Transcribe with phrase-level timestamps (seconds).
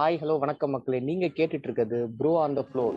[0.00, 1.00] Hi hello வணக்கம் மக்களே.
[1.00, 2.94] நீங்க கேட்டுட்டு இருக்கிறது ப்ரோ ஆன் த ஃப்ளோர்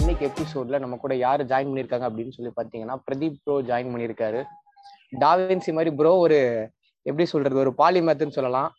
[0.00, 4.44] இன்னைக்கு எபிசோட்ல நம்ம கூட யாரு ஜாயின் பண்ணிருக்காங்க அப்படின்னு சொல்லி பாத்தீங்கன்னா பிரதீப் ப்ரோ ஜாயின் பண்ணியிருக்காரு.
[5.20, 6.38] டாவின்சி மாதிரி ப்ரோ ஒரு
[7.02, 8.70] எப்படி சொல்றது ஒரு பாலிமேத்துன்னு சொல்லலாம்.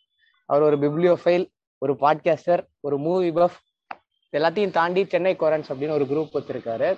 [0.46, 1.46] அவர் ஒரு பிப்ளியோஃபைல்
[1.78, 3.58] ஒரு பாட்காஸ்டர் ஒரு மூவி பஃப்
[4.32, 6.96] எல்லாத்தையும் தாண்டி சென்னை கொரன்ஸ் அப்படின்னு ஒரு குரூப் வச்சிருக்காரு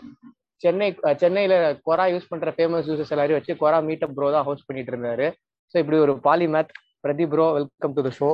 [0.62, 0.88] சென்னை
[1.22, 1.54] சென்னையில
[1.86, 5.26] கொரா யூஸ் பண்ற ஃபேமஸ் யூசர்ஸ் எல்லாரையும் வச்சு கொரா மீட்டப் ப்ரோ தான் ஹோஸ்ட் பண்ணிட்டு இருந்தாரு.
[5.72, 6.72] ஸோ இப்படி ஒரு polymath
[7.04, 8.30] Pradeep bro welcome to the show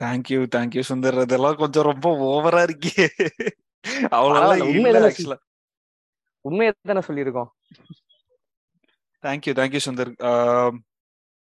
[0.00, 1.18] thank you thank you Sundar.
[1.26, 3.06] இதெல்லாம் கொஞ்சம் ரொம்ப ஓவரா இருக்கே.
[4.18, 4.68] அவ்வளவு
[6.44, 7.50] உண்மையை தானே சொல்லியிருக்கோம்.
[9.24, 10.10] Thank you thank you Sundar.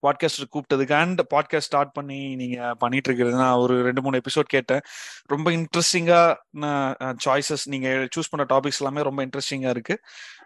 [0.05, 4.81] Podcast கூப்பிட்டதுக்கு and podcast start பண்ணி நீங்க பண்ணிட்டு இருக்கிறது நான் ஒரு ரெண்டு மூணு எபிசோட் கேட்டேன்.
[5.27, 6.21] ரொம்ப இன்ட்ரெஸ்டிங்கா
[7.25, 9.97] சாய்ஸஸ் நீங்க சூஸ் பண்ண டாபிக்ஸ் எல்லாமே ரொம்ப இன்ட்ரெஸ்டிங்கா இருக்கு.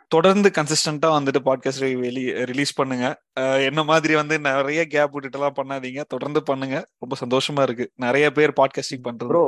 [0.09, 3.07] தொடர்ந்து கன்சிஸ்டன்டா வந்துட்டு பாட்காஸ்ட் வெளி ரிலீஸ் பண்ணுங்க.
[3.69, 6.03] என்ன மாதிரி வந்து நிறைய கேப் விட்டுட்டு எல்லாம் பண்ணாதீங்க.
[6.09, 6.79] தொடர்ந்து பண்ணுங்க.
[6.99, 7.87] ரொம்ப சந்தோஷமா இருக்கு.
[7.95, 9.43] நிறைய பேர் பாட்காஸ்டிங் பண்றது.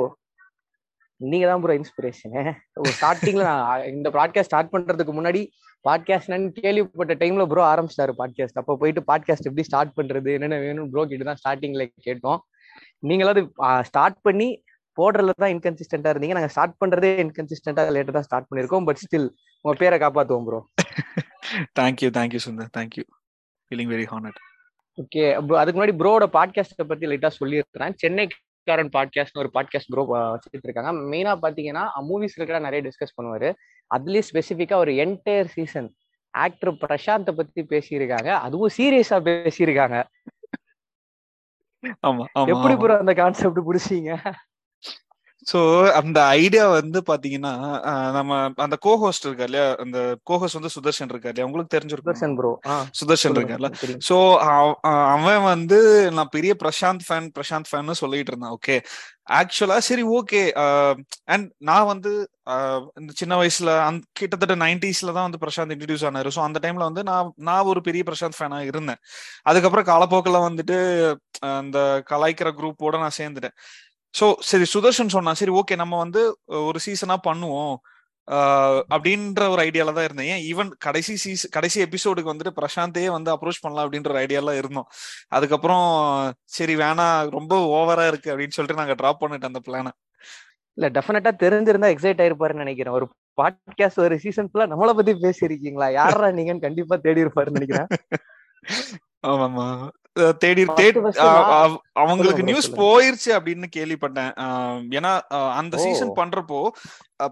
[1.21, 2.55] நீங்க தான் ப்ரோ இன்ஸ்பிரேஷன்
[2.89, 5.47] ஸ்டார்டிங்ல நான் இந்த பாட்காஸ்ட் ஸ்டார்ட் பண்றதுக்கு முன்னாடி
[5.89, 11.05] பாட்காஸ்ட் கேள்விப்பட்ட டைம்ல ப்ரோ ஆரம்பிச்சிட்டாரு பாட்காஸ்ட் அப்போ போயிட்டு பாட்காஸ்ட் எப்படி ஸ்டார்ட் பண்றது என்னென்ன வேணும் ப்ரோ
[11.05, 12.39] கிட்ட தான் ஸ்டார்டிங்ல கேட்டோம்.
[13.03, 13.49] நீங்களாவது
[13.81, 14.63] ஸ்டார்ட் பண்ணி
[14.97, 16.33] போடுறதுல தான் இன்கன்சிஸ்டன்டா இருந்தீங்க.
[16.33, 19.29] நாங்க ஸ்டார்ட் பண்றதே இன்கன்சிஸ்டன்டா லேட்டா தான் ஸ்டார்ட் பண்ணிருக்கோம் பட் ஸ்டில்
[19.61, 20.69] உங்க பேரை காப்பாத்துவோம் bro
[21.79, 23.03] thank you thank you Sundar thank you
[23.71, 24.39] feeling very honoured
[24.97, 30.91] okay அதுக்கு முன்னாடி ப்ரோட பாட்காஸ்ட்டை பத்தி லைட்டா சொல்லியிருக்கிறேன் சென்னைக்காரன் பாட்காஸ்ட்னு ஒரு பாட்காஸ்ட் ப்ரோ வச்சுட்டு இருக்காங்க
[30.91, 33.49] மெயினா பாத்தீங்கன்னா மூவிஸ் ரிலேட்டடா நிறைய டிஸ்கஸ் பண்ணுவாரு.
[33.95, 35.89] அதுலயே ஸ்பெசிஃபிக்கா ஒரு என்டையர் சீசன்
[36.33, 38.29] ஆக்டர் பிரசாந்தை பத்தி பேசியிருக்காங்க.
[38.47, 39.97] அதுவும் சீரியஸா பேசியிருக்காங்க.
[42.53, 42.75] எப்படி.
[42.75, 44.11] ப்ரோ அந்த கான்செப்ட் புடிச்சீங்க?
[45.47, 45.59] சோ
[45.99, 47.53] அந்த ஐடியா வந்து பாத்தீங்கன்னா
[48.17, 48.31] நம்ம
[48.65, 49.67] அந்த கோஹோஸ்ட் இருக்கா இல்லையா?
[49.83, 51.47] அந்த கோஹோஸ்ட் வந்து சுதர்ஷன் இருக்கா இல்லையா?
[51.49, 52.09] உங்களுக்கு தெரிஞ்சிருக்கும்?
[52.11, 52.51] சுதர்ஷன் ப்ரோ
[52.99, 53.69] சுதர்ஷன் இருக்கார்ல.
[54.09, 54.17] சோ
[55.15, 55.79] அவன் வந்து
[56.17, 58.55] நான் பெரிய பிரசாந்த் ஃபேன் பிரசாந்த் ஃபேன் சொல்லிட்டு இருந்தான்.
[58.59, 58.77] ஓகே
[59.39, 60.39] ஆக்சுவலா சரி ஓகே
[61.33, 62.11] அண்ட் நான் வந்து
[63.01, 66.29] இந்த சின்ன வயசுல அந்த கிட்டத்தட்ட நைன்டிஸ்ல தான் வந்து பிரசாந்த் இன்ட்ரடியூஸ் ஆனாரு.
[66.37, 68.99] ஸோ அந்த டைம்ல வந்து நான் நான் ஒரு பெரிய பிரசாந்த் ஃபேனா இருந்தேன்.
[69.51, 70.77] அதுக்கப்புறம் காலப்போக்கில் வந்துட்டு
[71.59, 71.77] அந்த
[72.11, 73.55] கலாய்க்கிற குரூப்போட நான் சேர்ந்துட்டேன்.
[74.13, 76.21] ஸோ சரி சுதர்ஷன் சொன்னா சரி ஓகே நம்ம வந்து
[76.61, 77.75] ஒரு சீசனா பண்ணுவோம்.
[78.93, 80.29] அப்படின்ற ஒரு ஐடியால தான் இருந்தேன்.
[80.33, 84.87] ஏன் ஈவன் கடைசி சீஸ் கடைசி எபிசோடுக்கு வந்துட்டு பிரசாந்தே வந்து அப்ரோச் பண்ணலாம் அப்படின்ற ஒரு ஐடியால இருந்தோம்.
[85.29, 85.85] அதுக்கப்புறம்
[86.51, 89.89] சரி வேணாம் ரொம்ப ஓவரா இருக்கு அப்படின்னு சொல்லிட்டு நாங்க டிராப் பண்ணிட்டோம் அந்த பிளான
[90.77, 92.93] இல்ல டெஃபினட்டா தெரிஞ்சிருந்தா எக்ஸைட் ஆயிருப்பாருன்னு நினைக்கிறேன்.
[92.93, 93.05] ஒரு
[93.37, 95.87] பாட்காஸ்ட் ஒரு சீசன் ஃபுல்லா நம்மளை பத்தி பேசியிருக்கீங்களா?
[95.93, 97.89] யாரா நீங்கன்னு கண்டிப்பா தேடி இருப்பாருன்னு நினைக்கிறேன்.
[99.27, 99.91] ஆமாமா அஹ்
[100.43, 100.63] தேடி
[102.01, 102.67] அவங்களுக்கு நியூஸ்.
[102.79, 104.31] போயிருச்சு அப்படின்னு கேள்விப்பட்டேன்.
[104.97, 105.11] ஏன்னா
[105.59, 105.75] அந்த.
[105.83, 106.59] சீசன் பண்றப்போ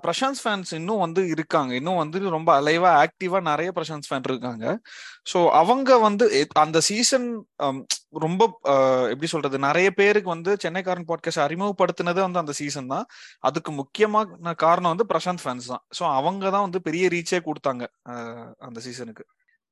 [0.06, 1.72] பிரசாந்த் ஃபேன்ஸ் இன்னும் வந்து இருக்காங்க.
[1.80, 4.66] இன்னும் வந்து ரொம்ப அலைவா ஆக்டிவா நிறைய பிரசாந்த் ஃபேன் இருக்காங்க.
[5.32, 6.26] ஸோ அவங்க வந்து
[6.64, 7.28] அந்த சீசன்
[8.26, 8.44] ரொம்ப
[9.12, 13.06] எப்படி சொல்றது நிறைய பேருக்கு வந்து சென்னைக்காரன் பாட்காஸ்ட் அறிமுகப்படுத்தினது வந்து அந்த சீசன் தான்.
[13.50, 15.84] அதுக்கு முக்கியமான காரணம் வந்து பிரசாந்த் ஃபேன்ஸ் தான்.
[16.00, 17.84] ஸோ அவங்க தான் வந்து பெரிய ரீச்சே கொடுத்தாங்க
[18.70, 19.26] அந்த சீசனுக்கு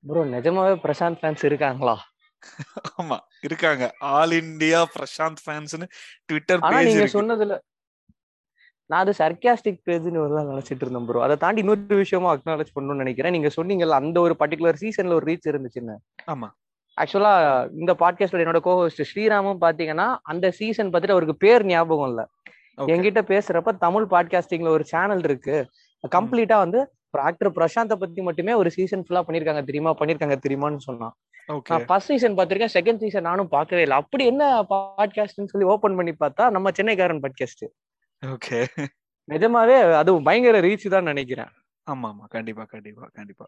[0.03, 1.97] ப்ரோ நிஜமாவே பிரசாந்த் ஃபேன்ஸ் இருக்காங்களா?
[2.99, 3.85] ஆமா இருக்காங்க.
[4.11, 5.85] ஆல் இந்தியா பிரசாந்த் ஃபேன்ஸ்னு
[6.29, 7.55] ட்விட்டர் பேஜ் நீங்க சொன்னதுல
[8.89, 13.35] நான் அது சர்க்காஸ்டிக் பேஜ்னு ஒரு நினைச்சிட்டு இருந்தேன் ப்ரோ அதை தாண்டி இன்னொரு விஷயமா அக்னாலேஜ் பண்ணணும்னு நினைக்கிறேன்.
[13.35, 15.95] நீங்க சொன்னீங்கல்ல அந்த ஒரு பர்டிகுலர் சீசன்ல ஒரு ரீச் இருந்துச்சுன்னு
[16.27, 16.47] ஆமா.
[16.97, 17.33] ஆக்சுவலா
[17.71, 22.21] இந்த பாட்காஸ்ட்ல என்னோட கோஹோஸ்ட் ஸ்ரீராமும் பாத்தீங்கன்னா அந்த சீசன் பார்த்துட்டு அவருக்கு பேர் ஞாபகம் இல்ல.
[22.93, 25.57] என்கிட்ட பேசுறப்ப தமிழ் பாட்காஸ்டிங்ல ஒரு சேனல் இருக்கு.
[26.03, 26.79] கம்ப்ளீட்டா வந்து
[27.27, 29.63] ஆக்டர் பிரசாந்த பத்தி மட்டுமே ஒரு சீசன் ஃபுல்லா பண்ணிருக்காங்க.
[29.65, 29.91] தெரியுமா?
[29.99, 31.13] பண்ணிருக்காங்க தெரியுமான்னு சொன்னான்.
[31.89, 33.97] ஃபர்ஸ்ட் சீசன் பார்த்திருக்கேன் செகண்ட் சீசன் நானும் பார்க்கவே இல்லை.
[33.97, 37.63] அப்படி என்ன பாட்காஸ்ட்னு சொல்லி ஓபன் பண்ணி பார்த்தா நம்ம சென்னைக்காரன் பாட்காஸ்ட்
[38.21, 38.59] ஓகே.
[39.31, 41.51] நிஜமாவே அது பயங்கர ரீச் தான் நினைக்கிறேன்.
[41.87, 43.45] ஆமா ஆமா கண்டிப்பா கண்டிப்பா கண்டிப்பா.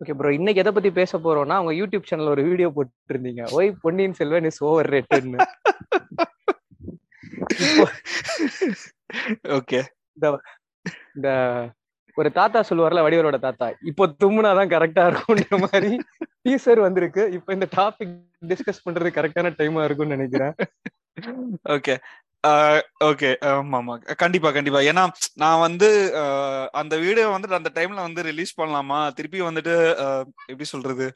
[0.00, 3.42] ஓகே ப்ரோ இன்னைக்கு எதை பத்தி பேச போறோம்னா உங்க யூடியூப் சேனல் ஒரு video போட்டுருந்தீங்க.
[3.56, 5.38] Why Ponniyin Selvan is over ரேட்டட்னு
[9.58, 9.80] okay.
[11.16, 11.28] இந்த
[12.16, 15.90] ஒரு தாத்தா சொல்லுவார்ல வடிவரோட தாத்தா இப்போ தும்முனாதான் கரெக்டா இருக்கும்ன்ற மாதிரி
[16.46, 17.22] டீசர் வந்திருக்கு.
[17.36, 18.14] இப்போ இந்த டாபிக்
[18.50, 20.54] டிஸ்கஸ் பண்றது கரெக்டான டைமா இருக்கும்னு நினைக்கிறேன்.
[21.76, 21.94] ஓகே
[23.08, 23.94] ஓகே ஆமா ஆமா.
[24.22, 24.80] கண்டிப்பா கண்டிப்பா.
[24.90, 25.04] ஏன்னா
[25.42, 25.88] நான் வந்து
[26.82, 28.98] அந்த வீடியோ வந்துட்டு அந்த டைம்ல வந்து ரிலீஸ் பண்ணலாமா?
[29.18, 29.74] திருப்பி வந்துட்டு
[30.52, 31.06] எப்படி சொல்றது?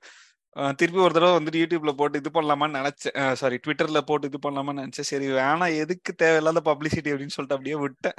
[0.80, 3.16] திருப்பி ஒரு தடவை வந்துட்டு யூடியூப்ல போட்டு இது பண்ணலாமான்னு நினைச்சேன்.
[3.42, 5.10] சாரி ட்விட்டர்ல போட்டு இது பண்ணலாமான்னு நினைச்சேன்.
[5.12, 8.18] சரி வேணாம் எதுக்கு தேவையில்லாத பப்ளிசிட்டி அப்படின்னு சொல்லிட்டு அப்படியே விட்டேன்.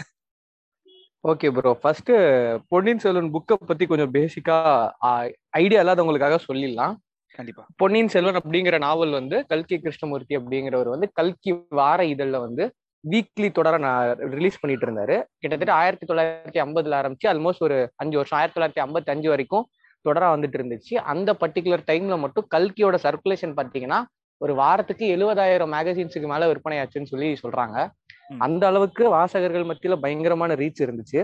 [1.27, 2.12] Okay bro first
[2.68, 4.57] Ponniyin Selvan புக்கை பத்தி கொஞ்சம் பேசிக்கா
[5.62, 6.94] ஐடியா இல்லாதவங்களுக்காக சொல்லிடலாம்.
[7.38, 7.63] கண்டிப்பா.
[7.75, 12.66] பொன்னியின் செல்வன் அப்படிங்கிற நாவல் வந்து கல்கி கிருஷ்ணமூர்த்தி அப்படிங்கிறவர் வந்து கல்கி வார இதழ்ல வந்து
[13.04, 15.18] வீக்லி தொடர நான் ரிலீஸ் பண்ணிட்டு இருந்தாரு.
[15.39, 19.68] கிட்டத்தட்ட ஆயிரத்தி தொள்ளாயிரத்தி ஐம்பதுல ஆரம்பிச்சு ஆல்மோஸ்ட் ஒரு அஞ்சு வருஷம் ஆயிரத்தி தொள்ளாயிரத்தி ஐம்பத்தி அஞ்சு வரைக்கும்
[20.06, 20.95] தொடரா வந்துட்டு இருந்துச்சு.
[21.13, 24.00] அந்த பர்டிகுலர் டைம்ல மட்டும் கல்கியோட சர்க்குலேஷன் பார்த்தீங்கன்னா
[24.42, 27.77] ஒரு வாரத்துக்கு எழுபதாயிரம் மேகசின்ஸுக்கு மேல விற்பனை ஆச்சுன்னு சொல்லி சொல்றாங்க.
[28.30, 31.20] அந்த அளவுக்கு வாசகர்கள் மத்தியில பயங்கரமான ரீச் இருந்துச்சு.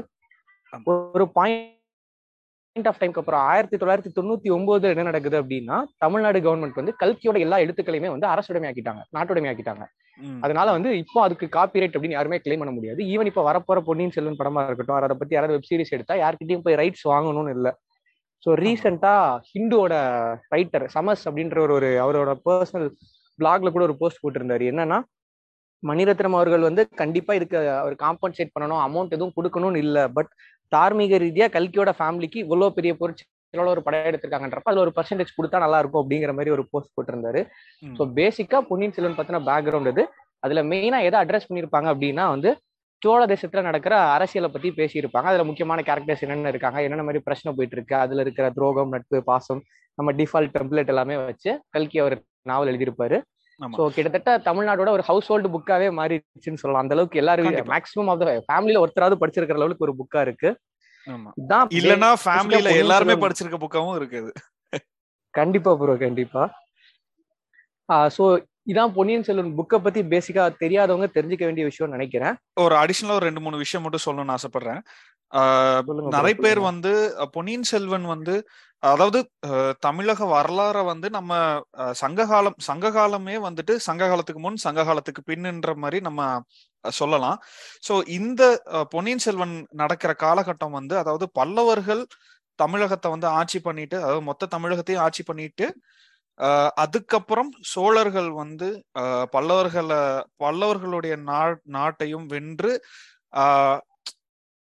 [1.15, 6.93] ஒரு பாயிண்ட் ஆஃப் டைம்க்கு அப்புறம் ஆயிரத்தி தொள்ளாயிரத்தி தொண்ணூத்தி ஒன்பதுல என்ன நடக்குது அப்படின்னா தமிழ்நாடு கவர்மெண்ட் வந்து
[7.03, 9.85] கல்கியோட எல்லா எழுத்துக்களையுமே வந்து அரசுடைமையாக்கிட்டாங்க நாட்டுடைமையாக்கிட்டாங்க.
[10.19, 10.39] ம்.
[10.41, 13.01] அதனால வந்து இப்போ அதுக்கு காப்பிரைட் அப்படின்னு யாருமே கிளைம் பண்ண முடியாது.
[13.13, 16.79] ஈவன் இப்போ வரப்போற பொன்னியின் செல்வன் படமா இருக்கட்டும் அதை பத்தி யாராவது வெப் சீரிஸ் எடுத்தா யார்கிட்டயும் போய்
[16.81, 17.73] ரைட்ஸ் வாங்கணும்னு இல்லை.
[18.43, 19.13] ஸோ ரீசெண்டா
[19.51, 19.93] ஹிந்துவோட
[20.55, 22.89] ரைட்டர் சமஸ் அப்படின்ற ஒரு ஒரு அவரோட பர்சனல்
[23.39, 24.65] பிளாக்ல கூட ஒரு போஸ்ட் போட்டிருந்தாரு.
[24.73, 24.99] என்னன்னா
[25.83, 30.31] மணிரத்னம் அவர்கள் வந்து கண்டிப்பா இதுக்கு அவர் காம்பன்சேட் பண்ணணும் அமௌண்ட் எதுவும் கொடுக்கணும்னு இல்லை பட்
[30.71, 35.79] தார்மீக ரீதியா கல்கியோட ஃபேமிலிக்கு இவ்வளவு பெரிய பொருட்களோட ஒரு படம் எடுத்திருக்காங்கன்றப்ப அதுல ஒரு பர்சன்டேஜ் கொடுத்தா நல்லா
[35.81, 37.41] இருக்கும் அப்படிங்கிற மாதிரி ஒரு போஸ்ட் போட்டிருந்தாரு.
[37.97, 40.03] ஸோ பேசிக்கா பொன்னியின் செல்வன் பத்தின பேக்ரவுண்ட் இது
[40.43, 42.49] அதுல மெயினா எதை அட்ரஸ் பண்ணியிருப்பாங்க அப்படின்னா வந்து
[43.01, 47.75] சோழ தேசத்துல நடக்கிற அரசியலை பத்தி பேசியிருப்பாங்க அதுல முக்கியமான கேரக்டர்ஸ் என்னென்ன இருக்காங்க என்னென்ன மாதிரி பிரச்சனை போயிட்டு
[47.77, 49.61] இருக்கு அதுல இருக்கிற துரோகம் நட்பு பாசம்
[49.97, 52.15] நம்ம டிஃபால்ட் டெம்ப்ளேட் எல்லாமே வச்சு கல்கி அவர்
[52.51, 53.17] நாவல் எழுதியிருப்பாரு.
[53.77, 56.83] ஸோ கிட்டத்தட்ட தமிழ்நாடோட ஒரு ஹவுஸ் ஹோல்டு புக்காவே மாறிடுச்சுன்னு சொல்லலாம்.
[56.85, 57.51] அந்த அளவுக்கு எல்லாரும்.
[57.73, 60.49] மேக்ஸிமம் ஆஃப் த ஃபேமிலியில ஒருத்தராவது படிச்சிருக்கிற அளவுக்கு ஒரு புக்கா இருக்கு.
[61.79, 64.31] இல்லனா ஃபேமிலில பொன்னியின் எல்லாருமே படிச்சிருக்க புக்காவும் இருக்குது
[65.33, 66.43] கண்டிப்பா ப்ரோ கண்டிப்பா.
[68.17, 68.25] ஸோ
[68.71, 72.35] இதான் பொன்னியின் செல்வன் புக்கை பத்தி பேசிக்கா தெரியாதவங்க தெரிஞ்சுக்க வேண்டிய விஷயம்னு நினைக்கிறேன்.
[72.63, 74.81] ஒரு அடிஷனலா ஒரு ரெண்டு மூணு விஷயம் மட்டும் சொல்லணும்னு ஆசைப்படுறேன்.
[76.15, 76.59] நிறைய பேர்.
[76.69, 76.91] வந்து
[77.35, 78.35] பொன்னியின் செல்வன் வந்து
[78.83, 81.31] அதாவது அஹ், தமிழக வரலாற வந்து நம்ம
[82.01, 86.21] சங்ககாலம் சங்ககாலமே வந்துட்டு சங்க காலத்துக்கு முன் சங்க காலத்துக்கு பின்ன்ற மாதிரி நம்ம
[86.83, 87.37] சொல்லலாம்
[87.83, 88.43] சோ இந்த
[88.93, 92.03] பொன்னியின் செல்வன் நடக்கிற காலகட்டம் வந்து அதாவது பல்லவர்கள்
[92.59, 95.67] தமிழகத்தை வந்து ஆட்சி பண்ணிட்டு அதாவது மொத்த தமிழகத்தையும் ஆட்சி பண்ணிட்டு
[96.77, 98.69] அதுக்கப்புறம் சோழர்கள் வந்து
[99.33, 99.99] பல்லவர்களை
[100.41, 101.41] பல்லவர்களுடைய நா
[101.75, 102.71] நாட்டையும் வென்று
[103.33, 103.79] ஆஹ்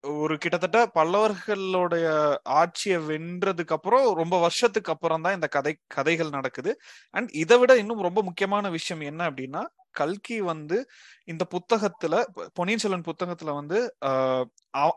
[0.07, 2.07] ஒரு கிட்டத்தட்ட பல்லவர்களுடைய
[2.43, 6.73] ஆட்சியை வென்றதுக்கு அப்புறம் ரொம்ப வருஷத்துக்கு அப்புறம் தான் இந்த கதை கதைகள் நடக்குது.
[7.11, 10.79] அண்ட் இதை விட இன்னும் ரொம்ப முக்கியமான விஷயம் என்ன அப்படின்னா கல்கி வந்து
[11.25, 12.15] இந்த புத்தகத்துல
[12.55, 13.79] பொன்னியின் செல்வன் புத்தகத்துல வந்து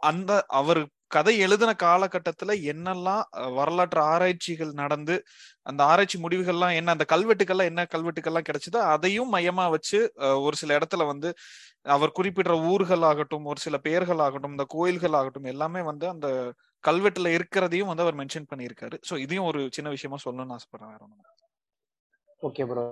[0.01, 3.23] அந்த அவர் கதை எழுதின காலகட்டத்துல என்னெல்லாம்
[3.53, 5.15] வரலாற்று ஆராய்ச்சிகள் நடந்து
[5.61, 9.99] அந்த ஆராய்ச்சி முடிவுகள்லாம் என்ன அந்த கல்வெட்டுக்கள்லாம் என்ன கல்வெட்டுக்கள்லாம் கிடைச்சதோ அதையும் மையமா வச்சு
[10.41, 11.31] ஒரு சில இடத்துல வந்து
[11.95, 16.27] அவர் குறிப்பிடுற ஊர்கள் ஆகட்டும் ஒரு சில பெயர்கள் ஆகட்டும் இந்த கோயில்கள் ஆகட்டும் எல்லாமே வந்து அந்த
[16.83, 18.97] கல்வெட்டுல இருக்கிறதையும் வந்து அவர் மென்ஷன் பண்ணியிருக்காரு.
[19.09, 20.91] சோ இதையும் ஒரு சின்ன விஷயமா சொல்லணும்னு ஆசைப்படுறேன்.
[20.93, 21.03] வேற
[22.41, 22.83] ஓகே ப்ரோ.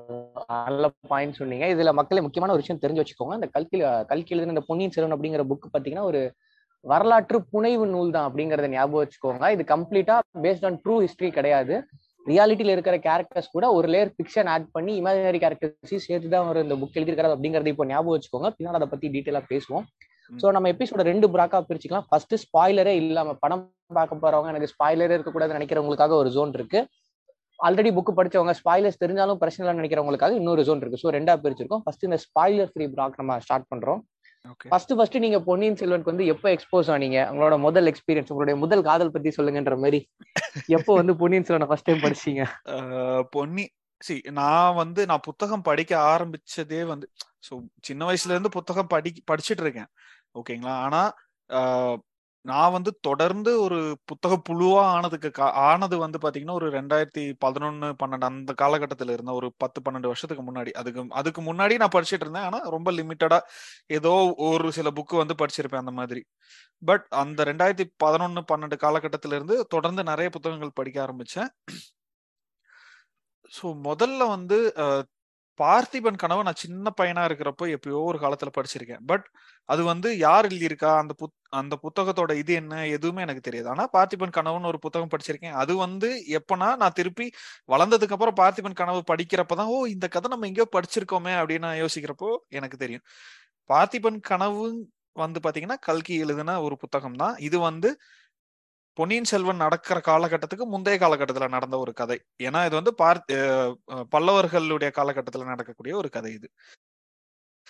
[0.68, 1.66] நல்ல பாயிண்ட் சொன்னீங்க.
[1.74, 3.36] இதுல மக்களை முக்கியமான ஒரு விஷயம் தெரிஞ்சு வச்சுக்கோங்க.
[3.40, 3.78] இந்த கல்கி
[4.12, 6.22] கல்கி எழுதின இந்த பொன்னியின் செல்வன் அப்படிங்கிற புக் பாத்தீங்கன்னா ஒரு
[6.92, 9.48] வரலாற்று புனைவு நூல் தான் அப்படிங்கறத ஞாபகம் வச்சுக்கோங்க.
[9.56, 11.76] இது கம்ப்ளீட்டா பேஸ்ட் ஆன் ட்ரூ ஹிஸ்டரி கிடையாது.
[12.32, 16.76] ரியாலிட்டியில இருக்கிற கேரக்டர்ஸ் கூட ஒரு லேயர் ஃபிக்ஷன் ஆட் பண்ணி இமேஜினரி கேரக்டர்ஸையும் சேர்த்து தான் அவர் இந்த
[16.82, 18.50] புக் எழுதியிருக்காரு அப்படிங்கறத இப்போ ஞாபகம் வச்சுக்கோங்க.
[18.58, 19.86] பின்னாடி அதை பத்தி டீட்டெயிலா பேசுவோம்.
[20.32, 22.08] ஸோ நம்ம எபிசோட ரெண்டு பிராக்கா பிரிச்சுக்கலாம்.
[22.10, 23.64] ஃபர்ஸ்ட் ஸ்பாய்லரே இல்லாம படம்
[24.00, 26.80] பார்க்க போறவங்க எனக்கு ஸ்பாய்லரே இருக்கக்கூடாதுன்னு நினைக்கிறவங்களுக்காக ஒரு ஜோன் இருக்கு.
[27.68, 31.02] ஆல்ரெடி புக் படிச்சவங்க ஸ்பாய்லர்ஸ் தெரிஞ்சாலும் பிரச்சனை இல்லைன்னு நினைக்கிறவங்களுக்காக இன்னொரு ஜோன் இருக்கு.
[31.04, 31.84] ஸோ ரெண்டா பிரிச்சிருக்கோம்.
[31.86, 34.02] ஃபர்ஸ்ட் இந்த ஸ்பாய்லர் ஃப்ரீ பிளாக் நம்ம ஸ்டார்ட் பண்றோம்.
[34.66, 37.20] ஃபர்ஸ்ட் ஃபர்ஸ்ட் நீங்க பொன்னியின் செல்வனுக்கு வந்து எப்போ எக்ஸ்போஸ் ஆனீங்க?
[37.32, 40.00] உங்களோட முதல் எக்ஸ்பீரியன்ஸ் உங்களுடைய முதல் காதல் பத்தி சொல்லுங்கன்ற மாதிரி
[40.68, 42.44] எப்போ வந்து பொன்னியின் செல்வனை ஃபர்ஸ்ட் டைம் படிச்சீங்க?
[43.32, 43.66] பொன்னி
[44.02, 47.08] சி நான் வந்து நான் புத்தகம் படிக்க ஆரம்பிச்சதே வந்து
[47.48, 49.90] ஸோ சின்ன வயசுல இருந்து புத்தகம் படி படிச்சிட்டு இருக்கேன்.
[50.36, 51.02] ஓகேங்களா ஆனா
[52.48, 58.26] நான் வந்து தொடர்ந்து ஒரு புத்தக புழுவா ஆனதுக்கு கா- ஆனது வந்து பாத்தீங்கன்னா ஒரு ரெண்டாயிரத்தி பதினொன்னு பன்னெண்டு
[58.30, 60.72] அந்த காலகட்டத்தில் இருந்த ஒரு பத்து பன்னெண்டு வருஷத்துக்கு முன்னாடி.
[60.72, 62.44] அதுக்கு அதுக்கு முன்னாடி நான் படிச்சிட்டு இருந்தேன்.
[62.44, 63.40] ஆனா ரொம்ப லிமிட்டடா
[63.88, 66.24] ஏதோ ஒரு சில புக்கு வந்து படிச்சிருப்பேன் அந்த மாதிரி.
[66.86, 71.50] பட் அந்த ரெண்டாயிரத்தி பதினொன்னு பன்னெண்டு காலகட்டத்தில இருந்து தொடர்ந்து நிறைய புத்தகங்கள் படிக்க ஆரம்பிச்சேன்.
[73.52, 74.58] ஸோ முதல்ல வந்து
[75.60, 79.02] பார்த்திபன் கனவு நான் சின்ன பையனா இருக்கிறப்போ எப்பயோ ஒரு காலத்துல படிச்சிருக்கேன்.
[79.06, 79.26] பட்
[79.70, 80.92] அது வந்து யார் எழுதியிருக்கா?
[80.98, 82.88] அந்த புத் அந்த புத்தகத்தோட இது என்ன?
[82.88, 83.70] எதுவுமே எனக்கு தெரியாது.
[83.70, 85.56] ஆனா பார்த்திபன் கனவுன்னு ஒரு புத்தகம் படிச்சிருக்கேன்.
[85.56, 86.10] அது வந்து
[86.40, 87.28] எப்பனா நான் திருப்பி
[87.70, 93.06] வளர்ந்ததுக்கு அப்புறம் பார்த்திபன் கனவு படிக்கிறப்பதான் ஓ இந்த கதை நம்ம எங்கேயோ படிச்சிருக்கோமே அப்படின்னு யோசிக்கிறப்போ எனக்கு தெரியும்.
[93.70, 94.66] பார்த்திபன் கனவு
[95.16, 97.90] வந்து பாத்தீங்கன்னா கல்கி எழுதின ஒரு புத்தகம் தான் இது வந்து
[98.98, 102.18] பொன்னியின் செல்வன் நடக்கிற காலகட்டத்துக்கு முந்தைய காலகட்டத்துல நடந்த ஒரு கதை.
[102.48, 103.36] ஏன்னா இது வந்து பார்த்து
[104.14, 106.48] பல்லவர்களுடைய காலகட்டத்துல நடக்கக்கூடிய ஒரு கதை இது.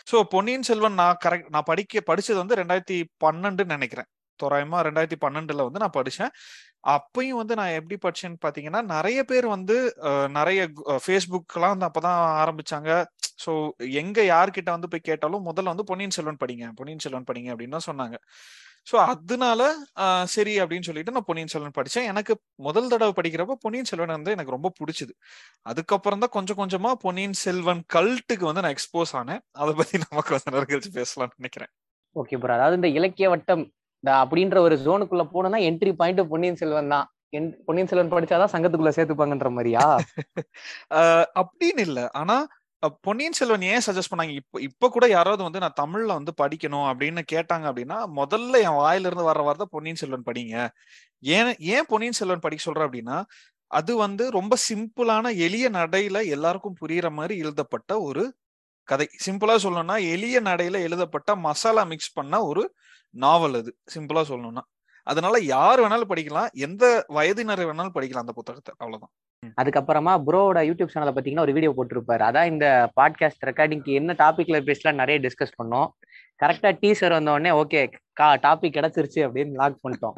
[0.09, 4.09] சோ பொன்னியின் செல்வன் நான் கரெக்ட் நான் படிக்க படிச்சது வந்து ரெண்டாயிரத்தி பன்னெண்டுன்னு நினைக்கிறேன்.
[4.39, 6.31] தோராயமா ரெண்டாயிரத்தி பன்னெண்டுல வந்து நான் படிச்சேன்.
[6.95, 9.75] அப்பயும் வந்து நான் எப்படி படிச்சேன்னு பாத்தீங்கன்னா நிறைய பேர் வந்து
[10.37, 10.59] நிறைய
[11.05, 12.91] ஃபேஸ்புக்லாம் வந்து அப்பதான் ஆரம்பிச்சாங்க.
[13.45, 13.51] ஸோ
[14.01, 18.17] எங்க யார்கிட்ட வந்து போய் கேட்டாலும் முதல்ல வந்து பொன்னியின் செல்வன் படிங்க பொன்னியின் செல்வன் படிங்க அப்படின்னு சொன்னாங்க.
[18.87, 19.61] ஸோ அதனால
[20.35, 22.07] சரி அப்படின்னு சொல்லிட்டு நான் பொன்னியின் செல்வன் படிச்சேன்.
[22.11, 22.33] எனக்கு
[22.67, 25.13] முதல் தடவை படிக்கிறப்ப பொன்னியின் செல்வன் வந்து எனக்கு ரொம்ப பிடிச்சது.
[25.65, 29.43] அதுக்கப்புறம் தான் கொஞ்சம் கொஞ்சமா பொன்னியின் செல்வன் கல்ட்டுக்கு வந்து நான் எக்ஸ்போஸ் ஆனேன்.
[29.63, 31.71] அதை பத்தி நமக்கு கொஞ்ச நேரம் கழிச்சு பேசலாம்னு நினைக்கிறேன்.
[32.15, 33.63] ஓகே ப்ரோ அதாவது இந்த இலக்கிய வட்டம்
[34.03, 37.07] இந்த அப்படின்ற ஒரு ஜோனுக்குள்ள போனோம்னா என்ட்ரி பாயிண்ட் பொன்னியின் செல்வன் தான்.
[37.67, 39.85] பொன்னியின் செல்வன் படிச்சாதான் சங்கத்துக்குள்ள சேர்த்துப்பாங்கன்ற மாதிரியா?
[41.41, 41.99] அப்படின்னு இல்ல.
[42.21, 42.37] ஆனா
[43.01, 44.33] பொன்னியின் செல்வன் ஏன் சஜஸ்ட் பண்ணாங்க?
[44.33, 49.25] இப்போ இப்போ கூட யாராவது வந்து நான் தமிழ்ல வந்து படிக்கணும் அப்படின்னு கேட்டாங்க அப்படின்னா முதல்ல என் வாயிலிருந்து
[49.29, 50.55] வர்ற வார்த்தை பொன்னியின் செல்வன் படிங்க.
[51.29, 53.17] ஏன் ஏன் பொன்னியின் செல்வன் படிக்க சொல்றேன் அப்படின்னா
[53.71, 58.23] அது வந்து ரொம்ப சிம்பிளான எளிய நடையில எல்லாருக்கும் புரியுற மாதிரி எழுதப்பட்ட ஒரு
[58.87, 59.07] கதை.
[59.25, 62.63] சிம்பிளா சொல்லணும்னா எளிய நடையில எழுதப்பட்ட மசாலா மிக்ஸ் பண்ண ஒரு
[63.15, 63.71] நாவல் அது.
[63.95, 64.63] சிம்பிளா சொல்லணும்னா.
[65.07, 68.73] அதனால யார் வேணாலும் படிக்கலாம் எந்த வயதினர் வேணாலும் படிக்கலாம் அந்த புத்தகத்தை.
[68.77, 69.13] அவ்வளவுதான்.
[69.61, 72.23] அதுக்கப்புறமா ப்ரோவோட யூடியூப் சேனலை பார்த்தீங்கன்னா ஒரு வீடியோ போட்டிருப்பாரு.
[72.29, 72.65] அதான் இந்த
[72.99, 75.87] பாட்காஸ்ட் ரெக்கார்டிங்க்கு என்ன டாபிக்ல பேசலாம் நிறைய டிஸ்கஸ் பண்ணோம்.
[76.41, 77.81] கரெக்டா டீசர் வந்த உடனே ஓகே
[78.19, 80.15] கா டாபிக் கிடைச்சிருச்சு அப்படின்னு லாக் பண்ணிட்டோம்.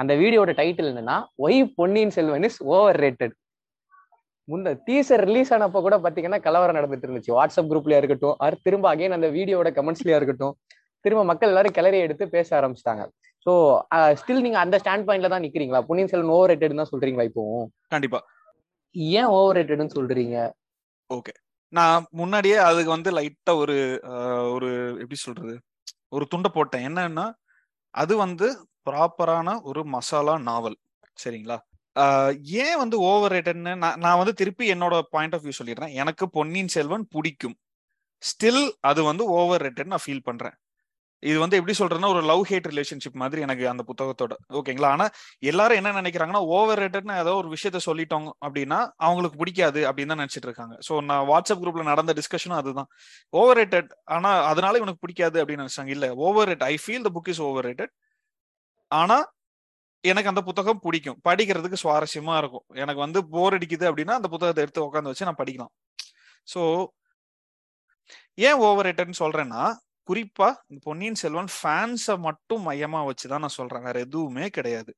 [0.00, 2.60] அந்த வீடியோட டைட்டில் என்னன்னா why Ponniyin Selvan is
[3.04, 3.34] overrated
[4.48, 7.32] முந்த டீசர் ரிலீஸ் ஆனப்போ கூட பாத்தீங்கன்னா கலவரம் நடந்துட்டு இருந்துச்சு.
[7.38, 10.54] வாட்ஸ்அப் குரூப்லயா இருக்கட்டும் அது திரும்ப அகைன் அந்த வீடியோட கமெண்ட்ஸ்லயா இருக்கட்டும்
[11.04, 13.04] திரும்ப மக்கள் எல்லாரும் கிளறி எடுத்து பேச ஆரம்பிச்சிட்டாங்க.
[13.46, 13.52] ஸோ
[14.20, 15.80] ஸ்டில் நீங்க அந்த ஸ்டாண்ட் பாயிண்ட்ல தான் நிக்கிறீங்களா?
[15.88, 17.44] பொன்னியின் செல்வன் ஓவர் ரேட்டட் தான் சொல்றீங்களா இப்போ?
[17.94, 18.20] கண்டிப்பா.
[19.18, 20.36] ஏன் ஓவர் ரேட்டட்னு சொல்றீங்க?
[21.10, 21.32] ஓகே
[21.72, 23.76] நான் முன்னாடியே அதுக்கு வந்து லைட்டா ஒரு
[24.54, 24.68] ஒரு
[25.02, 25.54] எப்படி சொல்றது?
[26.08, 26.84] ஒரு துண்டை போட்டேன்.
[26.88, 27.26] என்னன்னா
[27.94, 28.46] அது வந்து
[28.88, 30.76] ப்ராப்பரான ஒரு மசாலா நாவல்
[31.24, 31.58] சரிங்களா?
[32.64, 35.94] ஏன் வந்து ஓவர் ரேட்டட்னு நான் நான் வந்து திருப்பி என்னோட பாயிண்ட் ஆஃப் வியூ சொல்லிடுறேன்.
[36.02, 37.56] எனக்கு பொன்னியின் செல்வன் பிடிக்கும்.
[38.22, 40.56] ஸ்டில் அது வந்து ஓவர் ரேட்டட் நான் ஃபீல் பண்றேன்.
[41.22, 44.32] இது வந்து எப்படி சொல்றேன்னா ஒரு லவ் ஹேட் ரிலேஷன்ஷிப் மாதிரி எனக்கு அந்த புத்தகத்தோட.
[44.58, 44.88] ஓகேங்களா?
[44.96, 45.06] ஆனா
[45.50, 50.48] எல்லாரும் என்ன நினைக்கிறாங்கன்னா ஓவர் ரேட்டட்னு ஏதோ ஒரு விஷயத்த சொல்லிட்டோம் அப்படின்னா அவங்களுக்கு பிடிக்காது அப்படின்னு தான் நினைச்சிட்டு
[50.50, 50.74] இருக்காங்க.
[50.88, 52.90] ஸோ நான் வாட்ஸ்அப் குரூப்ல நடந்த டிஸ்கஷனும் அதுதான்.
[53.32, 55.92] ஓவர் ரேட்டட் ஆனா அதனால இவனுக்கு பிடிக்காது அப்படின்னு நினைச்சாங்க.
[55.96, 56.08] இல்ல
[56.50, 57.94] overrate I feel the book is overrated
[58.90, 59.18] ஆனா
[60.04, 61.18] எனக்கு அந்த புத்தகம் பிடிக்கும்.
[61.28, 62.64] படிக்கிறதுக்கு சுவாரஸ்யமா இருக்கும்.
[62.82, 65.72] எனக்கு வந்து போர் அடிக்குது அப்படின்னா அந்த புத்தகத்தை எடுத்து உட்காந்து வச்சு நான் படிக்கலாம்.
[66.48, 66.60] ஸோ
[68.48, 69.62] ஏன் ஓவர் ரேட்டட்னு சொல்றேன்னா
[70.08, 73.86] குறிப்பா இந்த பொன்னியின் செல்வன் ஃபேன்ஸை மட்டும் மையமா வச்சுதான் நான் சொல்றேன்.
[73.88, 74.92] வேற எதுவுமே கிடையாது.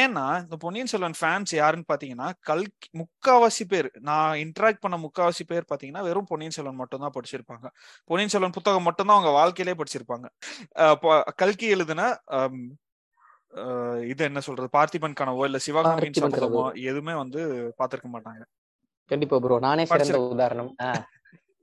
[0.00, 2.64] ஏன்னா இந்த பொன்னியின் செல்வன் ஃபேன்ஸ் யாருன்னு பாத்தீங்கன்னா கல்
[3.00, 7.66] முக்காவாசி பேர் நான் இன்டராக்ட் பண்ண முக்காவாசி பேர் பாத்தீங்கன்னா வெறும் பொன்னியின் செல்வன் மட்டும் தான் படிச்சிருப்பாங்க.
[8.10, 10.28] பொன்னியின் செல்வன் புத்தகம் மட்டும் தான் அவங்க வாழ்க்கையிலே படிச்சிருப்பாங்க.
[11.42, 12.04] கல்கி எழுதுன
[14.10, 14.68] இது என்ன சொல்றது?
[14.76, 16.18] பார்த்திபன் கனவோ இல்ல சிவகாமியின்.
[16.22, 17.40] சபதமோ எதுவுமே வந்து
[17.80, 18.42] பாத்திருக்க மாட்டாங்க.
[19.10, 20.18] கண்டிப்பா ப்ரோ நானே சிறந்த.
[20.34, 20.72] உதாரணம்.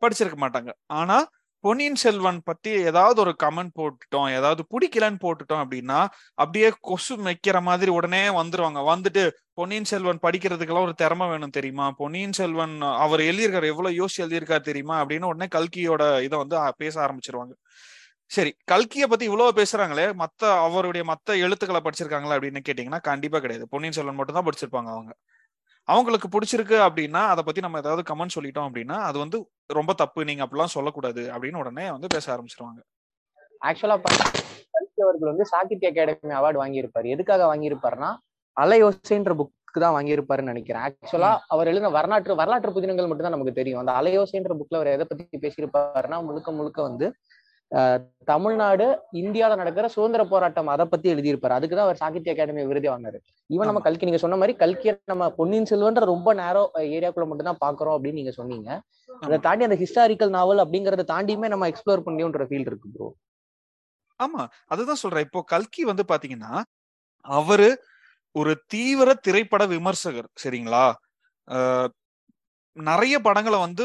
[0.02, 0.72] படிச்சிருக்க மாட்டாங்க.
[1.02, 1.18] ஆனா
[1.64, 7.92] பொன்னியின் செல்வன் பத்தி ஏதாவது ஒரு கமெண்ட் போட்டுட்டோம் ஏதாவது பிடிக்கலன்னு போட்டுட்டோம் அப்படின்னா அப்படியே கொசு வைக்கிற மாதிரி
[7.92, 8.80] உடனே வந்துருவாங்க.
[8.90, 9.24] வந்துட்டு
[9.54, 11.92] பொன்னியின் செல்வன் படிக்கிறதுக்கெல்லாம் ஒரு திறமை வேணும் தெரியுமா?
[11.92, 15.06] பொன்னியின் செல்வன் அவர் எழுதியிருக்காரு எவ்வளவு யோசிச்சு எழுதியிருக்காரு தெரியுமா?
[15.06, 17.54] அப்படின்னு உடனே கல்கியோட இதை வந்து பேச ஆரம்பிச்சிருவாங்க.
[18.26, 23.68] சரி கல்கிய பத்தி இவ்வளவு பேசுறாங்களே மத்த அவருடைய மத்த எழுத்துக்களை படிச்சிருக்காங்களா அப்படின்னு கேட்டீங்கன்னா கண்டிப்பா கிடையாது.
[23.70, 25.14] பொன்னியின் செல்வன் மட்டும் தான் படிச்சிருப்பாங்க அவங்க.
[25.88, 29.38] அவங்களுக்கு பிடிச்சிருக்கு அப்படின்னா அதை பத்தி நம்ம ஏதாவது கமெண்ட் சொல்லிட்டோம் அப்படின்னா அது வந்து
[29.70, 32.80] ரொம்ப தப்பு நீங்க அப்படிலாம் சொல்லக்கூடாது அப்படின்னு உடனே வந்து பேச ஆரம்பிச்சிருவாங்க.
[33.62, 33.98] ஆக்சுவலா
[35.06, 37.08] அவர்கள் வந்து சாகித்ய அகாடமி அவார்டு வாங்கியிருப்பாரு.
[37.16, 38.10] எதுக்காக வாங்கியிருப்பாருன்னா
[38.58, 40.84] அலையோசைன்ற புக்கு தான் வாங்கியிருப்பாருன்னு நினைக்கிறேன்.
[40.88, 43.82] ஆக்சுவலா அவர் எழுதின வரலாற்று வரலாற்று புதினங்கள் மட்டும் தான் நமக்கு தெரியும்.
[43.82, 47.08] அந்த அலையோசைன்ற புக்ல அவர் எதை பத்தி பேசியிருப்பாருன்னா முழுக்க முழுக்க வந்து
[48.30, 48.86] தமிழ்நாடு
[49.22, 51.56] இந்தியால நடக்கிற சுதந்திர போராட்டம் அதை பத்தி எழுதியிருப்பாரு.
[51.58, 53.20] அதுக்கு தான் அவர் சாகித்ய அகாடமி விருதே வாங்கினாரு.
[53.50, 53.82] ஈவன் நம்ம.
[53.88, 56.64] கல்கி நீங்க சொன்ன மாதிரி கல்கியை நம்ம பொன்னியின் செல்வன்ற ரொம்ப நேரோ
[56.98, 58.70] ஏரியாக்குள்ள மட்டும் தான் பாக்குறோம் அப்படின்னு நீங்க சொன்னீங்க.
[59.26, 63.10] அதை தாண்டி அந்த ஹிஸ்டாரிக்கல் நாவல் அப்படிங்கறத தாண்டியுமே நம்ம எக்ஸ்ப்ளோர் பண்ணியோன்ற ஃபீல் இருக்கு ப்ரோ
[64.20, 64.44] ஆமா.
[64.74, 65.26] அதுதான் சொல்றேன்.
[65.28, 66.54] இப்போ கல்கி வந்து பாத்தீங்கன்னா
[67.26, 67.70] அவரு
[68.36, 70.86] ஒரு தீவிர திரைப்பட விமர்சகர் சரிங்களா?
[72.78, 73.84] நிறைய படங்களை வந்து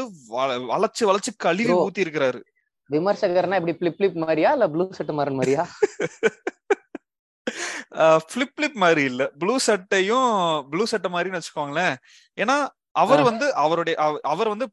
[0.71, 1.73] வளைச்சு வளைச்சு கழுவி.
[1.85, 2.41] ஊத்தி இருக்கிறாரு
[2.89, 4.51] விமர்சகர்னா இப்படி பிளிப் பிளிப் மாதிரியா?
[4.51, 5.65] இல்ல ப்ளூ செட் மாறன் மாதிரியா?
[8.31, 9.31] பிளிப் பிளிப் மாதிரி இல்ல.
[9.39, 11.95] ப்ளூ சட்டையும் ப்ளூ சட்டை மாதிரின்னு வச்சுக்கோங்களேன்.
[12.37, 13.21] ஏன்னா அவர்.
[13.21, 14.65] வந்து அவருடைய அவ- அவர் வந்து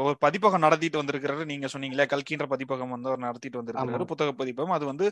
[0.00, 1.44] ஒரு பதிப்பகம் நடத்திட்டு வந்திருக்கிறாரு.
[1.44, 4.04] நீங்க சொன்னீங்களே கல்கின்ற பதிப்பகம் வந்து அவர் நடத்திட்டு வந்திருக்காரு ஆமா.
[4.04, 4.70] புத்தக பதிப்பகம்.
[4.70, 5.06] அது வந்து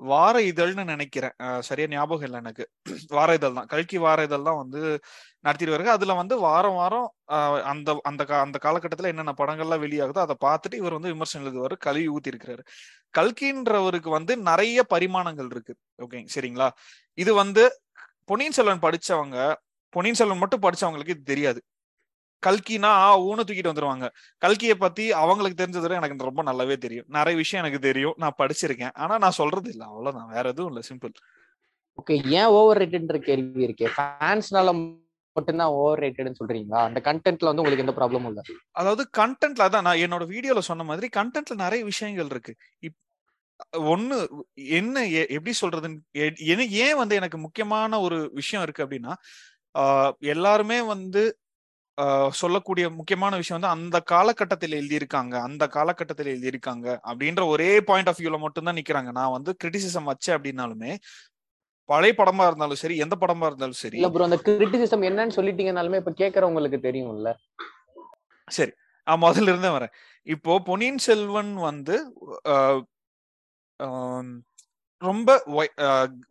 [0.00, 1.34] வார இதழ்னு நினைக்கிறேன்.
[1.60, 2.64] சரியா ஞாபகம் இல்லை எனக்கு.
[3.10, 3.66] வார இதழ் தான்.
[3.66, 4.82] கல்கி வார இதழ் தான் வந்து
[5.44, 7.08] நடத்திட்டு வருங்க அதுல வந்து வாரம் வாரம்
[7.64, 12.30] அந்த அந்த அந்த காலகட்டத்துல என்னென்ன படங்கள்லாம் வெளியாகுதோ அதை பார்த்துட்டு இவர் வந்து விமர்சனம் எழுதுவாரு கழுவி ஊத்தி
[12.30, 12.62] இருக்கிறாரு
[13.14, 15.74] கல்கின்றவருக்கு வந்து நிறைய பரிமாணங்கள் இருக்கு.
[16.02, 16.68] ஓகே சரிங்களா?
[17.18, 17.62] இது வந்து
[18.24, 19.38] பொன்னியின் செல்வன் படிச்சவங்க
[19.94, 21.60] பொன்னியின் செல்வன் மட்டும் படிச்சவங்களுக்கு இது தெரியாது.
[22.42, 22.90] கல்கினா
[23.24, 24.06] ஊனு தூக்கிட்டு வந்துருவாங்க.
[24.42, 27.06] கல்கியை பத்தி அவங்களுக்கு தெரிஞ்சதை விட எனக்கு ரொம்ப நல்லாவே தெரியும்.
[27.08, 28.16] நிறைய விஷயம் எனக்கு தெரியும்.
[28.16, 28.94] நான் படிச்சிருக்கேன்.
[28.96, 29.84] ஆனா நான் சொல்றது இல்ல.
[29.86, 30.30] அவ்வளவுதான்.
[30.30, 30.82] வேற எதுவும் இல்ல.
[30.90, 31.14] சிம்பிள்
[31.98, 33.88] ஓகே ஏன் ஓவர் ரேட்டட்ன்ற கேள்வி இருக்கே?
[33.96, 34.70] ஃபேன்ஸ்னால
[35.36, 36.80] மட்டும்தான் ஓவர் ரேட்டட்னு சொல்றீங்களா?
[36.88, 38.42] அந்த கண்டென்ட்ல வந்து உங்களுக்கு எந்த ப்ராப்ளமும் இல்ல.
[38.72, 42.52] அதாவது கண்டென்ட்ல அதான் நான் என்னோட வீடியோல சொன்ன மாதிரி கண்டென்ட்ல நிறைய விஷயங்கள் இருக்கு.
[43.92, 44.16] ஒண்ணு
[44.78, 44.96] என்ன
[45.28, 45.98] எப்படி சொல்றதுன்னு
[46.84, 49.14] ஏன் வந்து எனக்கு முக்கியமான ஒரு விஷயம் இருக்கு அப்படின்னா
[50.32, 51.22] எல்லாருமே வந்து
[52.40, 58.38] சொல்லக்கூடிய முக்கியமான விஷயம் வந்து அந்த காலகட்டத்தில் எழுதியிருக்காங்க அந்த காலகட்டத்தில் எழுதியிருக்காங்க அப்படின்ற ஒரே பாயிண்ட் ஆஃப் வியூல
[58.44, 59.10] மட்டும் தான் நிக்கிறாங்க.
[59.18, 60.92] நான் வந்து கிரிட்டிசிசம் வச்சேன் அப்படின்னாலுமே
[61.88, 66.12] பழைய படமா இருந்தாலும் சரி எந்த படமா இருந்தாலும் சரி இல்ல ப்ரோ அந்த கிரிட்டிசிசம் என்னன்னு சொல்லிட்டீங்கனாலுமே இப்ப
[66.22, 67.30] கேக்குறவங்களுக்கு தெரியும்ல.
[68.48, 68.72] சரி
[69.06, 69.92] நான் முதல்ல இருந்தே வரேன்.
[70.26, 71.96] இப்போ பொன்னியின் செல்வன் வந்து
[75.02, 75.30] ரொம்ப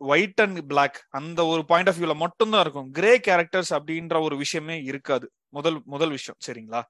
[0.08, 2.90] ஒயிட் அண்ட் பிளாக் அந்த ஒரு பாயிண்ட் ஆஃப் வியூல மட்டும்தான் இருக்கும்.
[2.92, 5.26] கிரே கேரக்டர்ஸ் அப்படின்ற ஒரு விஷயமே இருக்காது.
[5.50, 6.82] முதல் முதல் விஷயம் சரிங்களா?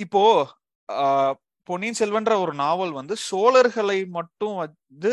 [0.00, 0.22] இப்போ
[0.88, 1.34] ஆஹ்,
[1.68, 5.12] பொன்னியின் செல்வன்ற ஒரு நாவல் வந்து சோழர்களை மட்டும் வந்து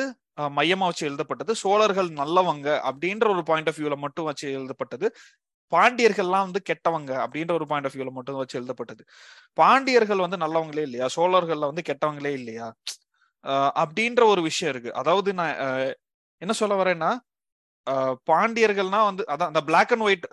[0.58, 1.54] மையமா வச்சு எழுதப்பட்டது.
[1.56, 5.08] சோழர்கள் நல்லவங்க அப்படின்ற ஒரு பாயிண்ட் ஆஃப் வியூல மட்டும் வச்சு எழுதப்பட்டது.
[5.72, 9.04] பாண்டியர்கள்லாம் வந்து கெட்டவங்க அப்படின்ற ஒரு பாயிண்ட் ஆஃப் வியூல மட்டும் வச்சு எழுதப்பட்டது.
[9.58, 11.08] பாண்டியர்கள் வந்து நல்லவங்களே இல்லையா?
[11.18, 12.68] சோழர்கள்ல வந்து கெட்டவங்களே இல்லையா?
[13.76, 14.92] அப்படின்ற ஒரு விஷயம் இருக்கு.
[14.94, 15.56] அதாவது நான்
[16.42, 17.12] என்ன சொல்ல வரேன்னா
[17.88, 20.26] ஆஹ் பாண்டியர்கள்னா வந்து அதான் அந்த பிளாக் அண்ட் ஒயிட்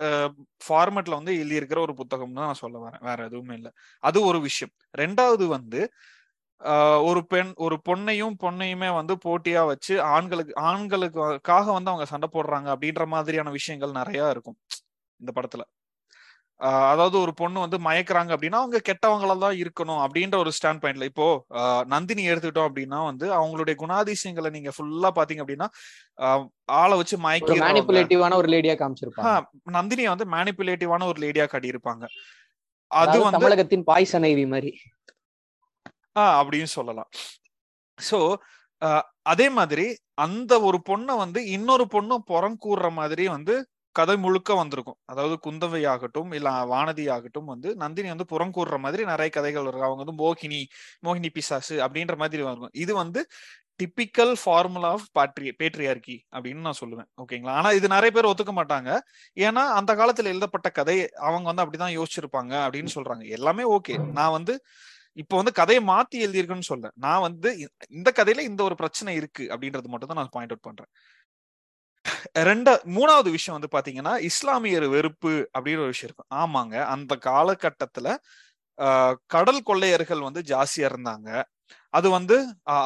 [0.65, 3.03] ஃபார்மேட்ல வந்து எழுதியிருக்கிற ஒரு புத்தகம் தான் நான் சொல்ல வரேன்.
[3.03, 3.71] வேற எதுவுமே இல்லை.
[4.03, 4.73] அது ஒரு விஷயம்.
[4.97, 5.81] ரெண்டாவது வந்து
[6.61, 12.69] ஆஹ் ஒரு பெண் ஒரு பொண்ணையும் பொண்ணையுமே வந்து போட்டியா வச்சு ஆண்களுக்கு ஆண்களுக்காக வந்து அவங்க சண்டை போடுறாங்க
[12.75, 14.59] அப்படின்ற மாதிரியான விஷயங்கள் நிறைய இருக்கும்.
[15.21, 15.63] இந்த படத்துல.
[16.61, 21.27] அதாவது ஒரு பொண்ணு வந்து மயக்குறாங்க அப்படின்னா அவங்க கெட்டவங்களா தான் இருக்கணும் அப்படின்ற ஒரு ஸ்டாண்ட் பாயிண்ட்ல இப்போ
[21.87, 25.67] நந்தினி எடுத்துக்கிட்டோம் அப்படின்னா வந்து அவங்களுடைய குணாதிசயங்களை நீங்க ஃபுல்லா பாத்தீங்க அப்படின்னா
[26.81, 29.33] ஆளை வச்சு மயக்கி மேனிப்புலேட்டிவான ஒரு லேடியா காமிச்சிருப்பாங்க.
[29.71, 32.05] நந்தினியை வந்து மேனிப்புலேட்டிவான ஒரு லேடியா காட்டியிருப்பாங்க.
[32.91, 34.71] அது வந்து தமிழகத்தின் பாய்சன் ஐவி மாதிரி.
[36.19, 37.09] ஆஹ் அப்படின்னு சொல்லலாம்.
[37.97, 38.19] சோ
[39.21, 43.55] அதே மாதிரி அந்த ஒரு பொண்ணை வந்து இன்னொரு பொண்ணும் புறங்கூறுற மாதிரி வந்து
[43.91, 44.97] கதை முழுக்க வந்திருக்கும்.
[45.05, 49.87] அதாவது குந்தவை ஆகட்டும் இல்ல வானதி ஆகட்டும் வந்து நந்தினி வந்து புறங்கூறுற மாதிரி நிறைய கதைகள் இருக்கு.
[49.87, 50.61] அவங்க வந்து மோகினி
[51.05, 53.21] மோகினி பிசாசு அப்படின்ற மாதிரி வரும் இது வந்து
[53.79, 57.09] typical formula of patri patriarchy அப்படின்னு நான் சொல்லுவேன்.
[57.21, 57.53] ஓகேங்களா?
[57.59, 58.89] ஆனா இது நிறைய பேர் ஒத்துக்க மாட்டாங்க.
[59.37, 63.25] ஏன்னா அந்த காலத்துல எழுதப்பட்ட கதை அவங்க வந்து அப்படிதான் யோசிச்சிருப்பாங்க அப்படின்னு சொல்றாங்க.
[63.29, 63.95] எல்லாமே ஓகே.
[64.11, 64.55] நான் வந்து
[65.17, 67.49] இப்போ வந்து கதையை மாத்தி எழுதியிருக்குன்னு சொல்ல நான் வந்து
[67.89, 70.91] இந்த கதையில இந்த ஒரு பிரச்சனை இருக்கு அப்படின்றது மட்டும் தான் நான் பாயிண்ட் அவுட் பண்றேன்.
[72.45, 76.31] ரெண்டா மூணாவது விஷயம் வந்து பாத்தீங்கன்னா இஸ்லாமியர் வெறுப்பு அப்படின்னு ஒரு விஷயம் இருக்கும்.
[76.39, 76.75] ஆமாங்க.
[76.93, 78.07] அந்த காலகட்டத்துல
[78.79, 81.29] ஆஹ், கடல் கொள்ளையர்கள் வந்து ஜாஸ்தியா இருந்தாங்க.
[81.93, 82.35] அது வந்து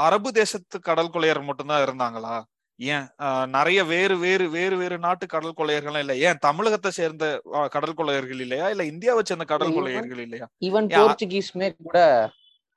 [0.03, 2.33] அரபு தேசத்து கடல் கொள்ளையர் மட்டும்தான் இருந்தாங்களா?
[2.79, 3.05] ஏன்?
[3.47, 6.15] நிறைய வேறு வேறு வேறு வேறு நாட்டு கடல் கொள்ளையர்கள் இல்ல.
[6.25, 6.37] ஏன்?
[6.37, 7.25] தமிழகத்தை சேர்ந்த
[7.71, 8.69] கடல் கொள்ளையர்கள் இல்லையா?
[8.69, 10.47] இல்ல இந்தியாவை சேர்ந்த கடல் கொள்ளையர்கள் இல்லையா?
[10.65, 10.89] ஈவன்.
[10.97, 11.99] போர்ச்சுகீஸ்மே கூட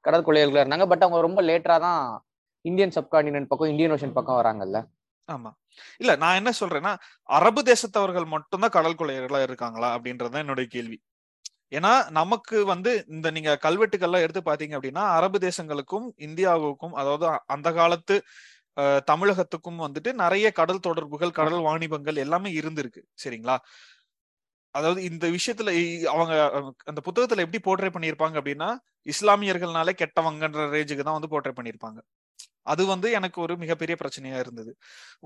[0.04, 0.88] கடற்கொள்ளையர்களா இருந்தாங்க.
[0.88, 2.02] பட் அவங்க ரொம்ப லேட்டரா தான்
[2.64, 4.78] இந்தியன் சப்கான்டினென்ட் பக்கம் இந்தியன் ஓஷன் பக்கம் வராங்கல்ல.
[5.28, 5.50] ஆமா.
[6.00, 6.92] இல்ல நான் என்ன சொல்றேன்னா
[7.28, 10.98] அரபு தேசத்தவர்கள் மட்டும்தான் கடல் கொள்ளையர்களா இருக்காங்களா அப்படின்றதுதான் என்னுடைய கேள்வி.
[11.72, 18.16] ஏன்னா நமக்கு வந்து இந்த நீங்க கல்வெட்டுக்கள்லாம் எடுத்து பாத்தீங்க அப்படின்னா அரபு தேசங்களுக்கும் இந்தியாவுக்கும் அதாவது அந்த காலத்து
[19.10, 23.02] தமிழகத்துக்கும் வந்துட்டு நிறைய கடல் தொடர்புகள் கடல் வாணிபங்கள் எல்லாமே இருந்திருக்கு.
[23.24, 23.56] சரிங்களா?
[24.74, 25.70] அதாவது இந்த விஷயத்துல
[26.12, 26.34] அவங்க
[26.86, 28.68] அந்த புத்தகத்துல எப்படி போர்ட்ரே பண்ணியிருப்பாங்க அப்படின்னா
[29.06, 31.98] இஸ்லாமியர்கள்னாலே கெட்டவங்கன்ற ரேஞ்சுக்கு தான் வந்து போர்ட்ரே பண்ணியிருப்பாங்க.
[32.64, 34.72] அது வந்து எனக்கு ஒரு மிகப்பெரிய பிரச்சனையா இருந்தது.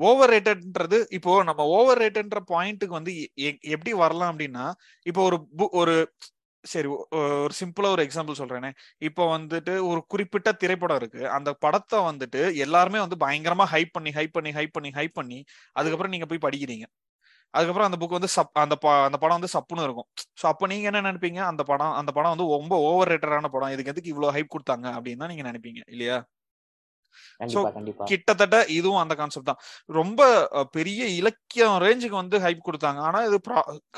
[0.00, 3.14] ஓவர் ரேட்டட்ன்றது இப்போ நம்ம ஓவர் ரேட்டட்ன்ற பாயிண்ட்டுக்கு வந்து
[3.70, 4.66] எப்படி வரலாம் அப்படின்னா
[5.06, 5.38] இப்போ ஒரு
[5.74, 5.94] ஒரு
[6.64, 6.88] சரி
[7.38, 8.70] ஒரு சிம்பிளா ஒரு எக்ஸாம்பிள் சொல்றேனே.
[9.00, 11.22] இப்போ வந்துட்டு ஒரு குறிப்பிட்ட திரைப்படம் இருக்கு.
[11.30, 15.38] அந்த படத்தை வந்துட்டு எல்லாருமே வந்து பயங்கரமா ஹைப் பண்ணி ஹைப் பண்ணி ஹைப் பண்ணி ஹைப் பண்ணி
[15.76, 16.86] அதுக்கப்புறம் நீங்க போய் படிக்கிறீங்க.
[17.54, 20.08] அதுக்கப்புறம் அந்த புக் வந்து சப் அந்த ப- அந்த படம் வந்து சப்புன்னு இருக்கும்.
[20.40, 21.40] ஸோ அப்போ நீங்க என்ன நினைப்பீங்க?
[21.50, 23.72] அந்த படம் அந்த படம் வந்து ரொம்ப ஓவர் ரேட்டடான படம்.
[23.74, 26.18] இதுக்கு எதுக்கு இவ்வளவு ஹைப் கொடுத்தாங்க அப்படின்னு தான் நீங்க நினைப்பீங்க இல்லையா?
[28.10, 29.60] கிட்டத்தட்ட இதுவும் அந்த கான்செப்ட் தான்.
[29.98, 30.20] ரொம்ப
[30.76, 33.00] பெரிய இலக்கியம் ரேஞ்சுக்கு வந்து ஹைப் கொடுத்தாங்க.
[33.08, 33.38] ஆனா இது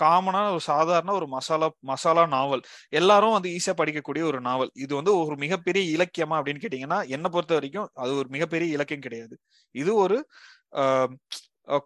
[0.03, 2.64] காமனா ஒரு சாதாரண ஒரு மசாலா மசாலா நாவல்
[3.00, 7.55] எல்லாரும் வந்து ஈஸியா படிக்கக்கூடிய ஒரு நாவல் இது வந்து ஒரு மிகப்பெரிய இலக்கியமா அப்படின்னு கேட்டீங்கன்னா என்னை பொறுத்த
[7.61, 9.35] வரைக்கும் அது ஒரு மிகப்பெரிய இலக்கியம் கிடையாது.
[9.74, 10.18] இது ஒரு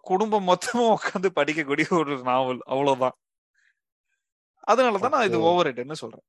[0.09, 3.15] குடும்பம் மொத்தமா உட்காந்து படிக்கக்கூடிய ஒரு நாவல் அவ்வளவுதான்.
[4.71, 5.37] அதனாலதான் நான் இது.
[5.49, 5.69] ஓவர்
[6.03, 6.25] சொல்றேன்.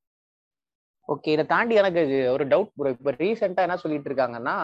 [1.12, 2.02] ஓகே இதை தாண்டி எனக்கு
[2.34, 4.56] ஒரு டவுட் ப்ரோ இப்போ ரீசெண்டா என்ன சொல்லிட்டு இருக்காங்கன்னா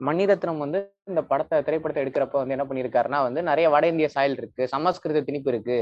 [0.00, 0.78] மணிரத்னம் வந்து
[1.10, 5.50] இந்த படத்தை திரைப்படத்தை எடுக்கிறப்ப வந்து என்ன பண்ணியிருக்காருன்னா வந்து நிறைய வட இந்திய சாயல் இருக்கு சமஸ்கிருத திணிப்பு
[5.52, 5.78] இருக்கு.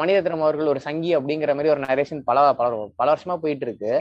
[0.00, 2.68] மணிரத்னம் அவர்கள் ஒரு சங்கி அப்படிங்கிற மாதிரி ஒரு நரேஷன் பல பல
[3.00, 3.92] பல வருஷமா போயிட்டு இருக்கு.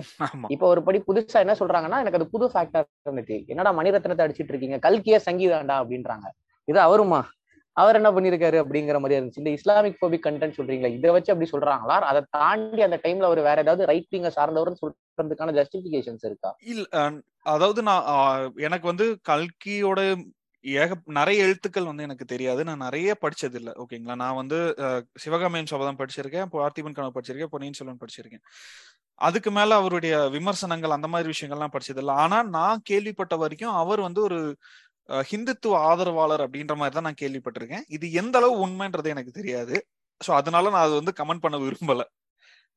[0.55, 3.37] இப்போ ஒரு படி புதுசா என்ன சொல்றாங்கன்னா எனக்கு அது புது ஃபேக்டர் இருந்துச்சு.
[3.53, 4.79] என்னடா மணிரத்னத்தை அடிச்சிட்டு இருக்கீங்க?
[4.85, 6.27] கல்கியே சங்கி வேண்டா அப்படின்றாங்க.
[6.67, 7.21] இது அவருமா?
[7.77, 9.41] அவர் என்ன பண்ணிருக்காரு அப்படிங்கிற மாதிரி இருந்துச்சு.
[9.43, 11.97] இந்த இஸ்லாமிக் போபிக் கண்டென்ட் சொல்றீங்களா இதை வச்சு அப்படி சொல்றாங்களா?
[12.11, 16.51] அதை தாண்டி அந்த டைம்ல அவர் வேற ஏதாவது ரைட் விங்க சார்ந்தவர்னு சொல்றதுக்கான ஜஸ்டிபிகேஷன்ஸ் இருக்கா?
[16.73, 16.87] இல்ல
[17.55, 18.07] அதாவது நான்
[18.67, 19.99] எனக்கு வந்து கல்கியோட
[20.65, 22.61] ஏக நிறைய எழுத்துக்கள் வந்து எனக்கு தெரியாது.
[22.69, 24.15] நான் நிறைய படிச்சது இல்ல ஓகேங்களா?
[24.23, 24.57] நான் வந்து
[25.23, 28.43] சிவகாமியன் சிவகாமியின் சபதம் படிச்சிருக்கேன் பார்த்திபன் கனவு படிச்சிருக்கேன் பொன்னியின் செல்வன் படிச்சிருக்கேன்.
[29.21, 34.21] அதுக்கு மேல அவருடைய விமர்சனங்கள் அந்த மாதிரி விஷயங்கள்லாம் படிச்சது இல்லை ஆனா நான் கேள்விப்பட்ட வரைக்கும் அவர் வந்து
[34.27, 34.39] ஒரு
[35.31, 37.85] ஹிந்துத்துவ ஆதரவாளர் அப்படின்ற மாதிரி தான் நான் கேள்விப்பட்டிருக்கேன்.
[37.95, 39.75] இது எந்த அளவு உண்மைன்றது எனக்கு தெரியாது.
[40.21, 42.03] சோ அதனால நான் அது வந்து கமெண்ட் பண்ண விரும்பல.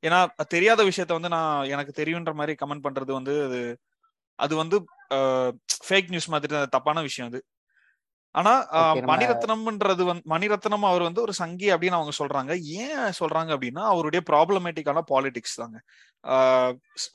[0.02, 0.18] ஏன்னா
[0.54, 3.60] தெரியாத விஷயத்த வந்து நான் எனக்கு தெரியுன்ற மாதிரி கமெண்ட் பண்றது வந்து அது
[4.38, 4.76] அது வந்து
[5.86, 7.40] ஃபேக் நியூஸ் மாதிரி தப்பான விஷயம் அது.
[8.34, 8.52] ஆனா
[9.10, 12.52] மணிரத்னம்ன்றது வந்து மணிரத்னம் அவர் வந்து ஒரு சங்கி அப்படின்னு அவங்க சொல்றாங்க.
[12.84, 15.78] ஏன் சொல்றாங்க அப்படின்னா அவருடைய ப்ராப்ளமேட்டிக்கான பாலிடிக்ஸ் தாங்க.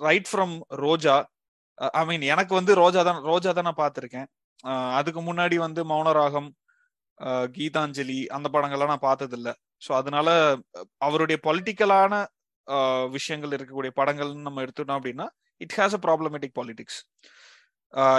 [0.08, 1.16] Right from Roja
[2.02, 4.28] I mean எனக்கு வந்து ரோஜா தான் ரோஜா தான் நான் பார்த்திருக்கேன்.
[4.98, 6.50] அதுக்கு முன்னாடி வந்து மௌனராகம்
[7.20, 9.50] ஆஹ், கீதாஞ்சலி அந்த படங்கள்லாம் நான் பார்த்தது இல்ல
[9.82, 10.30] ஸோ அதனால
[11.02, 12.14] அவருடைய பொலிட்டிக்கலான
[13.14, 15.28] விஷயங்கள் இருக்கக்கூடிய படங்கள்னு நம்ம எடுத்துட்டோம் அப்படின்னா
[15.62, 17.00] it has a problematic politics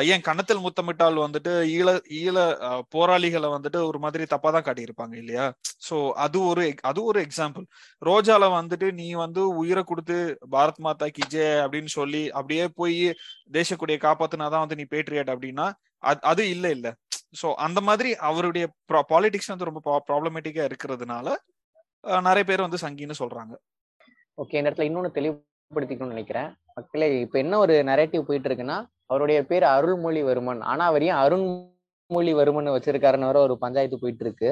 [0.06, 5.46] ஏன் கன்னத்தில் முத்தமிட்டால் வந்துட்டு ஈழ ஈழ ஆஹ், போராளிகளை வந்துட்டு ஒரு மாதிரி தப்பா தான் காட்டியிருப்பாங்க இல்லையா?
[5.87, 7.64] சோ அது ஒரு அது ஒரு எக்ஸாம்பிள்
[8.02, 10.16] ரோஜால வந்துட்டு நீ வந்து உயிரை கொடுத்து
[10.54, 12.98] பாரத் மாதா கிஜே அப்படின்னு சொல்லி அப்படியே போய்
[13.52, 15.66] தேசக்குடியை காப்பாத்தினாதான் வந்து நீ பேட்ரியட் அப்படின்னா
[16.02, 16.88] அது அது இல்ல இல்ல.
[17.40, 18.64] சோ அந்த மாதிரி அவருடைய
[19.12, 21.26] பாலிடிக்ஸ் வந்து ரொம்ப ப்ராப்ளமேட்டிக்கா இருக்கிறதுனால
[22.26, 23.54] நிறைய பேர் வந்து சங்கின்னு சொல்றாங்க.
[24.38, 26.48] ஓகே இந்த இடத்துல இன்னொன்னு தெளிவுபடுத்திக்கணும்னு நினைக்கிறேன்.
[26.78, 28.76] மக்களே இப்ப என்ன ஒரு நரேட்டிவ் போயிட்டு இருக்குன்னா
[29.11, 30.61] அவருடைய பேர் அருள்மொழிவர்மன்.
[30.72, 34.50] ஆனா அவர் ஏன் அருண்மொழிவர்மன் வச்சிருக்காருன்னு வர ஒரு பஞ்சாயத்து போயிட்டு இருக்கு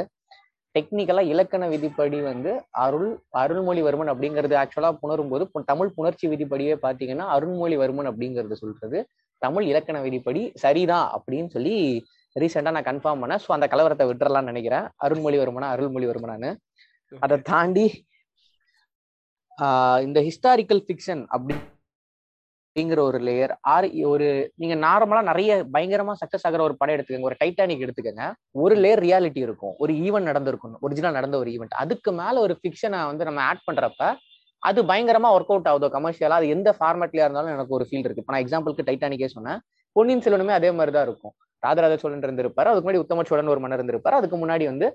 [0.74, 2.52] டெக்னிக்கலா இலக்கண விதிப்படி வந்து
[2.85, 3.11] அருள்
[3.42, 8.98] அருள்மொழிவர்மன் அப்படிங்கிறது ஆக்சுவலா புணரும் போது தமிழ் புணர்ச்சி விதிப்படியே பாத்தீங்கன்னா அருண்மொழிவர்மன் அப்படிங்கிறது சொல்றது.
[9.46, 11.76] தமிழ் இலக்கண விதிப்படி சரிதான் அப்படின்னு சொல்லி
[12.37, 13.42] ரீசெண்டா நான் கன்ஃபார்ம் பண்ணேன்.
[13.44, 14.87] ஸோ அந்த கலவரத்தை விட்டுறலாம்னு நினைக்கிறேன்.
[15.04, 16.50] அருண்மொழிவர்மனா அருள்மொழிவர்மனான்னு.
[17.24, 17.87] அதை தாண்டி
[20.07, 21.54] இந்த ஹிஸ்டாரிக்கல் ஃபிக்ஷன் அப்படி
[22.76, 24.28] அப்படிங்கிற ஒரு லேயர் ஆர் ஒரு
[24.61, 27.28] நீங்க நார்மலா நிறைய பயங்கரமா சக்சஸ் ஆகிற ஒரு படம் எடுத்துக்கோங்க.
[27.30, 28.24] ஒரு டைட்டானிக் எடுத்துக்கோங்க.
[28.62, 29.74] ஒரு லேயர் ரியாலிட்டி இருக்கும்.
[29.83, 34.09] ஒரு ஈவெண்ட் நடந்திருக்கும் ஒரிஜினல் நடந்த ஒரு ஈவெண்ட் அதுக்கு மேல ஒரு ஃபிக்ஷனை வந்து நம்ம ஆட் பண்றப்ப
[34.64, 38.22] அது பயங்கரமா ஒர்க் அவுட் ஆகுதோ கமர்ஷியலா அது எந்த ஃபார்மேட்லயா இருந்தாலும் எனக்கு ஒரு ஃபீல் இருக்கு.
[38.22, 39.59] இப்போ நான் எக்ஸாம்பிளுக்கு டைட்டானிக்கே சொன்னேன்.
[39.96, 41.35] பொன்னியின் செல்வனுமே அதே மாதிரி தான் இருக்கும்.
[41.62, 44.87] ராஜராஜ சோழன் இருந்திருப்பாரு அதுக்கு முன்னாடி உத்தம சோழன் ஒரு மன்னர் இருந்திருப்பாரு அதுக்கு முன்னாடி வந்து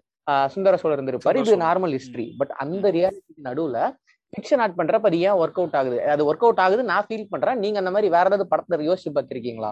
[0.53, 1.37] சுந்தர சோழர் இருந்திருப்பாரு.
[1.43, 1.55] இது.
[1.65, 3.77] நார்மல் ஹிஸ்டரி பட் அந்த ரியாலிட்டி நடுவுல
[4.33, 5.97] ஃபிக்ஷன் ஆட் பண்றப்ப அது ஏன் ஒர்க் அவுட் ஆகுது?
[6.13, 7.59] அது ஒர்க் அவுட் ஆகுது நான் ஃபீல் பண்றேன்.
[7.63, 9.71] நீங்க அந்த மாதிரி வேற ஏதாவது படத்துல யோசிச்சு பார்த்திருக்கீங்களா?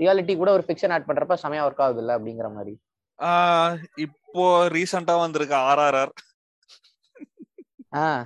[0.00, 2.74] ரியாலிட்டி கூட ஒரு ஃபிக்ஷன் ஆட் பண்றப்ப செமையா ஒர்க் ஆகுது இல்ல அப்படிங்கிற மாதிரி.
[4.04, 4.44] இப்போ
[4.76, 6.12] ரீசெண்டா வந்திருக்க ஆர்ஆர்ஆர்
[8.00, 8.24] ஆஹ்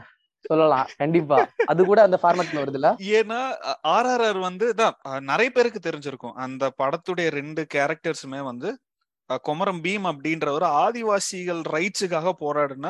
[0.52, 0.88] சொல்லலாம்.
[1.02, 1.38] கண்டிப்பா.
[1.72, 2.90] அது கூட அந்த ஃபார்மேட்ல வருதுல்ல?
[3.16, 3.40] ஏன்னா
[3.96, 4.96] ஆர்ஆர்ஆர் வந்து தான்
[5.30, 6.38] நிறைய பேருக்கு தெரிஞ்சிருக்கும்.
[6.46, 8.70] அந்த படத்துடைய ரெண்டு கேரக்டர்ஸுமே வந்து
[9.48, 12.88] கொமரம் பீம் அப்படின்ற ஒரு ஆதிவாசிகள் ரைட்ஸுக்காக போராடின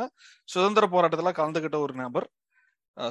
[0.53, 2.27] சுதந்திர போராட்டத்துல கலந்துகிட்ட ஒரு நபர்.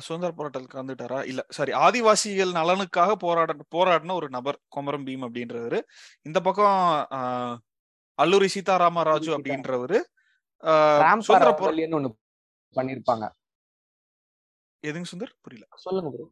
[0.05, 1.19] சுதந்திர போராட்டத்தில் கலந்துட்டாரா?
[1.31, 5.79] இல்ல சாரி ஆதிவாசிகள் நலனுக்காக போராட போராடின ஒரு நபர் கொமரம் பீம் அப்படின்றவரு.
[6.21, 6.79] இந்த பக்கம்
[8.17, 9.99] அல்லூரி சீதாராம ராஜு அப்படின்றவரு.
[12.75, 13.25] பண்ணிருப்பாங்க.
[14.83, 15.33] எதுங்க சுந்தர்?
[15.45, 15.65] புரியல.
[15.85, 16.25] சொல்லுங்க ப்ரோ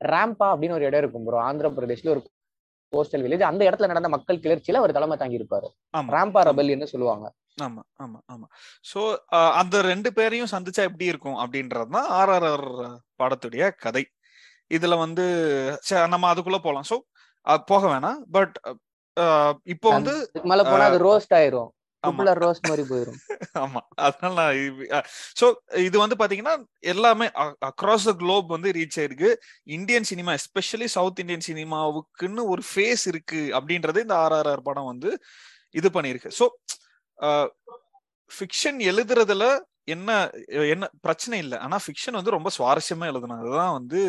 [0.00, 2.22] ராம்பா அப்படின்னு ஒரு இடம் இருக்கும் ப்ரோ ஆந்திர பிரதேஷ்ல ஒரு
[2.92, 5.68] கோஸ்டல் வில்லேஜ் அந்த இடத்துல நடந்த மக்கள் கிளர்ச்சியில அவர் தலைமை தாங்கி இருப்பாரு
[6.16, 6.48] ராம்பா ஆமா.
[6.50, 7.26] ரெபல்லியன்னு சொல்லுவாங்க.
[7.66, 8.46] ஆமா ஆமா ஆமா.
[8.90, 9.00] சோ
[9.60, 12.66] அந்த ரெண்டு பேரையும் சந்திச்சா எப்படி இருக்கும் அப்படின்றதுதான் ஆர்ஆர்ஆர்
[13.20, 14.04] படத்துடைய கதை.
[14.70, 15.24] இதுல வந்து
[16.14, 16.88] நம்ம அதுக்குள்ள போலாம்.
[16.90, 16.96] சோ
[17.72, 18.18] போக வேணாம்.
[18.36, 18.56] பட்
[19.74, 20.14] இப்போ வந்து
[20.50, 21.70] மேல போனா அது ரோஸ்ட் ஆயிரும்.
[22.44, 23.18] ரோஸ்ட் மாதிரி போயிரும்.
[23.64, 23.80] ஆமா.
[24.06, 25.06] அதனால நான்
[25.40, 25.46] சோ
[25.86, 26.54] இது வந்து பாத்தீங்கன்னா
[26.92, 27.26] எல்லாமே
[27.70, 29.30] அக்ராஸ் த குளோப் வந்து ரீச் ஆயிருக்கு.
[29.78, 35.12] Indian cinema especially south Indian சினிமாவுக்குன்னு ஒரு ஃபேஸ் இருக்கு அப்படின்றது இந்த ஆர்ஆர்ஆர் படம் வந்து
[35.80, 36.32] இது பண்ணியிருக்கு.
[36.40, 36.46] ஸோ
[38.30, 39.44] ஃபிக்ஷன் எழுதுறதுல
[39.94, 40.10] என்ன
[40.74, 41.56] என்ன பிரச்சனை இல்லை.
[41.64, 44.00] ஆனா ஃபிக்ஷன் வந்து ரொம்ப சுவாரஸ்யமா எழுதணும் அதுதான் வந்து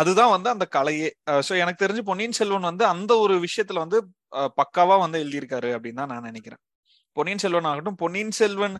[0.00, 1.08] அதுதான் வந்து அந்த கலையே.
[1.46, 3.98] ஸோ எனக்கு தெரிஞ்சு பொன்னியின் செல்வன் வந்து அந்த ஒரு விஷயத்துல வந்து
[4.60, 6.62] பக்காவா வந்து எழுதியிருக்காரு அப்படின்னு தான் நான் நினைக்கிறேன்.
[7.16, 8.76] பொன்னியின் செல்வன் ஆகட்டும் பொன்னியின் செல்வன்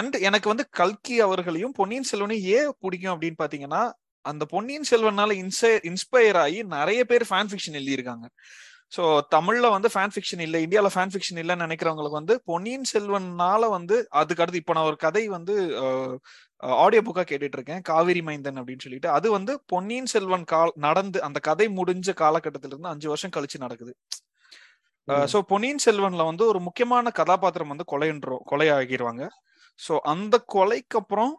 [0.00, 3.82] அண்ட் எனக்கு வந்து கல்கி அவர்களையும் பொன்னியின் செல்வனையும் ஏன் பிடிக்கும் அப்படின்னு பாத்தீங்கன்னா
[4.24, 5.30] அந்த பொன்னியின் செல்வனால
[5.90, 8.26] இன்ஸ்பயர் ஆகி நிறைய பேர் ஃபேன் ஃபிக்ஷன் எழுதியிருக்காங்க.
[8.92, 9.02] ஸோ
[9.34, 14.42] தமிழ்ல வந்து ஃபேன் ஃபிக்ஷன் இல்லை இந்தியால ஃபேன் ஃபிக்ஷன் இல்லைன்னு நினைக்கிறவங்களுக்கு வந்து பொன்னியின் செல்வன்னால வந்து அதுக்கு
[14.42, 15.54] அடுத்து இப்போ நான் ஒரு கதை வந்து
[16.82, 19.08] ஆடியோ புக்கா கேட்டுட்டு இருக்கேன் காவிரி மைந்தன் அப்படின்னு சொல்லிட்டு.
[19.10, 23.94] அது வந்து பொன்னியின் செல்வன் கால் நடந்து அந்த கதை முடிஞ்ச காலகட்டத்தில இருந்து அஞ்சு வருஷம் கழிச்சு நடக்குது.
[25.32, 29.22] ஸோ பொன்னியின் செல்வன்ல வந்து ஒரு முக்கியமான கதாபாத்திரம் வந்து கொலைன்றோம் கொலை ஆகிடுவாங்க
[29.80, 31.32] ஸோ அந்த கொலைக்கு அப்புறம்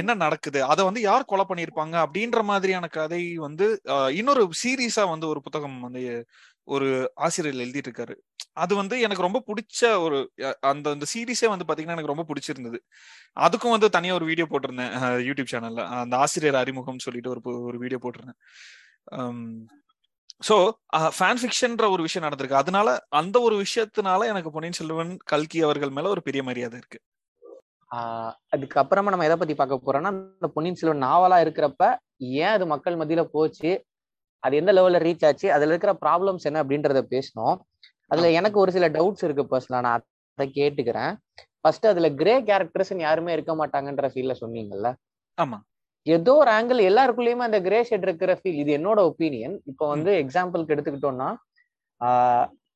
[0.00, 0.60] என்ன நடக்குது?
[0.72, 1.94] அதை வந்து யார் கொலை பண்ணியிருப்பாங்க?
[2.04, 3.66] அப்படின்ற மாதிரியான கதை வந்து
[4.18, 6.02] இன்னொரு சீரீஸா வந்து ஒரு புத்தகம் வந்து
[6.68, 6.88] ஒரு
[7.26, 8.14] ஆசிரியர் எழுதிட்டு இருக்காரு
[8.62, 10.18] அது வந்து எனக்கு ரொம்ப பிடிச்ச ஒரு
[10.70, 12.78] அந்த அந்த சீரீஸே வந்து பாத்தீங்கன்னா எனக்கு ரொம்ப பிடிச்சிருந்தது.
[13.36, 14.94] அதுக்கும் வந்து தனியா ஒரு வீடியோ போட்டிருந்தேன்
[15.28, 15.82] யூடியூப் சேனல்ல.
[16.02, 18.40] அந்த ஆசிரியர் அறிமுகம் சொல்லிட்டு ஒரு ஒரு வீடியோ போட்டிருந்தேன்.
[20.40, 20.56] ஸோ
[21.16, 22.62] ஃபேன் ஃபிக்ஷன்ற ஒரு விஷயம் நடந்திருக்கு.
[22.62, 22.88] அதனால
[23.20, 27.00] அந்த ஒரு விஷயத்தினால எனக்கு பொன்னியின் செல்வன் கல்கி அவர்கள் மேல ஒரு பெரிய மரியாதை இருக்கு.
[28.52, 31.82] அதுக்கப்புறமா நம்ம எதை பத்தி பார்க்க போறோம்னா இந்த பொன்னியின் செல்வன் நாவலா இருக்கிறப்ப
[32.38, 33.70] ஏன் அது மக்கள் மத்தியில போச்சு?
[34.42, 35.46] அது எந்த லெவல்ல ரீச் ஆச்சு?
[35.56, 37.56] அதுல இருக்கிற ப்ராப்ளம்ஸ் என்ன அப்படின்றத பேசணும்.
[38.10, 40.04] அதுல எனக்கு ஒரு சில டவுட்ஸ் இருக்கு பர்சனலா நான்
[40.38, 41.12] அதை கேட்டுக்கிறேன்.
[41.62, 44.88] ஃபர்ஸ்ட் அதுல கிரே கேரக்டர்ஸ் யாருமே இருக்க மாட்டாங்கன்ற ஃபீல்ல சொன்னீங்கல்ல?
[45.38, 45.58] ஆமா.
[46.06, 50.74] ஏதோ ஒரு ஆங்கிள் எல்லாருக்குள்ளயுமே அந்த கிரே ஷேட் இருக்கிற ஃபீல் இது என்னோட ஒப்பீனியன் இப்போ வந்து எக்ஸாம்பிளுக்கு
[50.74, 51.28] எடுத்துக்கிட்டோம்னா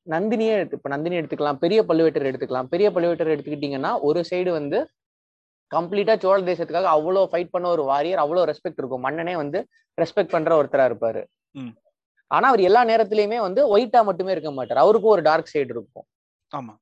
[0.07, 2.69] நந்தினியே எடுத்து இப்ப நந்தினி எடுத்துக்கலாம் பெரிய பழுவேட்டர் எடுத்துக்கலாம்.
[2.73, 4.77] பெரிய பழுவேட்டர் எடுத்துக்கிட்டீங்கன்னா ஒரு சைடு வந்து
[5.71, 9.05] கம்ப்ளீட்டா சோழ தேசத்துக்காக அவ்வளோ ஃபைட் பண்ண ஒரு வாரியர் அவ்வளோ ரெஸ்பெக்ட் இருக்கும்.
[9.07, 9.59] மன்னனே வந்து
[9.97, 11.21] ரெஸ்பெக்ட் பண்ற ஒருத்தரா இருப்பாரு.
[12.31, 14.83] ஆனா அவர் எல்லா நேரத்திலயுமே வந்து ஒயிட்டா மட்டுமே இருக்க மாட்டார்.
[14.83, 16.07] அவருக்கும் ஒரு டார்க் சைடு இருக்கும்.
[16.51, 16.73] ஆமா.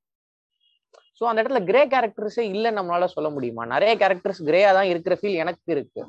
[1.20, 3.64] சோ அந்த இடத்துல கிரே கேரக்டர்ஸே இல்லைன்னு நம்மளால சொல்ல முடியுமா?
[3.74, 6.02] நிறைய கேரக்டர்ஸ் கிரேயா தான் இருக்கிற ஃபீல் எனக்கு இருக்கு.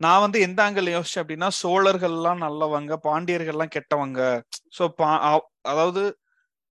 [0.00, 4.20] நான் வந்து எந்த ஆங்கிள் யோசிச்சேன் அப்படின்னா சோழர்கள்லாம் நல்லவங்க பாண்டியர்கள்லாம் கெட்டவங்க.
[4.76, 4.84] சோ
[5.72, 6.02] அதாவது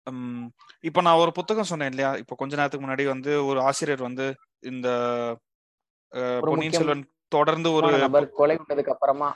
[0.07, 0.45] உம்,
[0.83, 2.15] இப்ப நான் ஒரு புத்தகம் சொன்னேன் இல்லையா?
[2.15, 4.25] இப்ப கொஞ்ச நேரத்துக்கு முன்னாடி வந்து ஒரு ஆசிரியர் வந்து
[4.63, 4.87] இந்த
[6.41, 7.87] பொன்னியின் செல்வன் தொடர்ந்து ஒரு
[8.31, 9.29] கொலை பண்ணதுக்கு அப்புறமா?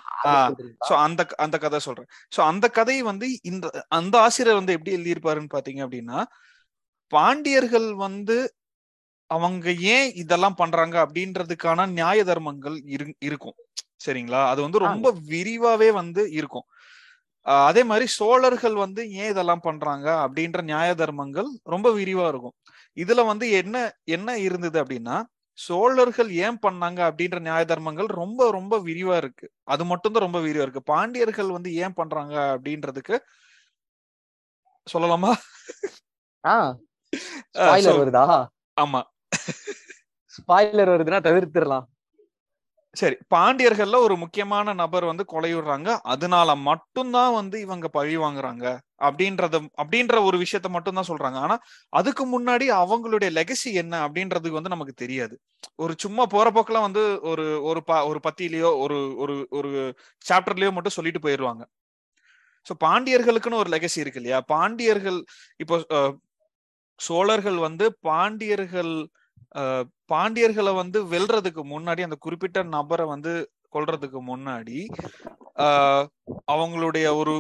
[0.90, 2.10] சோ அந்த அந்த கதை சொல்றேன்.
[2.36, 6.20] சோ அந்த கதை வந்து இந்த அந்த ஆசிரியர் வந்து எப்படி எழுதியிருப்பாருன்னு பாத்தீங்க அப்படின்னா
[7.12, 8.38] பாண்டியர்கள் வந்து
[9.30, 13.58] அவங்க ஏன் இதெல்லாம் பண்றாங்க அப்படின்றதுக்கான நியாய தர்மங்கள் இரு- இருக்கும்.
[14.06, 14.48] சரிங்களா?
[14.48, 16.66] அது வந்து ரொம்ப விரிவாவே வந்து இருக்கும்.
[17.48, 22.56] அதே மாதிரி சோழர்கள் வந்து ஏன் இதெல்லாம் பண்றாங்க அப்படின்ற நியாய தர்மங்கள் ரொம்ப விரிவா இருக்கும்.
[22.98, 25.18] இதுல வந்து என்ன என்ன இருந்தது அப்படின்னா
[25.58, 29.48] சோழர்கள் ஏன் பண்ணாங்க அப்படின்ற நியாய தர்மங்கள் ரொம்ப ரொம்ப விரிவா இருக்கு.
[29.64, 30.84] அது மட்டும்தான் ரொம்ப விரிவா இருக்கு.
[30.84, 33.16] பாண்டியர்கள் வந்து ஏன் பண்றாங்க அப்படின்றதுக்கு
[34.88, 35.32] சொல்லலாமா?
[38.00, 38.26] வருதா?
[38.82, 39.02] ஆமா.
[40.34, 41.86] ஸ்பாய்லர் வருதுன்னா தவிர்த்திடலாம்.
[42.98, 48.66] சரி பாண்டியர்கள்ல ஒரு முக்கியமான நபர் வந்து கொலையுடுறாங்க அதனால மட்டும்தான் வந்து இவங்க பழி வாங்குறாங்க.
[49.02, 51.38] அப்படின்றத அப்படின்ற ஒரு விஷயத்த மட்டும்தான் சொல்றாங்க.
[51.46, 51.56] ஆனா
[51.94, 55.36] அதுக்கு முன்னாடி அவங்களுடைய லெகசி என்ன அப்படின்றதுக்கு வந்து நமக்கு தெரியாது.
[55.80, 59.72] ஒரு சும்மா போற போக்கெல்லாம் வந்து ஒரு ஒரு ப ஒரு பத்தியிலயோ ஒரு ஒரு ஒரு
[60.26, 61.64] சாப்டர்லயோ மட்டும் சொல்லிட்டு போயிடுவாங்க
[62.68, 64.40] ஸோ பாண்டியர்களுக்குன்னு ஒரு லெகசி இருக்கு இல்லையா?
[64.52, 65.20] பாண்டியர்கள்
[65.60, 65.76] இப்போ
[67.00, 68.94] சோழர்கள் வந்து பாண்டியர்கள்
[70.14, 73.34] பாண்டியர்களை வந்து வெல்றதுக்கு முன்னாடி அந்த குறிப்பிட்ட நபரை வந்து
[73.76, 74.80] கொல்றதுக்கு முன்னாடி
[76.52, 77.34] அவங்களுடைய ஒரு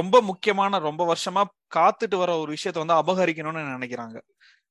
[0.00, 1.42] ரொம்ப முக்கியமான ரொம்ப வருஷமா
[1.76, 4.16] காத்துட்டு வர ஒரு விஷயத்த வந்து அபகரிக்கணும்னு நினைக்கிறாங்க.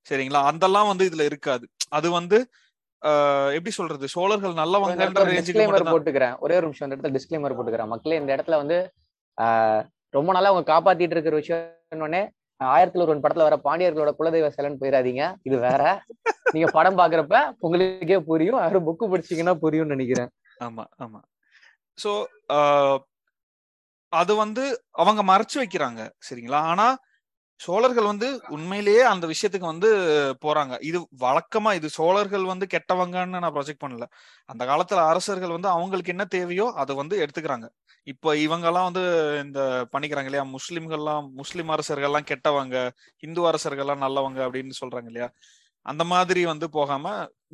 [0.10, 0.42] சரிங்களா?
[0.52, 1.66] அதெல்லாம் வந்து இதுல இருக்காது.
[1.90, 2.38] அது வந்து
[3.56, 4.06] எப்படி சொல்றது?
[4.08, 6.36] சோழர்கள் நல்லவங்கன்ற டிஸ்க்ளைமர் போட்டுக்கிறேன்.
[6.40, 7.92] ஒரே ஒரு நிமிஷம் இந்த இடத்துல டிஸ்க்ளைமர் போட்டுக்கிறேன்.
[7.94, 8.78] மக்களே இந்த இடத்துல வந்து
[10.18, 15.58] ரொம்ப நாளா அவங்க காப்பாத்திட்டு இருக்கிற விஷயம் ஆயிரத்துல ஒரு படத்துல வர பாண்டியர்களோட குலதெய்வ சிலன்னு போயிடாதீங்க இது
[15.60, 15.82] வேற.
[16.52, 18.60] நீங்க படம் பாக்குறப்ப உங்களுக்கே புரியும்.
[18.64, 20.32] யாரும் புக்கு படிச்சீங்கன்னா புரியும்னு நினைக்கிறேன்.
[20.58, 21.20] ஆமா ஆமா.
[21.98, 22.12] சோ
[24.14, 26.60] அது வந்து அவங்க மறைச்சு வைக்கிறாங்க சரிங்களா?
[26.72, 26.88] ஆனா
[27.60, 29.90] சோழர்கள் வந்து உண்மையிலேயே அந்த விஷயத்துக்கு வந்து
[30.46, 30.74] போறாங்க.
[30.90, 34.06] இது வழக்கமா இது சோழர்கள் வந்து கெட்டவங்கன்னு நான் ப்ரொஜெக்ட் பண்ணல.
[34.50, 37.68] அந்த காலத்துல அரசர்கள் வந்து அவங்களுக்கு என்ன தேவையோ அதை வந்து எடுத்துக்கிறாங்க.
[38.08, 39.04] இப்போ இவங்க எல்லாம் வந்து
[39.46, 39.60] இந்த
[39.94, 40.46] பண்ணிக்கிறாங்க இல்லையா?
[40.58, 42.78] முஸ்லிம்கள்லாம் முஸ்லிம் அரசர்கள்லாம் கெட்டவங்க
[43.24, 45.30] இந்து அரசர்கள்லாம் நல்லவங்க அப்படின்னு சொல்றாங்க இல்லையா?
[45.86, 47.06] அந்த மாதிரி வந்து போகாம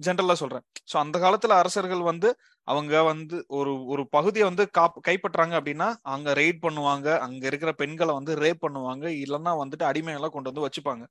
[0.02, 0.64] ஜென்ரலா சொல்றேன்.
[0.92, 2.30] சோ அந்த காலத்துல அரசர்கள் வந்து
[2.68, 8.14] அவங்க வந்து ஒரு ஒரு பகுதியை வந்து காப் கைப்பற்றாங்க அப்படின்னா அங்க ரெய்ட் பண்ணுவாங்க அங்க இருக்கிற பெண்களை
[8.14, 11.04] வந்து ரேப் பண்ணுவாங்க இல்லைன்னா வந்துட்டு அடிமைகளை கொண்டு வந்து வச்சுப்பாங்க.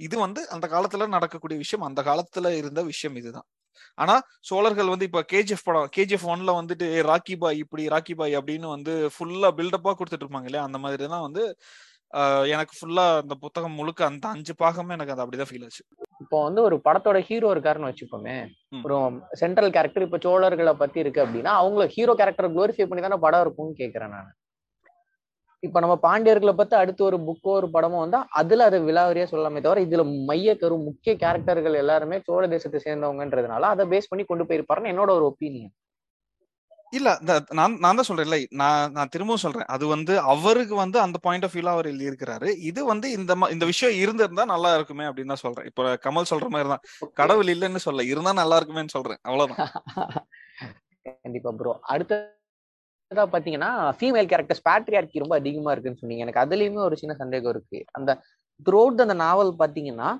[0.00, 3.48] இது வந்து அந்த காலத்துல நடக்கக்கூடிய விஷயம் அந்த காலத்துல இருந்த விஷயம் இதுதான்.
[3.98, 4.14] ஆனா
[4.48, 8.94] சோழர்கள் வந்து இப்ப கேஜிஎஃப் படம் கேஜிஎஃப் ஒன்ல வந்துட்டு ராக்கி பாய் இப்படி ராக்கி பாய் அப்படின்னு வந்து
[9.14, 10.66] ஃபுல்லா பில்டப்பா கொடுத்துட்டு இருப்பாங்க இல்லையா?
[10.68, 11.44] அந்த மாதிரி தான் வந்து
[12.52, 15.82] எனக்கு ஃபுல்லா அந்த புத்தகம் முழுக்க அந்த அஞ்சு பாகமே எனக்கு அது அப்படிதான் ஃபீல் ஆச்சு.
[16.22, 18.36] இப்போ வந்து ஒரு படத்தோட ஹீரோ இருக்காருன்னு வச்சுப்போமே
[18.72, 18.82] ம்.
[18.84, 18.96] ஒரு
[19.34, 23.80] சென்ட்ரல் கேரக்டர் இப்ப சோழர்களை பத்தி இருக்கு அப்படின்னா அவங்கள ஹீரோ கேரக்டர் குளோரிஃபை பண்ணி தானே படம் இருக்கும்னு
[23.80, 24.30] கேக்குறேன் நான்.
[25.62, 29.82] இப்ப நம்ம பாண்டியர்களை பத்தி அடுத்து ஒரு புக்கோ ஒரு படமோ வந்தா அதுல அதை விலாவரியா சொல்லலாமே தவிர
[29.86, 35.12] இதுல மைய கரு முக்கிய கேரக்டர்கள் எல்லாருமே சோழ தேசத்தை சேர்ந்தவங்கன்றதுனால அதை பேஸ் பண்ணி கொண்டு போயிருப்பாருன்னு என்னோட
[35.16, 35.72] ஒரு ஒப்பீனியன்
[36.92, 37.08] இல்ல
[37.58, 39.66] நான் நான் தான் சொல்றேன் இல்ல நான் நான் திரும்பவும் சொல்றேன்.
[39.74, 42.48] அது வந்து அவருக்கு வந்து அந்த பாயிண்ட் ஆஃப் வியூல அவர் எழுதியிருக்கிறாரு.
[42.70, 45.66] இது வந்து இந்த இந்த விஷயம் இருந்திருந்தா நல்லா இருக்குமே அப்படின்னு தான் சொல்றேன்.
[45.70, 46.84] இப்போ கமல் சொல்ற மாதிரி தான்
[47.20, 49.20] கடவுள் இல்லைன்னு சொல்ல இருந்தா நல்லா இருக்குமேன்னு சொல்றேன்.
[49.28, 49.72] அவ்வளவுதான்.
[51.24, 56.24] கண்டிப்பா ப்ரோ அடுத்ததா பாத்தீங்கன்னா ஃபீமேல் கேரக்டர்ஸ் பேட்ரியார்கி ரொம்ப அதிகமா இருக்குன்னு சொன்னீங்க.
[56.26, 57.78] எனக்கு அதுலயுமே ஒரு சின்ன சந்தேகம் இருக்கு.
[57.98, 58.10] அந்த
[58.66, 60.10] த்ரூட் அந்த நாவல் பாத்தீங்கன்னா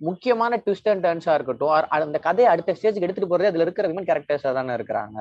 [0.00, 4.52] முக்கியமான ட்விஸ்ட் அண்ட் டர்ன்ஸா இருக்கட்டும் அந்த கதையை அடுத்த ஸ்டேஜ்க்கு எடுத்துட்டு போறதே அதுல இருக்கிற விமன் கேரக்டர்ஸா
[4.58, 5.16] தானே இருக்கிறாங்க.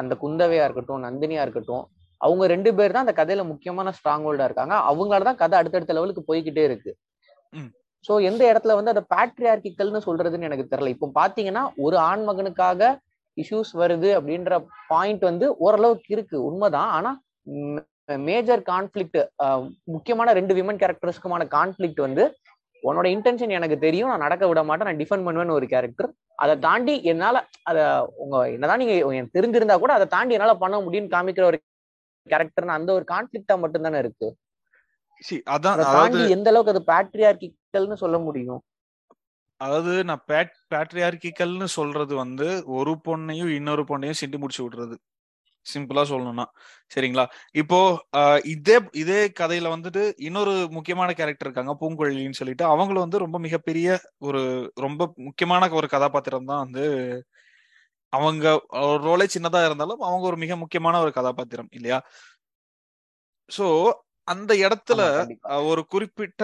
[0.00, 1.84] அந்த குந்தவையா இருக்கட்டும் நந்தினியா இருக்கட்டும்
[2.20, 4.74] அவங்க ரெண்டு பேர் தான் அந்த கதையில முக்கியமான ஸ்ட்ராங் ஹோல்டா இருக்காங்க.
[4.90, 6.90] அவங்களால தான் கதை அடுத்தடுத்த லெவலுக்கு போய்கிட்டே இருக்கு.
[8.04, 10.92] சோ எந்த இடத்துல வந்து அதை பேட்ரியார்கிக்கல்னு சொல்றதுன்னு எனக்கு தெரியல.
[10.94, 12.90] இப்போ பாத்தீங்கன்னா ஒரு ஆண் மகனுக்காக
[13.36, 14.52] இஷ்யூஸ் வருது அப்படின்ற
[14.92, 16.36] பாயிண்ட் வந்து ஓரளவுக்கு இருக்கு.
[16.48, 16.90] உண்மைதான்.
[16.98, 17.12] ஆனா
[18.28, 19.18] மேஜர் கான்ஃபிளிக்ட்
[19.94, 22.24] முக்கியமான ரெண்டு விமன் கேரக்டர்ஸ்க்குமான கான்ஃபிளிக்ட் வந்து
[22.82, 26.94] உன்னோட இன்டென்ஷன் எனக்கு தெரியும் நான் நடக்க விட மாட்டேன் நான் டிஃபெண்ட் பண்ணுவேன்னு ஒரு கேரக்டர் அதை தாண்டி
[27.02, 27.78] என்னால அத
[28.16, 31.58] உங்க என்னதான் நீங்க எனக்கு தெரிஞ்சிருந்தா கூட அதை தாண்டி என்னால பண்ண முடியும்னு காமிக்கிற ஒரு
[32.26, 34.28] கேரக்டர்னு அந்த ஒரு கான்ஃபிளிக்டா மட்டும் தானே இருக்கு.
[35.94, 38.60] தாண்டி எந்த அளவுக்கு அது பேட்ரியார்கிக்கல்னு சொல்ல முடியும்?
[39.60, 42.46] அதாவது நான் பேட் பேட்ரியார்கிக்கல்னு சொல்றது வந்து
[42.78, 44.96] ஒரு பொண்ணையும் இன்னொரு பொண்ணையும் சிண்டி முடிச்சு விடுறது.
[45.72, 46.46] சிம்பிளா சொல்லணும்னா.
[46.90, 47.24] சரிங்களா?
[47.54, 47.78] இப்போ
[48.18, 52.64] ஆஹ் இதே இதே கதையில வந்துட்டு இன்னொரு முக்கியமான கேரக்டர் இருக்காங்க பூங்குழலின்னு சொல்லிட்டு.
[52.70, 53.88] அவங்களும் வந்து ரொம்ப மிகப்பெரிய
[54.26, 54.42] ஒரு
[54.80, 56.86] ரொம்ப முக்கியமான ஒரு கதாபாத்திரம் தான் வந்து
[58.12, 58.46] அவங்க
[59.04, 61.98] ரோலே சின்னதா இருந்தாலும் அவங்க ஒரு மிக முக்கியமான ஒரு கதாபாத்திரம் இல்லையா?
[63.50, 63.66] சோ
[64.28, 65.00] அந்த இடத்துல
[65.66, 66.42] ஒரு குறிப்பிட்ட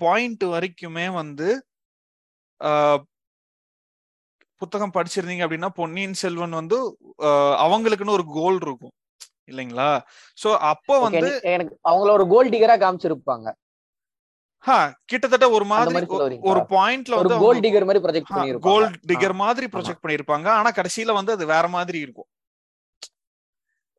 [0.00, 1.48] பாயிண்ட் வரைக்குமே வந்து
[2.60, 3.00] அஹ்,
[4.62, 6.96] புத்தகம் படிச்சிருந்தீங்க அப்படின்னா பொன்னியின் செல்வன் வந்து
[7.62, 8.90] அவங்களுக்குன்னு ஒரு கோல் இருக்கும்.
[9.50, 10.00] இல்லைங்களா?
[10.44, 13.52] சோ அப்போ வந்து எனக்கு- அவங்கள ஒரு கோல்ட் டிகரா காமிச்சிருப்பாங்க.
[15.04, 16.06] கிட்டத்தட்ட ஒரு மாதிரி?
[16.40, 18.58] ஒரு பாயிண்ட்ல வந்து கோல்ட் டிகர் மாதிரி ப்ரொஜெக்ட் பண்ணிருப்பாங்க.
[18.58, 20.48] கோல்ட் டிகர் மாதிரி ப்ரொஜெக்ட் பண்ணிருப்பாங்க.
[20.48, 22.26] ஆனா கடைசியில வந்து அது வேற மாதிரி இருக்கும்.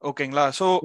[0.02, 0.80] ஓகேங்களா சோ.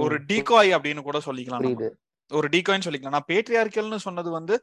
[0.00, 1.90] ஒரு டீகாய் அப்படின்னு கூட சொல்லிக்கலாம்
[2.30, 3.16] ஒரு டீகாய்னு சொல்லிக்கலாம்.
[3.16, 4.54] நான் பேட்ரியார்கல்னு சொன்னது வந்து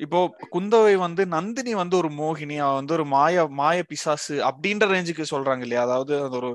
[0.00, 0.18] இப்போ
[0.54, 5.64] குந்தவை வந்து நந்தினி வந்து ஒரு மோகினி அவ வந்து ஒரு மாய மாய பிசாசு அப்படின்ற ரேஞ்சுக்கு சொல்றாங்க
[5.66, 5.82] இல்லையா?
[5.88, 6.50] அதாவது அது ஒரு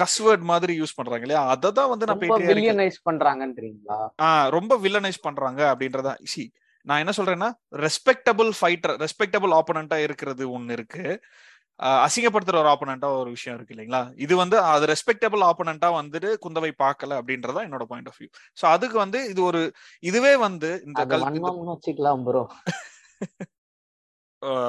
[0.00, 1.42] கஸ்வேர்ட் மாதிரி யூஸ் பண்றாங்க இல்லையா?
[1.54, 3.98] அதை தான் வந்து நான் ரொம்ப பேட்ரியார்கல் பண்றாங்கன்றீங்களா?
[4.26, 6.44] ஆஹ் ரொம்ப வில்லனைஸ் பண்றாங்க அப்படின்றதா சி
[6.86, 7.48] நான் என்ன சொல்றேன்னா
[7.84, 11.04] ரெஸ்பெக்டபிள் ஃபைட்டர் ரெஸ்பெக்டபிள் ஆப்போனண்டா இருக்கிறது ஒண்ணு இருக்கு.
[12.00, 14.02] அசிங்கப்படுத்துற ஒரு ஆப்போனண்டா ஒரு விஷயம் இருக்கு இல்லைங்களா?
[14.24, 18.98] இது வந்து அது ரெஸ்பெக்டபிள் ஆப்போனண்டா வந்துட்டு குந்தவை பார்க்கல அப்படின்றதா என்னோட பாயிண்ட் ஆஃப் வியூ சோ அதுக்கு
[19.04, 19.62] வந்து இது ஒரு
[20.02, 21.02] இதுவே வந்து இந்த
[21.70, 22.44] வச்சுக்கலாம் ப்ரோ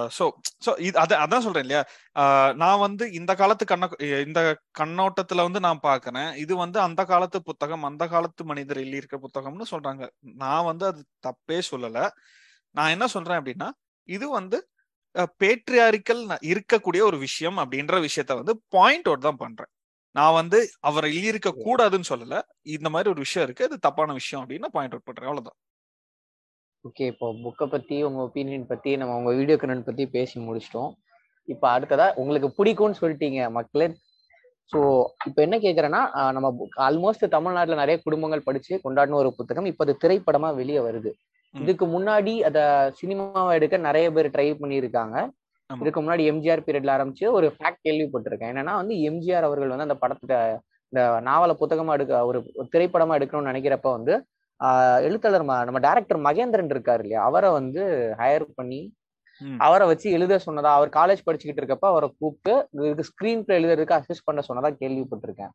[0.10, 0.26] சோ
[0.66, 1.82] சோ இது அத அதான் சொல்றேன் இல்லையா?
[2.16, 3.86] ஆஹ் நான் வந்து இந்த காலத்து கண்ண
[4.28, 4.42] இந்த
[4.80, 10.04] கண்ணோட்டத்துல வந்து நான் பாக்குறேன் இது வந்து அந்த காலத்து புத்தகம் அந்த காலத்து மனிதர் எழுதியிருக்க புத்தகம்னு சொல்றாங்க.
[10.44, 12.00] நான் வந்து அது தப்பே சொல்லல.
[12.76, 13.70] நான் என்ன சொல்றேன் அப்படின்னா
[14.08, 14.58] இது வந்து
[15.42, 19.72] பேட்ரியாரிக்கல் இருக்கக்கூடிய ஒரு விஷயம் அப்படின்ற விஷயத்த வந்து பாயிண்ட் அவுட் தான் பண்றேன்.
[20.16, 22.36] நான் வந்து அவர் எழுதியிருக்க கூடாதுன்னு சொல்லல.
[22.76, 23.68] இந்த மாதிரி ஒரு விஷயம் இருக்கு.
[23.70, 25.30] அது தப்பான விஷயம் அப்படின்னு பாயிண்ட் அவுட் பண்றேன்.
[25.30, 25.58] அவ்வளவுதான்.
[26.86, 27.06] ஓகே.
[27.14, 30.92] இப்போ புக்கை பத்தி உங்க ஒப்பீனியன் பத்தி நம்ம உங்க வீடியோ கனெக்ட் பத்தி பேசி முடிச்சிட்டோம்.
[31.48, 33.88] இப்போ அடுத்ததா உங்களுக்கு பிடிக்கும்னு சொல்லிட்டீங்க மக்களே.
[34.72, 34.80] ஸோ
[35.26, 36.02] இப்போ என்ன கேட்குறேன்னா
[36.36, 36.48] நம்ம
[36.88, 39.66] ஆல்மோஸ்ட் தமிழ்நாட்டில் நிறைய குடும்பங்கள் படிச்சு கொண்டாடின ஒரு புத்தகம்.
[39.66, 41.12] இப்போ அது திரைப்படமா வெளியே வருது.
[41.64, 42.60] இதுக்கு முன்னாடி அத
[43.00, 45.18] சினிமாவை எடுக்க நிறைய பேர் ட்ரை பண்ணியிருக்காங்க.
[45.70, 50.38] இதுக்கு முன்னாடி எம்ஜிஆர் பீரியட்ல ஆரம்பிச்சு ஒரு ஃபேக்ட் கேள்விப்பட்டிருக்கேன் என்னன்னா வந்து எம்ஜிஆர் அவர்கள் வந்து அந்த படத்தை
[50.94, 52.40] இந்த நாவலை புத்தகமா எடுக்க ஒரு
[52.74, 54.14] திரைப்படமா எடுக்கணும்னு நினைக்கிறப்ப வந்து
[55.08, 57.82] எழுத்தாளர் நம்ம டைரக்டர் மகேந்திரன் இருக்காரு இல்லையா அவரை வந்து
[58.22, 58.80] ஹையர் பண்ணி.
[59.66, 64.28] அவரை வச்சு எழுத சொன்னதா அவர் காலேஜ் படிச்சுக்கிட்டு இருக்கப்ப அவரை கூப்பிட்டு இதுக்கு ஸ்கிரீன் பிளே எழுதுறதுக்கு அசிஸ்ட்
[64.30, 65.52] பண்ண சொன்னதா கேள்விப்பட்டிருக்கேன்.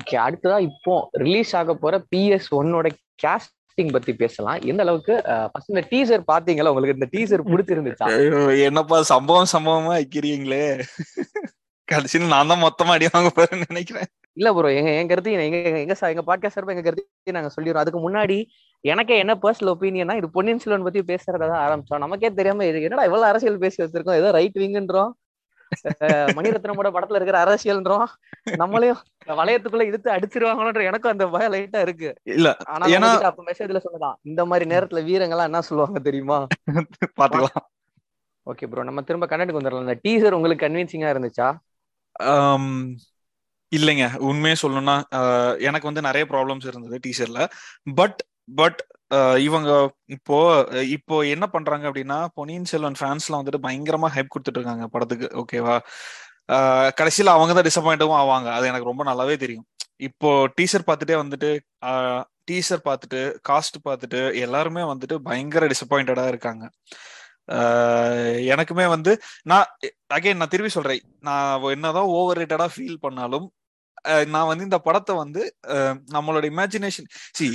[0.00, 2.88] ஓகே அடுத்ததா இப்போ ரிலீஸ் ஆக போற பிஎஸ் ஒன்னோட
[3.70, 4.60] கேஸ்டிங் பத்தி பேசலாம்.
[4.62, 5.14] எந்த அளவுக்கு
[5.52, 8.06] ஃபர்ஸ்ட் இந்த டீசர் பாத்தீங்களா உங்களுக்கு இந்த டீசர் பிடிச்சிருந்துச்சா?
[8.66, 10.64] என்னப்பா சம்பவம் சம்பவமா வைக்கிறீங்களே?
[11.88, 14.08] கடைசியில் நான் தான் மொத்தமா அடி வாங்க போறேன்னு நினைக்கிறேன்.
[14.36, 17.50] இல்ல ப்ரோ எங்க எங்க கருத்து எங்க எங்க- எங்க ச- எங்க பாட்காஸ்ட் சார்பா எங்க கருத்து நாங்க
[17.56, 17.82] சொல்லிடுறோம்.
[17.82, 18.36] அதுக்கு முன்னாடி
[18.84, 22.04] எனக்கே என்ன பர்சனல் ஒப்பீனியனா இது பொன்னியின் செல்வன் பத்தி பேசுறதா ஆரம்பிச்சோம்.
[22.04, 24.18] நமக்கே தெரியாம இது என்னடா இவ்வளவு அரசியல் பேசி வச்சிருக்கோம்?
[24.22, 25.10] ஏதோ ரைட் விங்குன்றோம்
[26.36, 28.06] மணிரத்னமோட படத்துல இருக்கிற அரசியல்ன்றோம்.
[28.60, 29.00] நம்மளையும்
[29.32, 32.10] வளையத்துக்குள்ள இழுத்து அடிச்சிருவாங்களோன்ற எனக்கும் அந்த பயம் லைட்டா இருக்கு.
[32.34, 32.86] இல்ல ஆனா
[33.30, 34.16] அப்ப மெசேஜ்ல சொன்னதான்.
[34.22, 36.38] இந்த மாதிரி நேரத்துல வீரங்கெல்லாம் என்ன சொல்லுவாங்க தெரியுமா?
[37.20, 37.66] பாத்துக்கலாம்.
[38.46, 39.86] ஓகே ப்ரோ நம்ம திரும்ப கண்டென்ட்க்கு வந்துடலாம்.
[39.86, 41.48] இந்த டீசர் உங்களுக்கு கன்வின்சிங்கா இருந்துச்சா?
[43.72, 44.04] இல்லைங்க.
[44.28, 44.94] உண்மையே சொல்லணும்னா
[45.68, 47.40] எனக்கு வந்து நிறைய ப்ராப்ளம்ஸ் இருந்தது டீச்சர்ல
[48.00, 48.20] பட்
[48.54, 48.80] பட்
[49.46, 49.70] இவங்க
[50.16, 50.38] இப்போ
[50.96, 55.76] இப்போ என்ன பண்றாங்க அப்படின்னா பொன்னியின் செல்வன் ஃபேன்ஸ்லாம் வந்துட்டு பயங்கரமா ஹைப் கொடுத்துட்டு இருக்காங்க படத்துக்கு ஓகேவா
[57.00, 58.48] கடைசியில் அவங்க தான் டிசப்பாயிண்டும் ஆவாங்க.
[58.56, 59.66] அது எனக்கு ரொம்ப நல்லாவே தெரியும்.
[60.08, 61.50] இப்போ டீசர் பார்த்துட்டே வந்துட்டு
[62.50, 66.64] டீசர் பார்த்துட்டு காஸ்ட் பார்த்துட்டு எல்லாருமே வந்துட்டு பயங்கர டிசப்பாயிண்டடா இருக்காங்க.
[68.54, 69.12] எனக்குமே வந்து
[69.50, 69.68] நான்
[70.16, 71.04] அகைன் நான் திரும்பி சொல்றேன்.
[71.28, 73.46] நான் என்னதான் ஓவர் ரேட்டடா ஃபீல் பண்ணாலும்
[74.28, 75.42] நான் வந்து இந்த படத்தை வந்து
[76.16, 77.46] நம்மளோட இமேஜினேஷன் சி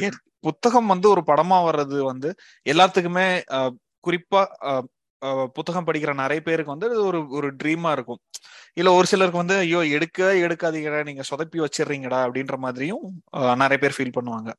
[0.48, 2.30] புத்தகம் வந்து ஒரு படமா வர்றது வந்து
[2.66, 3.74] எல்லாத்துக்குமே அஹ்
[4.08, 4.86] குறிப்பா அஹ்
[5.22, 8.22] அஹ் புத்தகம் படிக்கிற நிறைய பேருக்கு வந்து ஒரு ஒரு ட்ரீமா இருக்கும்.
[8.78, 13.06] இல்ல ஒரு சிலருக்கு வந்து ஐயோ எடுக்க எடுக்காதீங்கடா நீங்க சொதப்பி வச்சிடுறீங்கடா அப்படின்ற மாதிரியும்
[13.64, 14.52] நிறைய பேர் ஃபீல் பண்ணுவாங்க.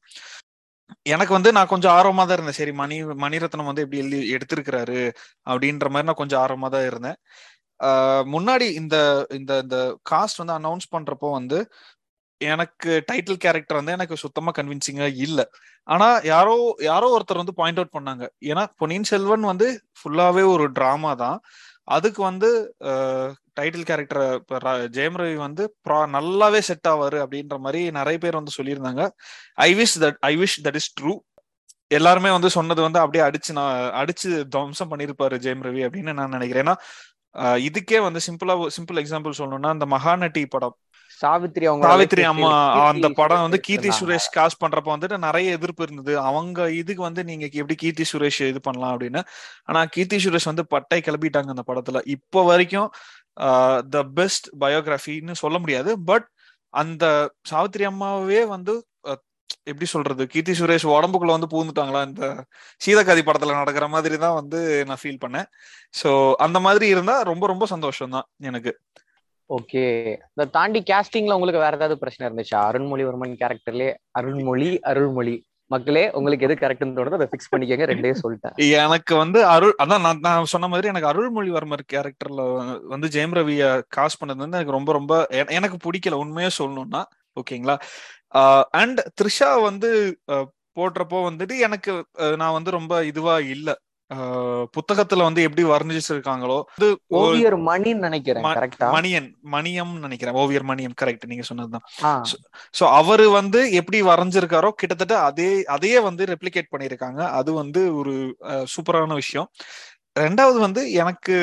[1.06, 2.58] எனக்கு வந்து நான் கொஞ்சம் ஆர்வமா தான் இருந்தேன்.
[2.60, 5.00] சரி மணி மணிரத்னம் வந்து எப்படி எழுதி எடுத்திருக்கிறாரு
[5.46, 7.18] அப்படின்ற மாதிரி நான் கொஞ்சம் ஆர்வமா தான் இருந்தேன்.
[8.34, 8.96] முன்னாடி இந்த
[9.38, 9.78] இந்த இந்த
[10.10, 11.58] காஸ்ட் வந்து அனௌன்ஸ் பண்றப்போ வந்து
[12.40, 15.40] எனக்கு டைட்டில் கேரக்டர் வந்து எனக்கு சுத்தமா கன்வின்சிங்கா இல்ல.
[15.88, 16.54] ஆனா யாரோ
[16.90, 18.24] யாரோ ஒருத்தர் வந்து பாயிண்ட் அவுட் பண்ணாங்க.
[18.50, 21.38] ஏன்னா பொன்னியின் செல்வன் வந்து ஃபுல்லாவே ஒரு டிராமா தான்.
[21.96, 22.48] அதுக்கு வந்து
[23.58, 24.22] டைட்டில் கேரக்டர்
[24.96, 25.64] ஜெயம் ரவி வந்து
[26.16, 29.02] நல்லாவே செட் ஆவாரு அப்படின்ற மாதிரி நிறைய பேர் வந்து சொல்லியிருந்தாங்க.
[29.68, 31.14] I wish that I wish that is true
[31.96, 36.64] எல்லாருமே வந்து சொன்னது வந்து அப்படியே அடிச்சு நான் அடிச்சு துவம்சம் பண்ணிருப்பாரு ஜெயம் ரவி அப்படின்னு நான் நினைக்கிறேன்.
[36.66, 36.76] ஏன்னா
[37.66, 40.76] இதுக்கே வந்து சிம்பிளா சிம்பிள் எக்ஸாம்பிள் சொல்லணும்னா அந்த மகாநட்டி படம்.
[41.20, 42.52] சாவித்ரி அவங்க சாவித்ரி அம்மா
[42.88, 46.14] அந்த படம் வந்து கீர்த்தி சுரேஷ் காஸ்ட் பண்றப்ப வந்துட்டு நிறைய எதிர்ப்பு இருந்தது.
[46.18, 49.22] அவங்க இதுக்கு வந்து நீங்க எப்படி கீர்த்தி சுரேஷ் இது பண்ணலாம் அப்படின்னு.
[49.64, 52.00] ஆனா கீர்த்தி சுரேஷ் வந்து பட்டை கிளப்பிட்டாங்க அந்த படத்துல.
[52.16, 52.90] இப்போ வரைக்கும்
[53.94, 55.92] த பெஸ்ட் பயோகிராஃபின்னு சொல்ல முடியாது.
[56.10, 56.28] பட்
[56.74, 57.04] அந்த
[57.50, 58.74] சாவித்திரி அம்மாவே வந்து
[59.70, 60.22] எப்படி சொல்றது?
[60.32, 62.24] கீர்த்தி சுரேஷ் உடம்புக்குள்ள வந்து பூந்துட்டாங்களா இந்த
[62.80, 64.58] சீதகாதி படத்துல நடக்கிற மாதிரி தான் வந்து
[64.88, 65.48] நான் ஃபீல் பண்ணேன்.
[66.00, 66.10] ஸோ
[66.46, 68.72] அந்த மாதிரி இருந்தா ரொம்ப ரொம்ப சந்தோஷம் தான் எனக்கு.
[69.50, 69.82] ஓகே
[70.36, 72.60] இதை தாண்டி கேஸ்டிங்ல உங்களுக்கு வேற ஏதாவது பிரச்சனை இருந்துச்சா?
[72.68, 73.90] அருண்மொழிவர்மன் கேரக்டர்லயே
[74.20, 75.36] அருண்மொழி அருள்மொழி.
[75.70, 77.84] மக்களே உங்களுக்கு எது கரெக்ட்னு தோணுதோ அதை ஃபிக்ஸ் பண்ணிக்கங்க.
[77.90, 78.56] ரெண்டே சொல்லிட்டேன்.
[78.82, 82.42] எனக்கு வந்து அருள் அதான் நான் நான் சொன்ன மாதிரி எனக்கு அருள்மொழிவர்மர் கேரக்டர்ல
[82.92, 83.64] வந்து ஜெயம் ரவிய
[83.96, 85.14] காஸ்ட் பண்ணது வந்து எனக்கு ரொம்ப ரொம்ப
[85.58, 86.20] எனக்கு பிடிக்கல.
[86.24, 87.02] உண்மையா சொல்லணும்னா
[87.36, 87.74] ஓகேங்களா
[88.70, 90.20] அண்ட் த்ரிஷா வந்து
[90.76, 92.06] போடுறப்போ வந்துட்டு எனக்கு
[92.36, 93.68] நான் வந்து ரொம்ப இதுவா இல்ல.
[94.74, 98.44] புத்தகத்துல வந்து எப்படி வர்ணிச்சிருக்காங்களோ அது ஓவியர் மணின்னு நினைக்கிறேன்
[98.80, 102.24] மணியன் மணியம் நினைக்கிறேன் ஓவியர் மணியம் கரெக்ட் நீங்க சொன்னதுதான்
[102.80, 108.14] சோ அவரு வந்து எப்படி வரைஞ்சிருக்காரோ கிட்டத்தட்ட அதே அதையே வந்து ரெப்ளிகேட் பண்ணிருக்காங்க அது வந்து ஒரு
[108.74, 109.48] சூப்பரான விஷயம்.
[110.18, 111.36] ரெண்டாவது வந்து எனக்கு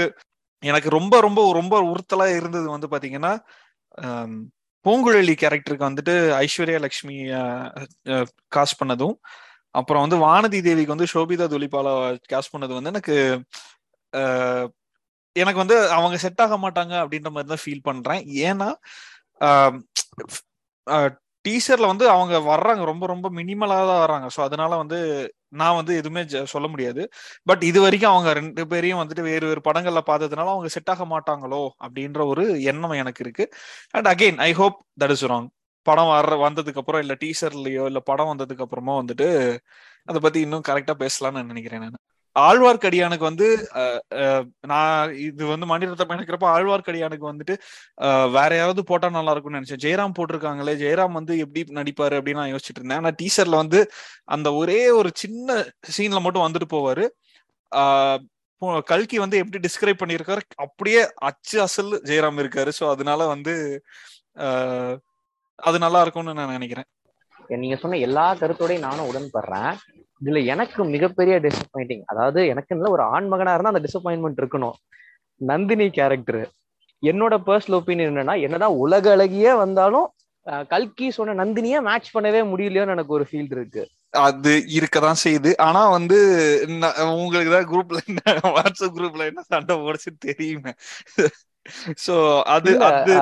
[0.60, 3.34] எனக்கு ரொம்ப ரொம்ப ரொம்ப உறுத்தலா இருந்தது வந்து பாத்தீங்கன்னா
[4.86, 6.14] பூங்குழலி கேரக்டருக்கு வந்துட்டு
[6.46, 7.18] ஐஸ்வர்யா லக்ஷ்மி
[8.56, 9.16] காஸ்ட் பண்ணதும்
[9.76, 11.94] அப்புறம் வந்து வானதி தேவிக்கு வந்து சோபிதா துலிபாலா
[12.34, 13.16] காஸ்ட் பண்ணது வந்து எனக்கு
[15.36, 18.22] எனக்கு வந்து அவங்க செட் ஆக மாட்டாங்க அப்படின்ற மாதிரி தான் ஃபீல் பண்றேன்.
[18.48, 18.70] ஏன்னா
[21.46, 24.28] டீசர்ல வந்து அவங்க வர்றாங்க ரொம்ப ரொம்ப மினிமலா தான் வர்றாங்க.
[24.36, 25.00] ஸோ அதனால வந்து
[25.62, 26.24] நான் வந்து எதுவுமே
[26.54, 27.04] சொல்ல முடியாது.
[27.44, 31.62] பட் இது வரைக்கும் அவங்க ரெண்டு பேரையும் வந்துட்டு வேறு வேறு படங்கள்ல பார்த்ததுனால அவங்க செட் ஆக மாட்டாங்களோ
[31.88, 33.46] அப்படின்ற ஒரு எண்ணம் எனக்கு இருக்கு.
[33.92, 35.50] And again I hope that is wrong
[35.88, 39.28] படம் வர்ற வந்ததுக்கு அப்புறம் இல்ல டீசர்லயோ இல்ல படம் வந்ததுக்கு அப்புறமோ வந்துட்டு
[40.06, 42.02] அதை பத்தி இன்னும் கரெக்டா பேசலாம்னு நினைக்கிறேன் நான்.
[42.36, 43.48] ஆழ்வார்க்கடியானுக்கு வந்து
[44.72, 47.56] நான் இது வந்து மணிரத்னம் பயணிக்கிறப்ப ஆழ்வார்க்கடியானுக்கு வந்துட்டு
[48.36, 49.84] வேற யாராவது போட்டா நல்லா இருக்கும்னு நினைச்சேன்.
[49.86, 53.02] ஜெயராம் போட்டிருக்காங்களே ஜெயராம் வந்து எப்படி நடிப்பாரு அப்படின்னு நான் யோசிச்சுட்டு இருந்தேன்.
[53.04, 53.82] ஆனா டீசர்ல வந்து
[54.38, 55.58] அந்த ஒரே ஒரு சின்ன
[55.98, 57.06] சீன்ல மட்டும் வந்துட்டு போவாரு.
[58.92, 62.72] கல்கி வந்து எப்படி டிஸ்கிரைப் பண்ணியிருக்காரு அப்படியே அச்சு அசல் ஜெயராம் இருக்காரு.
[62.80, 63.56] ஸோ அதனால வந்து
[65.70, 66.88] அது நல்லா இருக்கும்னு நான் நினைக்கிறேன்.
[67.62, 69.74] நீங்க சொன்ன எல்லா கருத்தோடையும் நானும் உடன்படுறேன்.
[70.24, 74.76] இதுல எனக்கு மிகப்பெரிய டிசப்பாயிண்டிங் அதாவது எனக்கு ஒரு ஆண் மகனா இருந்தா அந்த டிசப்பாயின்மெண்ட் இருக்கணும்.
[75.42, 76.42] நந்தினி கேரக்டர்
[77.04, 80.08] என்னோட பர்சனல் ஒப்பீனியன் என்னன்னா என்னதான் உலக அழகியே வந்தாலும்
[80.72, 83.84] கல்கி சொன்ன நந்தினிய மேட்ச் பண்ணவே முடியலையோன்னு எனக்கு ஒரு ஃபீல் இருக்கு.
[84.24, 85.52] அது இருக்கதான் செய்யுது.
[85.66, 86.18] ஆனா வந்து
[87.16, 88.22] உங்களுக்கு தான் குரூப்ல என்ன
[88.56, 90.74] வாட்ஸ்அப் குரூப்ல என்ன சண்டை போடுச்சு தெரியுமே.
[92.00, 92.14] சோ
[92.56, 93.14] அது அது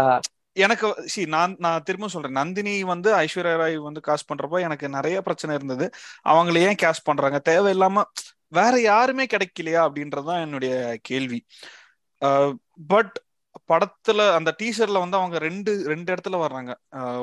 [0.56, 2.38] எனக்கு சி நான் நான் திரும்ப சொல்றேன்.
[2.40, 5.86] நந்தினி வந்து ஐஸ்வர்யா ராய் வந்து காஸ்ட் பண்றப்போ எனக்கு நிறைய பிரச்சனை இருந்தது.
[6.26, 7.40] அவங்கள ஏன் கேஸ்ட் பண்றாங்க?
[7.52, 8.04] தேவையில்லாம
[8.52, 10.74] வேற யாருமே கிடைக்கலையா அப்படின்றதுதான் என்னுடைய
[11.10, 11.40] கேள்வி.
[12.94, 13.14] பட்
[13.70, 16.72] படத்துல அந்த டீசர்ல வந்து அவங்க ரெண்டு ரெண்டு இடத்துல வர்றாங்க.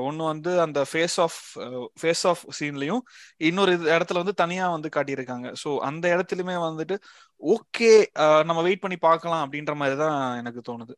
[0.06, 1.38] ஒன்னு வந்து அந்த ஃபேஸ் ஆஃப்
[2.00, 3.02] ஃபேஸ் ஆஃப் சீன்லயும்
[3.48, 5.48] இன்னொரு இடத்துல வந்து தனியா வந்து காட்டியிருக்காங்க.
[5.62, 6.96] ஸோ அந்த இடத்துலயுமே வந்துட்டு
[7.42, 7.90] ஓகே
[8.48, 10.96] நம்ம வெயிட் பண்ணி பார்க்கலாம் அப்படின்ற மாதிரி தான் எனக்கு தோணுது.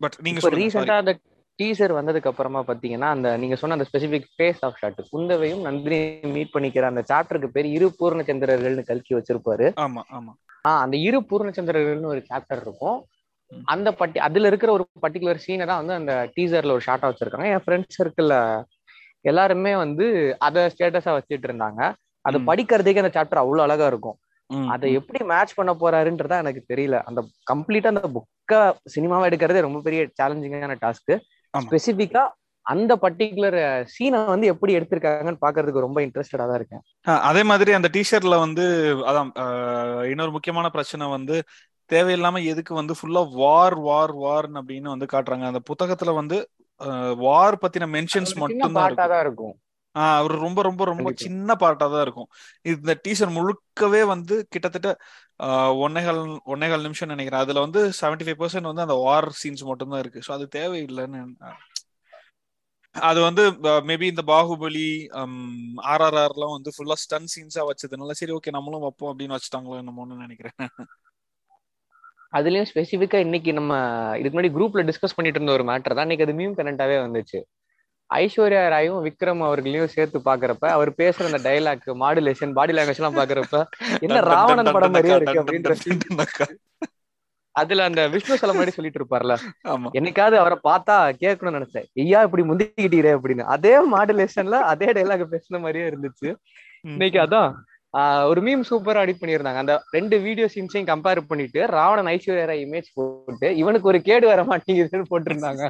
[0.00, 1.18] பட் நீங்க ரீசெண்டா அந்த
[1.62, 6.52] டீசர் வந்ததுக்கு அப்புறமா பாத்தீங்கன்னா அந்த நீங்க சொன்ன அந்த ஸ்பெசிபிக் ஃபேஸ் ஆஃப் ஷாட் குந்தவையும் நந்தினி மீட்
[6.52, 9.72] பண்ணிக்கிற அந்த சாப்டருக்கு பேர் இரு பூர்ணச்சந்திரர்கள்னு கல்கி வச்சிருப்பாரு.
[9.76, 10.32] ஆமா ஆமா.
[10.68, 13.06] ஆஹ் அந்த இரு பூர்ணச்சந்திரர்கள்னு ஒரு சாப்டர் இருக்கும்.
[13.64, 17.46] அந்த பட்டி அதுல இருக்கிற ஒரு பர்டிகுலர் சீனை தான் வந்து அந்த டீசர்ல ஒரு ஷார்ட்டா வச்சிருக்காங்க.
[17.46, 18.64] என் ஃப்ரெண்ட்ஸ் சர்க்கிள்ல
[19.20, 21.94] எல்லாருமே வந்து அதை ஸ்டேட்டஸா வச்சுட்டு இருந்தாங்க.
[22.20, 24.18] அதை படிக்கிறதுக்கே அந்த சாப்டர் அவ்வளவு அழகா இருக்கும்.
[24.74, 26.96] அதை எப்படி மேட்ச் பண்ண போறாருன்றதா எனக்கு தெரியல.
[27.08, 27.20] அந்த
[27.52, 28.60] கம்ப்ளீட்டா அந்த புக்க
[28.94, 31.14] சினிமாவை எடுக்கிறதே ரொம்ப பெரிய சேலஞ்சிங்கான டாஸ்க்
[31.54, 32.24] ஸ்பெசிபிக்கா
[32.66, 33.56] அந்த பர்டிகுலர்
[33.92, 36.82] சீனை வந்து எப்படி எடுத்திருக்காங்கன்னு பாக்குறதுக்கு ரொம்ப இன்ட்ரெஸ்டடா தான் இருக்கேன்.
[37.30, 38.64] அதே மாதிரி அந்த டிஷர்ட்ல வந்து
[39.10, 39.30] அதான்
[40.12, 41.36] இன்னொரு முக்கியமான பிரச்சனை வந்து
[41.90, 45.44] தேவையில்லாம எதுக்கு வந்து ஃபுல்லா வார் வார் வார்னு அப்படின்னு வந்து காட்டுறாங்க.
[45.52, 46.38] அந்த புத்தகத்துல வந்து
[47.26, 49.54] வார் பத்தின மென்ஷன்ஸ் மட்டும் தான் இருக்கும்.
[50.24, 52.28] ஒரு ரொம்ப ரொம்ப ரொம்ப சின்ன பார்ட்டா தான் இருக்கும்.
[52.72, 54.90] இந்த டீசர் முழுக்கவே வந்து கிட்டத்தட்ட
[55.84, 56.20] ஒன்னேகால்
[56.54, 57.44] ஒன்னேகால் நிமிஷம் நினைக்கிறேன்.
[57.44, 60.24] அதுல வந்து செவன்டி ஃபைவ் பர்சன்ட் வந்து அந்த வார் சீன்ஸ் மட்டும் தான் இருக்கு.
[60.28, 61.22] ஸோ அது தேவையில்லைன்னு
[62.94, 63.42] அது வந்து
[63.88, 64.86] மேபி இந்த பாகுபலி
[65.92, 70.56] ஆர்ஆர்ஆர்லாம் வந்து ஃபுல்லா ஸ்டன் சீன்ஸா வச்சதுனால சரி ஓகே நம்மளும் வைப்போம் அப்படின்னு வச்சுட்டாங்களோ என்னமோன்னு நினைக்கிறேன்.
[72.38, 73.72] அதுலயும் ஸ்பெசிஃபிக்கா இன்னைக்கு நம்ம
[74.20, 76.06] இதுக்கு முன்னாடி குரூப்ல டிஸ்கஸ் பண்ணிட்டு இருந்த ஒரு மேட்டர் தான்.
[76.08, 77.40] இன்னைக்கு அது மியூம் கரண்டாவே வந்துச்சு.
[78.10, 83.64] ஐஸ்வர்யா ராயும் விக்ரம் அவர்களையும் சேர்த்து பாக்குறப்ப அவர் பேசுற அந்த டைலாக் மாடுலேஷன் பாடி லாங்குவேஜ் எல்லாம் பாக்குறப்ப
[84.06, 85.74] என்ன ராவணன் படம் மாதிரியே இருக்கு அப்படின்ற
[87.54, 89.34] அதுல அந்த விஷ்ணு சில மாதிரி சொல்லிட்டு இருப்பார்ல.
[89.98, 91.86] என்னைக்காவது அவரை பார்த்தா கேட்கணும்னு நினைச்சேன்.
[92.02, 93.44] ஐயா இப்படி முந்திக்கிட்டீரே அப்படின்னு.
[93.54, 96.28] அதே மாடுலேஷன்ல அதே டைலாக் பேசுன மாதிரியே இருந்துச்சு.
[96.92, 97.50] இன்னைக்கு அதான்
[98.30, 99.60] ஒரு மீம் சூப்பரா அடிட் பண்ணியிருந்தாங்க.
[99.64, 104.42] அந்த ரெண்டு வீடியோ சீன்ஸையும் கம்பேர் பண்ணிட்டு ராவணன் ஐஸ்வர்யா ராய் இமேஜ் போட்டு இவனுக்கு ஒரு கேடு வர
[104.50, 105.62] மாட்டேங்குதுன்னு போட்டிருந்தாங்க.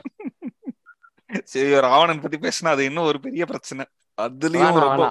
[1.51, 3.85] சரி ராவணன் பத்தி பேசினா அது இன்னும் ஒரு பெரிய பிரச்சனை.
[4.19, 5.05] அதுலயும் ரொம்ப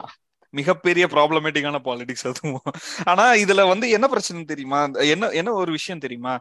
[0.53, 2.59] மிகப்பெரிய ப்ராப்ளமேட்டிக்கான பாலிடிக்ஸ் அதுவும்
[3.05, 4.82] ஆனா இதுல வந்து என்ன பிரச்சனை தெரியுமா?
[5.13, 6.34] என்ன என்ன ஒரு விஷயம் தெரியுமா?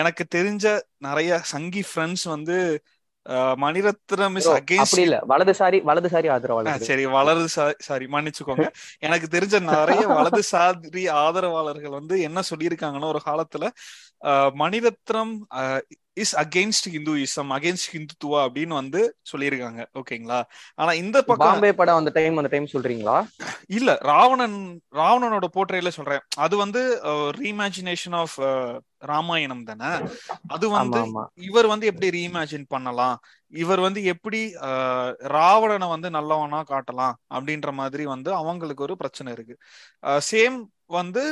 [0.00, 0.64] எனக்கு தெரிஞ்ச
[0.98, 2.56] நிறைய சங்கி ஃப்ரெண்ட்ஸ் வந்து
[3.62, 5.16] மணிரத்னம் இஸ் அகேன்ஸ்ட் இல்ல.
[5.28, 7.46] வலதுசாரி வலதுசாரி ஆதரவாளர் சரி வலது
[7.86, 8.66] சாரி மன்னிச்சுக்கோங்க.
[9.06, 13.64] எனக்கு தெரிஞ்ச நிறைய வலதுசாரி ஆதரவாளர்கள் வந்து என்ன சொல்லியிருக்காங்கன்னா ஒரு காலத்துல
[14.62, 15.34] Mani Ratnam
[16.22, 19.00] is against Hinduism against Hindutva அப்படின்னு வந்து
[19.30, 19.82] சொல்லியிருக்காங்க.
[20.00, 20.38] ஓகேங்களா?
[20.80, 23.16] ஆனா இந்த பக்கம் பாம்பே படம் அந்த டைம் அந்த டைம் சொல்றீங்களா?
[23.78, 24.56] இல்ல ராவணன்
[25.00, 26.24] ராவணனோட போர்ட்ரேல சொல்றேன்.
[26.44, 26.82] அது வந்து
[27.40, 28.38] ரீஇமேஜினேஷன் ஆஃப்
[29.10, 29.90] ராமாயணம் தானே?
[30.54, 31.02] அது வந்து
[31.48, 33.16] இவர் வந்து எப்படி ரீஇமேஜின் பண்ணலாம்?
[33.52, 34.40] இவர் வந்து எப்படி
[35.36, 37.16] ராவணனை வந்து நல்லவனா காட்டலாம்?
[37.36, 39.56] அப்படின்ற மாதிரி வந்து அவங்களுக்கு ஒரு பிரச்சனை இருக்கு.
[40.32, 40.58] சேம்
[40.98, 41.24] வந்து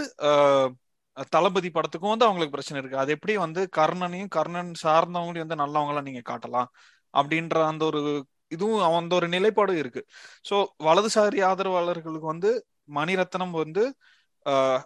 [1.35, 3.01] தளபதி படத்துக்கும் வந்து அவங்களுக்கு பிரச்சனை இருக்கு.
[3.03, 6.71] அது எப்படி வந்து கர்ணனையும் கர்ணன் சார்ந்தவங்களையும் வந்து நல்லவங்களா நீங்க காட்டலாம்
[7.15, 8.01] அப்படின்ற அந்த ஒரு
[8.55, 10.03] இதுவும் அந்த ஒரு நிலைப்பாடும் இருக்கு.
[10.49, 10.57] ஸோ
[10.89, 12.51] வலதுசாரி ஆதரவாளர்களுக்கு வந்து
[12.99, 13.85] மணிரத்னம் வந்து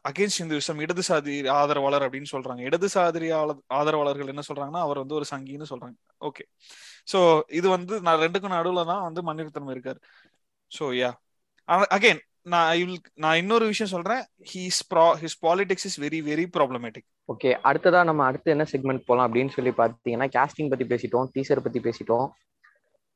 [0.09, 2.61] அகேன்ஸ்ட் இந்துவிசம் இடதுசாரி ஆதரவாளர் அப்படின்னு சொல்றாங்க.
[2.69, 3.29] இடதுசாரி
[3.79, 5.97] ஆதரவாளர்கள் என்ன சொல்றாங்கன்னா அவர் வந்து ஒரு சங்கின்னு சொல்றாங்க.
[6.29, 6.45] ஓகே
[7.13, 7.19] ஸோ
[7.59, 10.01] இது வந்து நான் ரெண்டுக்கும் நடுவுல தான் வந்து மணிரத்னம் இருக்காரு.
[10.71, 11.11] ஸோ யா
[11.97, 12.21] அகைன்
[12.53, 14.23] நான் நான் இன்னொரு விஷயம் சொல்றேன்.
[14.51, 19.27] ஹீஸ் ப்ரா his politics is very very problematic okay அடுத்ததா நம்ம அடுத்து என்ன செக்மெண்ட் போலாம்
[19.29, 22.29] அப்படின்னு சொல்லி பாத்தீங்கன்னா கேஸ்டிங் பத்தி பேசிட்டோம் டீசர் பத்தி பேசிட்டோம்.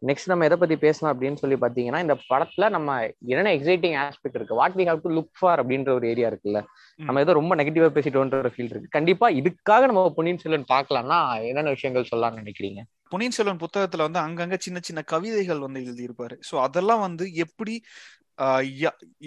[0.03, 2.97] நெக்ஸ்ட் நம்ம எதை பத்தி பேசலாம் அப்படின்னு சொல்லி பாத்தீங்கன்னா இந்த படத்துல நம்ம
[3.31, 4.59] என்னென்ன எக்ஸைட்டிங் ஆஸ்பெக்ட் இருக்கு?
[4.61, 6.61] What we have to look for அப்படின்ற ஒரு ஏரியா இருக்குல்ல.
[7.01, 8.95] நம்ம ஏதோ ரொம்ப நெகட்டிவா பேசிட்டோன்ற ஒரு ஃபீல் இருக்கு.
[8.99, 11.21] கண்டிப்பா இதுக்காக நம்ம பொன்னியின் செல்வன் பார்க்கலாம்னா
[11.51, 12.83] என்னென்ன விஷயங்கள் சொல்லலாம்னு நினைக்கிறீங்க?
[13.09, 16.37] பொன்னியின் செல்வன் புத்தகத்துல வந்து அங்கங்க சின்ன சின்ன கவிதைகள் வந்து எழுதியிருப்பாரு.
[16.51, 17.75] ஸோ அதெல்லாம் வந்து எப்படி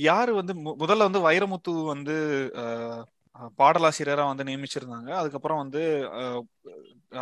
[0.08, 2.16] யாரு வந்து முதல்ல வந்து வைரமுத்து வந்து
[3.60, 5.10] பாடலாசிரியரா வந்து நியமிச்சிருந்தாங்க.
[5.20, 5.82] அதுக்கப்புறம் வந்து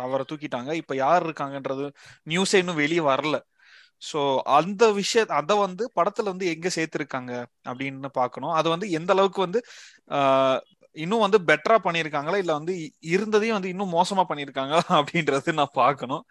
[0.00, 0.72] அவரை தூக்கிட்டாங்க.
[0.82, 1.86] இப்ப யார் இருக்காங்கன்றது
[2.26, 3.36] நியூஸே இன்னும் வெளியே வரல.
[4.02, 4.20] சோ
[4.56, 7.32] அந்த விஷய அத வந்து படத்துல வந்து எங்க சேர்த்திருக்காங்க
[7.66, 9.60] அப்படின்னு பாக்கணும் அது வந்து எந்த அளவுக்கு வந்து
[10.96, 12.36] இன்னும் வந்து பெட்டரா பண்ணியிருக்காங்களா?
[12.36, 12.74] இல்ல வந்து
[13.14, 14.82] இருந்ததையும் வந்து இன்னும் மோசமா பண்ணியிருக்காங்களா?
[14.98, 16.24] அப்படின்றது நான் பார்க்கணும்.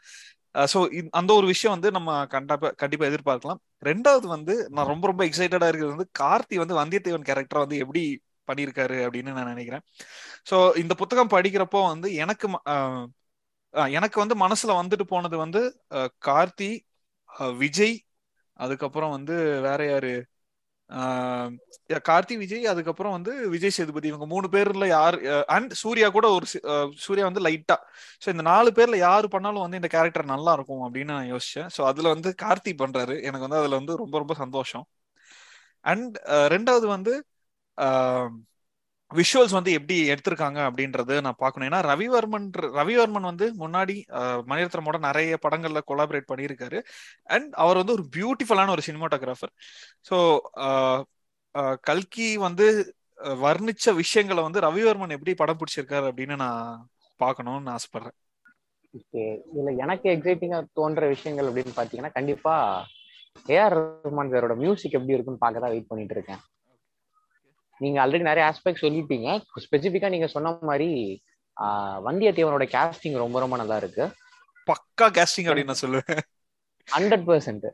[0.56, 0.80] ஸோ
[1.20, 3.60] அந்த ஒரு விஷயம் வந்து நம்ம கண்டிப்பா கண்டிப்பா எதிர்பார்க்கலாம்.
[3.90, 8.04] ரெண்டாவது வந்து நான் ரொம்ப ரொம்ப எக்ஸைட்டடா இருக்கிறது வந்து கார்த்தி வந்து வந்தியத்தேவன் கேரக்டர் வந்து எப்படி
[8.48, 9.84] பண்ணியிருக்காரு அப்படின்னு நான் நினைக்கிறேன்.
[10.50, 12.48] ஸோ இந்த புத்தகம் படிக்கிறப்போ வந்து எனக்கு
[13.98, 15.62] எனக்கு வந்து மனசுல வந்துட்டு போனது வந்து
[16.28, 16.72] கார்த்தி
[17.64, 17.96] விஜய்
[18.60, 19.36] அதுக்கப்புறம் வந்து
[19.68, 20.14] வேற யாரு?
[22.10, 25.18] கார்த்தி விஜய் அதுக்கப்புறம் வந்து விஜய் சேதுபதி இவங்க மூணு பேர்ல யார்
[25.56, 26.46] அண்ட் சூர்யா கூட ஒரு
[27.06, 27.78] சூர்யா வந்து லைட்டா
[28.24, 31.70] ஸோ இந்த நாலு பேர்ல யாரு பண்ணாலும் வந்து இந்த கேரக்டர் நல்லா இருக்கும் அப்படின்னு நான் யோசிச்சேன்.
[31.78, 33.16] ஸோ அதுல வந்து கார்த்தி பண்றாரு.
[33.28, 34.86] எனக்கு வந்து அதுல வந்து ரொம்ப ரொம்ப சந்தோஷம்.
[35.86, 36.16] அண்ட்
[36.56, 37.14] ரெண்டாவது வந்து
[39.20, 41.68] விஷுவல்ஸ் வந்து எப்படி எடுத்திருக்காங்க அப்படின்றது நான் பார்க்கணும்.
[41.70, 42.48] ஏன்னா ரவிவர்மன்
[42.80, 43.96] ரவிவர்மன் வந்து முன்னாடி
[44.52, 46.80] மணிரத்னமோட நிறைய படங்கள்ல கொலாபரேட் பண்ணியிருக்காரு.
[47.36, 49.54] அண்ட் அவர் வந்து ஒரு பியூட்டிஃபுல்லான ஒரு சினிமாட்டோகிராஃபர்
[50.10, 50.18] ஸோ
[51.90, 52.68] கல்கி வந்து
[53.46, 56.88] வர்ணிச்ச விஷயங்களை வந்து ரவிவர்மன் எப்படி படம் பிடிச்சிருக்காரு அப்படின்னு நான்
[57.20, 58.18] பார்க்கணும்னு ஆசைப்படுறேன்.
[59.52, 62.56] இதுல எனக்கு எக்ஸைட்டிங்கா தோன்ற விஷயங்கள் அப்படின்னு பாத்தீங்கன்னா கண்டிப்பா
[63.56, 66.42] ஏஆர் ரஹ்மான் சாரோட மியூசிக் எப்படி இருக்குன்னு பார்க்க தான் வெயிட் பண்ணிட்டு இருக்கேன்.
[67.82, 69.30] நீங்க ஆல்ரெடி நிறைய ஆஸ்பெக்ட் சொல்லிட்டீங்க.
[69.66, 70.90] ஸ்பெசிபிக்கா நீங்க சொன்ன மாதிரி
[72.08, 74.04] வந்தியத்தேவனோட கேஸ்டிங் ரொம்ப ரொம்ப நல்லா இருக்கு.
[74.68, 76.22] பக்கா கேஸ்டிங் அப்படின்னு நான் சொல்லுவேன்.
[76.88, 77.66] ஹண்ட்ரட் பெர்சென்ட்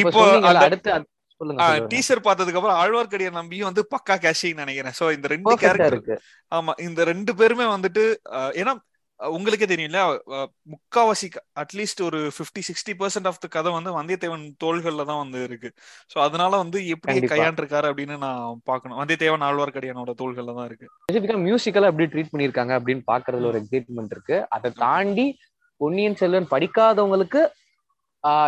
[0.00, 0.22] இப்போ
[0.64, 0.90] அடுத்து
[1.92, 4.96] டீசர் பார்த்ததுக்கு அப்புறம் ஆழ்வார்க்கடியார் நம்பியும் வந்து பக்கா கேஷிங் நினைக்கிறேன்.
[4.98, 6.20] சோ இந்த ரெண்டு கேரக்டர்
[6.52, 8.04] ஆமா இந்த ரெண்டு பேருமே வந்துட்டு
[8.60, 8.74] ஏன்னா
[9.20, 10.00] உங்களுக்கே தெரியும்ல
[10.72, 11.26] முக்காவாசி
[11.62, 15.68] அட்லீஸ்ட் ஒரு fifty sixty percent of the கதை வந்து வந்தியத்தேவன் தோள்கள்ல தான் வந்து இருக்கு.
[16.12, 20.88] சோ அதனால வந்து எப்படி கையாண்டிருக்காரு அப்படின்னு நான் பாக்கணும் வந்தியத்தேவன் ஆழ்வார்க்கடியானோட தோள்கள்ல தான் இருக்கு.
[21.04, 24.38] ஸ்பெசிபிக்கா மியூசிக்கலா எப்படி ட்ரீட் பண்ணிருக்காங்க அப்படின்னு பாக்குறதுல ஒரு எக்ஸைட்மெண்ட் இருக்கு.
[24.56, 25.26] அதை தாண்டி
[25.80, 27.42] பொன்னியின் செல்வன் படிக்காதவங்களுக்கு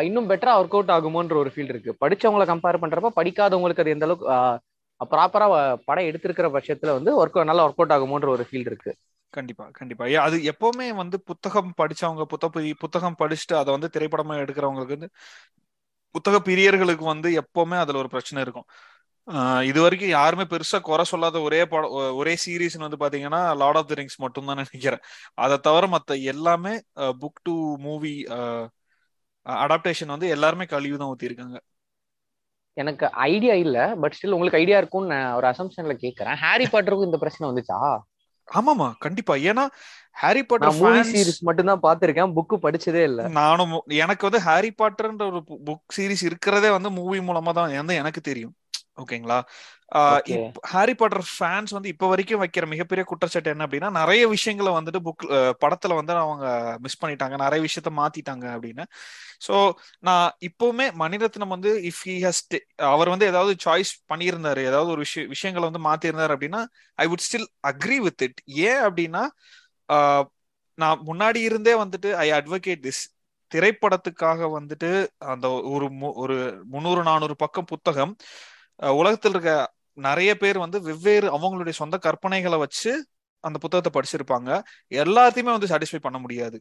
[0.09, 1.91] இன்னும் பெட்டரா ஒர்க் அவுட் ஆகுமோன்ற ஒரு ஃபீல் இருக்கு.
[2.03, 4.27] படிச்சவங்களை கம்பேர் பண்றப்ப படிக்காதவங்களுக்கு அது எந்த அளவுக்கு
[5.13, 5.47] ப்ராப்பரா
[5.89, 8.93] படம் எடுத்திருக்கிற பட்சத்துல வந்து ஒர்க் நல்லா ஒர்க் அவுட் ஆகுமோன்ற ஒரு ஃபீல் இருக்கு.
[9.35, 10.05] கண்டிப்பா கண்டிப்பா.
[10.27, 15.11] அது எப்பவுமே வந்து புத்தகம் படிச்சவங்க புத்தக புத்தகம் படிச்சுட்டு அதை வந்து திரைப்படமா எடுக்கிறவங்களுக்கு வந்து
[16.15, 18.69] புத்தக பிரியர்களுக்கு வந்து எப்பவுமே அதுல ஒரு பிரச்சனை இருக்கும்.
[19.71, 23.97] இது வரைக்கும் யாருமே பெருசா குறை சொல்லாத ஒரே படம் ஒரே சீரீஸ் வந்து பாத்தீங்கன்னா லார்ட் ஆஃப் த
[24.01, 25.03] ரிங்ஸ் மட்டும் தான் நினைக்கிறேன்.
[25.45, 26.75] அதை தவிர மத்த எல்லாமே
[27.23, 27.55] புக் டு
[27.87, 28.15] மூவி
[29.47, 31.59] அடாப்டேஷன் வந்து எல்லாருமே கழிவு தான் ஊத்திருக்காங்க.
[32.77, 36.39] எனக்கு ஐடியா இல்ல பட் ஸ்டில் உங்களுக்கு ஐடியா இருக்கும்னு நான் ஒரு அசம்ஷன்ல கேக்குறேன்.
[36.45, 37.79] ஹாரி பாட்டருக்கும் இந்த பிரச்சனை வந்துச்சா?
[38.49, 39.35] ஆமாமா கண்டிப்பா.
[39.43, 39.65] ஏன்னா
[40.17, 43.23] ஹாரி பாட்டர் மூவி சீரிஸ் மட்டும் தான் பாத்திருக்கேன் புக் படிச்சதே இல்ல.
[43.39, 48.55] நானும் எனக்கு வந்து ஹாரி பாட்டர்ன்ற ஒரு புக் சீரிஸ் இருக்கிறதே வந்து மூவி மூலமா தான் எனக்கு தெரியும்.
[48.99, 49.39] ஓகேங்களா.
[50.73, 55.25] ஹாரி பாட்டர் ஃபேன்ஸ் வந்து இப்ப வரைக்கும் வைக்கிற மிகப்பெரிய குற்றச்சாட்டு என்ன அப்படின்னா நிறைய விஷயங்களை வந்துட்டு புக்
[55.65, 56.47] படத்துல வந்து அவங்க
[56.85, 58.85] மிஸ் பண்ணிட்டாங்க நிறைய விஷயத்த மாத்திட்டாங்க அப்படின்னு.
[59.47, 59.55] சோ
[60.01, 62.43] நான் இப்பவுமே மணிரத்னம் வந்து இஃப் ஹி ஹஸ்
[62.93, 66.63] அவர் வந்து ஏதாவது சாய்ஸ் பண்ணியிருந்தாரு ஏதாவது ஒரு விஷய விஷயங்களை வந்து மாத்திருந்தாரு அப்படின்னா
[66.99, 69.25] I would still agree with it ஏன் அப்படின்னா
[70.79, 73.03] நான் முன்னாடி இருந்தே வந்துட்டு ஐ அட்வொகேட் திஸ்
[73.53, 74.89] திரைப்படத்துக்காக வந்துட்டு
[75.33, 78.13] அந்த ஒரு ஒரு முந்நூறு நானூறு பக்கம் புத்தகம்
[79.01, 79.53] உலகத்தில் இருக்க
[79.99, 82.93] நிறைய பேர் வந்து வெவ்வேறு அவங்களுடைய சொந்த கற்பனைகளை வச்சு
[83.45, 84.51] அந்த புத்தகத்தை படிச்சிருப்பாங்க.
[85.03, 86.59] எல்லாத்தையுமே வந்து சாட்டிஸ்ஃபை பண்ண முடியாது.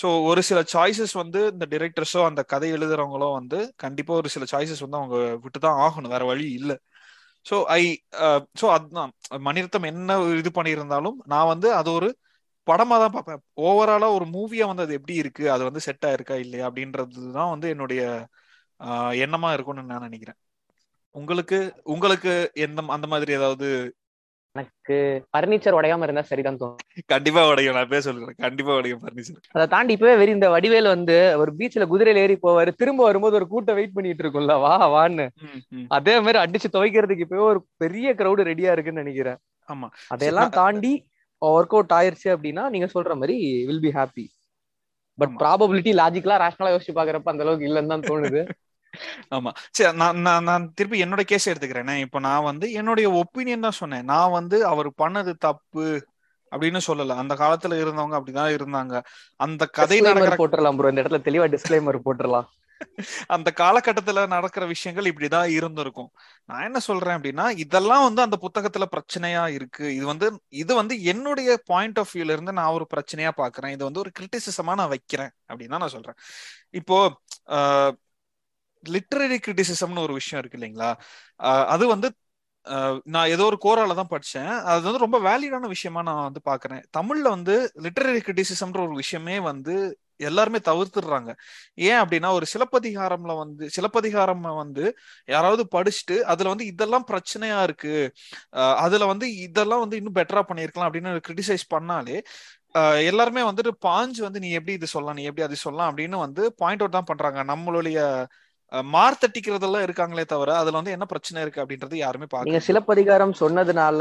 [0.00, 4.84] ஸோ ஒரு சில சாய்ஸஸ் வந்து இந்த டிரெக்டர்ஸோ அந்த கதை எழுதுறவங்களோ வந்து கண்டிப்பா ஒரு சில சாய்ஸஸ்
[4.86, 6.12] வந்து அவங்க விட்டு தான் ஆகணும்.
[6.16, 6.76] வேற வழி இல்லை.
[7.46, 7.82] ஸோ ஐ
[8.60, 9.10] ஸோ அதுதான்.
[9.48, 12.08] மணிரத்தம் என்ன இது பண்ணியிருந்தாலும் நான் வந்து அது ஒரு
[12.66, 13.40] படமா தான் பார்ப்பேன்.
[13.68, 15.44] ஓவராலா ஒரு மூவியா வந்து அது எப்படி இருக்கு?
[15.54, 16.64] அது வந்து செட் ஆயிருக்கா இல்லையா?
[16.70, 18.02] அப்படின்றது தான் வந்து என்னுடைய
[19.24, 20.38] எண்ணமா இருக்கும்னு நான் நினைக்கிறேன்.
[21.16, 23.68] உங்களுக்கு உங்களுக்கு எந்த அந்த மாதிரி ஏதாவது?
[24.54, 24.96] எனக்கு
[25.34, 26.82] பர்னிச்சர் உடையாம இருந்தா சரிதான் தோணும்.
[27.06, 27.74] கண்டிப்பா உடையும்.
[27.74, 28.36] நான் பேச சொல்றேன்.
[28.36, 32.70] கண்டிப்பா உடையும் பர்னிச்சர் அதை தாண்டி இப்பவே வெறி இந்த வடிவேல் வந்து ஒரு பீச்ல குதிரையில ஏறி போவாரு.
[32.76, 35.26] திரும்ப வரும்போது ஒரு கூட்டம் வெயிட் பண்ணிட்டு இருக்கும்ல வா வான்னு.
[35.90, 39.38] அதே மாதிரி அடிச்சு துவைக்கிறதுக்கு இப்பவே ஒரு பெரிய கிரௌடு ரெடியா இருக்குன்னு நினைக்கிறேன்.
[39.68, 39.88] ஆமா.
[40.08, 40.92] அதையெல்லாம் தாண்டி
[41.42, 43.36] ஒர்க் அவுட் ஆயிருச்சு அப்படின்னா நீங்க சொல்ற மாதிரி
[43.68, 44.26] will be happy
[45.18, 45.34] but.
[45.42, 48.40] Probability லாஜிக்கலா ரேஷனலா யோசிச்சு பாக்குறப்ப அந்த அளவுக்கு இல்லைன்னு தான் தோணுது.
[49.36, 49.52] ஆமா.
[49.76, 51.92] சரி நான் நான் நான் திருப்பி என்னோட கேஸ் எடுத்துக்கிறேன்.
[52.06, 54.06] இப்போ நான் வந்து என்னுடைய ஒப்பீனியன் தான் சொன்னேன்.
[54.12, 55.86] நான் வந்து அவர் பண்ணது தப்பு
[56.52, 57.16] அப்படின்னு சொல்லல.
[57.22, 58.94] அந்த காலத்துல இருந்தவங்க அப்படிதான் இருந்தாங்க.
[59.40, 62.48] அந்த கதை நடக்கிற போட்டுடலாம் ப்ரோ இந்த இடத்துல தெளிவா டிஸ்க்ளைமர் போட்டுடலாம்
[63.34, 66.10] அந்த காலகட்டத்துல நடக்கிற விஷயங்கள் இப்படிதான் இருந்திருக்கும்.
[66.50, 69.86] நான் என்ன சொல்றேன் அப்படின்னா இதெல்லாம் வந்து அந்த புத்தகத்துல பிரச்சனையா இருக்கு.
[69.98, 70.26] இது வந்து
[70.62, 73.74] இது வந்து என்னுடைய பாயிண்ட் ஆஃப் வியூல இருந்து நான் ஒரு பிரச்சனையா பாக்குறேன்.
[73.76, 76.18] இது வந்து ஒரு கிரிட்டிசிசமா நான் வைக்கிறேன் அப்படின்னு தான் நான் சொல்றேன்.
[76.80, 76.98] இப்போ
[78.84, 80.90] லிட்ரரி கிரிட்டிசிசம்னு ஒரு விஷயம் இருக்கு இல்லைங்களா?
[81.74, 82.08] அது வந்து
[83.06, 84.50] நான் ஏதோ ஒரு கோரால தான் படிச்சேன்.
[84.70, 86.82] அது வந்து ரொம்ப வேலிடான விஷயமா நான் வந்து பாக்குறேன்.
[86.98, 87.54] தமிழ்ல வந்து
[87.84, 89.74] லிட்டரரி கிரிட்டிசிசம்ன்ற ஒரு விஷயமே வந்து
[90.20, 91.30] எல்லாருமே தவிர்த்துடுறாங்க.
[91.88, 94.84] ஏன் அப்படின்னா ஒரு சிலப்பதிகாரம்ல வந்து சிலப்பதிகாரம் வந்து
[95.28, 97.94] யாராவது படிச்சுட்டு அதுல வந்து இதெல்லாம் பிரச்சனையா இருக்கு.
[98.84, 102.18] அதுல வந்து இதெல்லாம் வந்து இன்னும் பெட்டரா பண்ணிருக்கலாம் அப்படின்னு கிரிட்டிசைஸ் பண்ணாலே
[103.10, 105.18] எல்லாருமே வந்துட்டு பாஞ்சு வந்து நீ எப்படி இது சொல்லலாம்?
[105.20, 105.90] நீ எப்படி அது சொல்லலாம்?
[105.92, 107.98] அப்படின்னு வந்து பாயிண்ட் அவுட் தான் பண்றாங்க நம்மளுடைய
[108.94, 114.00] மார்த்தட்டிக்கிறதெல்லாம் இருக்காங்களே தவிர அதுல வந்து என்ன பிரச்சனை இருக்கு அப்படின்றது யாருமே நீங்க பாக்க சிலப்பதிகாரம் சொன்னதுனால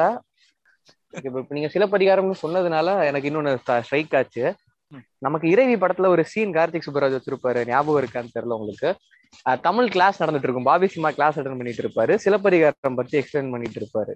[1.56, 4.46] நீங்க சிலப்பதிகாரம்னு சொன்னதுனால எனக்கு இன்னொன்னு ஸ்ட்ரைக் ஆச்சு.
[5.26, 7.62] நமக்கு இறைவி படத்துல ஒரு சீன் கார்த்திக் சுப்பராஜ் வச்சிருப்பாரு.
[7.68, 8.90] ஞாபகம் இருக்கான்னு தெரியல உங்களுக்கு.
[9.68, 10.68] தமிழ் கிளாஸ் நடந்துட்டு இருக்கும்.
[10.70, 12.14] பாபி சிமா கிளாஸ் அட்டன் பண்ணிட்டு இருப்பாரு.
[12.26, 14.14] சிலப்பதிகாரம் பத்தி எக்ஸ்பிளைன் பண்ணிட்டு இருப்பாரு.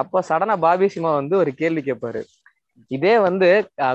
[0.00, 2.22] அப்ப சடனா பாபி சிமா வந்து ஒரு கேள்வி கேட்பாரு.
[2.90, 3.48] இதே வந்து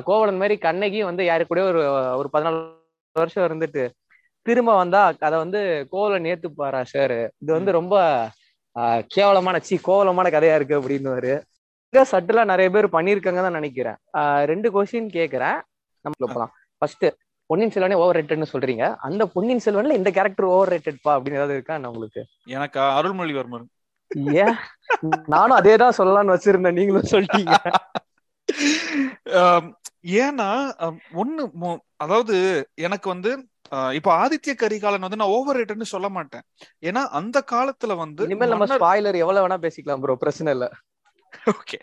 [0.08, 1.82] கோவலன் மாதிரி கண்ணகி வந்து யாரு கூட ஒரு
[2.20, 2.60] ஒரு பதினாலு
[3.16, 3.84] வருஷம் இருந்துட்டு
[4.48, 5.62] திரும்ப வந்தா அதை வந்து
[5.94, 7.96] கோவலன் ஏத்துப்பாரா சார் இது வந்து ரொம்ப
[9.16, 11.36] கேவலமான சி கோவலமான கதையா இருக்கு அப்படின்னு
[12.12, 13.98] சட்டுலா நிறைய பேர் பண்ணிருக்காங்க தான் நினைக்கிறேன்.
[14.52, 15.60] ரெண்டு கொஸ்டின் கேக்குறேன்.
[16.06, 16.52] நம்ம போலாம்.
[16.82, 17.06] ஃபர்ஸ்ட்
[17.50, 18.86] பொன்னியின் செல்வனே ஓவர் ரேட்டட்னு சொல்றீங்க.
[19.08, 22.22] அந்த பொன்னியின் செல்வன்ல இந்த கேரக்டர் ஓவர் ரேட்டட்பா அப்படின்னு ஏதாவது இருக்கா உங்களுக்கு?
[22.56, 23.66] எனக்கு அருள்மொழிவர்மன்.
[24.44, 24.56] ஏன்?
[25.34, 26.78] நானும் அதே தான் சொல்லலாம்னு வச்சிருந்தேன்.
[26.80, 27.56] நீங்களும் சொல்லிட்டீங்க.
[30.26, 30.50] ஏன்னா
[31.22, 31.44] ஒண்ணு
[32.04, 32.36] அதாவது
[32.88, 33.32] எனக்கு வந்து
[33.98, 36.46] இப்ப ஆதித்ய கரிகாலன் வந்து நான் ஓவர் ரேட்டட்னு சொல்ல மாட்டேன்.
[36.90, 40.68] ஏன்னா அந்த காலத்துல வந்து இனிமேல் நம்ம ஸ்பாய்லர் எவ்வளவு வேணா பேசிக்கலாம் ப்ரோ பிரச்சனை இல்ல.
[41.54, 41.78] ஓகே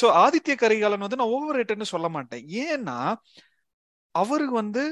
[0.00, 2.44] சோ ஆதித்ய கரிகாலன் வந்து நான் ஓவர் ரேட்டட்னு சொல்ல மாட்டேன்.
[2.66, 2.98] ஏன்னா
[4.14, 4.82] அவரு வந்து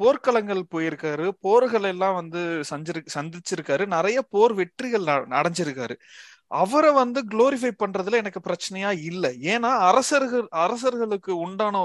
[0.00, 1.26] போர்க்களங்கள் போயிருக்காரு.
[1.46, 3.84] போர்கள் எல்லாம் வந்து சஞ்சிரு சந்திச்சிருக்காரு.
[3.94, 5.06] நிறைய போர் வெற்றிகள்
[5.40, 5.96] அடைஞ்சிருக்காரு.
[6.62, 9.30] அவரை வந்து குளோரிஃபை பண்றதுல எனக்கு பிரச்சனையா இல்லை.
[9.52, 11.82] ஏன்னா அரசர்கள் அரசர்களுக்கு உண்டான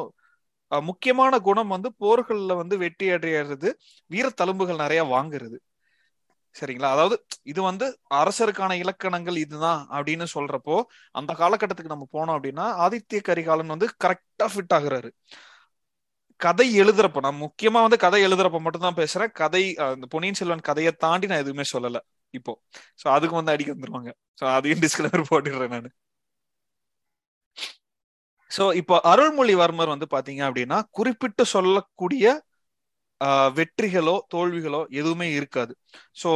[0.81, 3.69] முக்கியமான குணம் வந்து போர்கள்ல வந்து வெற்றி அடையிறது
[4.11, 5.57] வீர தழும்புகள் நிறைய வாங்குறது.
[6.55, 6.89] சரிங்களா?
[6.91, 10.75] அதாவது இது வந்து அரசருக்கான இலக்கணங்கள் இதுதான் அப்படின்னு சொல்றப்போ
[11.15, 15.09] அந்த காலகட்டத்துக்கு நம்ம போனோம் அப்படின்னா ஆதித்ய கரிகாலன் வந்து கரெக்டா ஃபிட் ஆகுறாரு.
[16.39, 19.31] கதை எழுதுறப்ப நான் முக்கியமா வந்து கதை எழுதுறப்ப மட்டும்தான் பேசுறேன்.
[19.31, 21.99] கதை அந்த பொன்னியின் செல்வன் கதையை தாண்டி நான் எதுவுமே சொல்லல
[22.33, 22.53] இப்போ.
[23.03, 24.11] சோ அதுக்கு வந்து அடிக்க வந்துருவாங்க.
[24.41, 25.91] சோ அதையும் டிஸ்கிளைமர் போட்டுடுறேன் நான்.
[28.55, 32.25] சோ இப்போ அருள்மொழிவர்மர் வந்து பாத்தீங்க அப்படின்னா குறிப்பிட்டு சொல்லக்கூடிய
[33.57, 35.73] வெற்றிகளோ தோல்விகளோ எதுவுமே இருக்காது.
[36.21, 36.29] சோ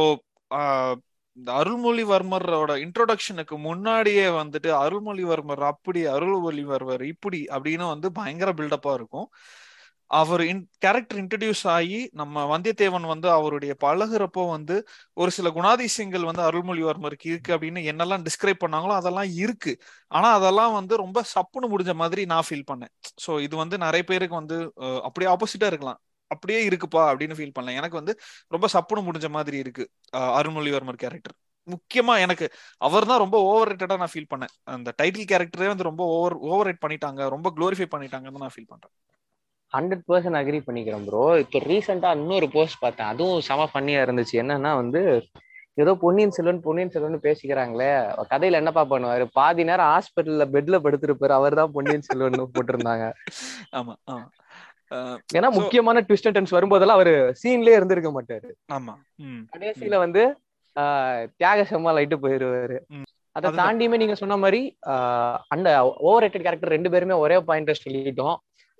[1.36, 9.28] இந்த அருள்மொழிவர்மரோட இன்ட்ரோடக்ஷனுக்கு முன்னாடியே வந்துட்டு அருள்மொழிவர்மர் அப்படி அருள்மொழிவர்மர் இப்படி அப்படின்னு வந்து பயங்கர பில்டப்பா இருக்கும்.
[10.10, 14.76] அவர் இன் கேரக்டர் இன்ட்ரடியூஸ் ஆகி நம்ம வந்தியத்தேவன் வந்து அவருடைய பழகுறப்போ வந்து
[15.20, 19.72] ஒரு சில குணாதிசயங்கள் வந்து அருள்மொழிவர்மருக்கு இருக்கு அப்படின்னு என்னெல்லாம் டிஸ்கிரைப் பண்ணாங்களோ அதெல்லாம் இருக்கு.
[20.10, 22.92] ஆனா அதெல்லாம் வந்து ரொம்ப சப்புன்னு முடிஞ்ச மாதிரி நான் ஃபீல் பண்ணேன்.
[23.24, 24.58] ஸோ இது வந்து நிறைய பேருக்கு வந்து
[25.08, 26.00] அப்படியே ஆப்போசிட்டா இருக்கலாம்.
[26.30, 28.14] அப்படியே இருக்குப்பா அப்படின்னு ஃபீல் பண்ணல எனக்கு வந்து
[28.54, 29.84] ரொம்ப சப்புன்னு முடிஞ்ச மாதிரி இருக்கு
[30.38, 31.36] அருள்மொழிவர்மர் கேரக்டர்
[31.68, 32.46] முக்கியமா எனக்கு
[32.86, 34.52] அவர் தான் ரொம்ப ஓவர் ரேட்டடா நான் ஃபீல் பண்ணேன்.
[34.74, 38.94] அந்த டைட்டில் கேரக்டரே வந்து ரொம்ப ஓவர் ஓவர் ரேட் பண்ணிட்டாங்க ரொம்ப க்ளோரிஃபை பண்ணிட்டாங்கன்னு நான் ஃபீல் பண்றேன்.
[39.76, 43.10] ஹண்ட்ரட் பர்சன்ட் அக்ரி பண்ணிக்கிறேன் ப்ரோ இப்போ ரீசெண்டா இன்னொரு போஸ்ட் பார்த்தேன்.
[43.12, 44.34] அதுவும் செம ஃபன்னியா இருந்துச்சு.
[44.42, 45.02] என்னன்னா வந்து
[45.82, 47.90] ஏதோ பொன்னியின் செல்வன் பொன்னியின் செல்வன் பேசிக்கிறாங்களே.
[48.30, 49.24] கதையில என்னப்பா பண்ணுவாரு?
[49.38, 51.34] பாதி நேரம் ஹாஸ்பிட்டல்ல பெட்ல படுத்திருப்பாரு.
[51.40, 53.06] அவர் தான் பொன்னியின் செல்வன் போட்டிருந்தாங்க.
[53.80, 53.94] ஆமா
[55.38, 58.50] ஏன்னா முக்கியமான ட்விஸ்ட் டென்ஸ் வரும்போதெல்லாம் அவரு சீன்லயே இருந்திருக்க மாட்டாரு.
[58.76, 58.94] ஆமா
[59.54, 60.22] கடைசியில வந்து
[61.38, 62.76] தியாக செம்மா லைட்டு போயிருவாரு.
[63.36, 63.48] அதை.
[63.60, 64.60] தாண்டியுமே நீங்க சொன்ன மாதிரி
[65.54, 65.68] அந்த
[66.08, 68.36] ஓவர் ரேட்டட் கேரக்டர் ரெண்டு பேருமே ஒரே பாயிண்ட் சொல்லிட்டோம்.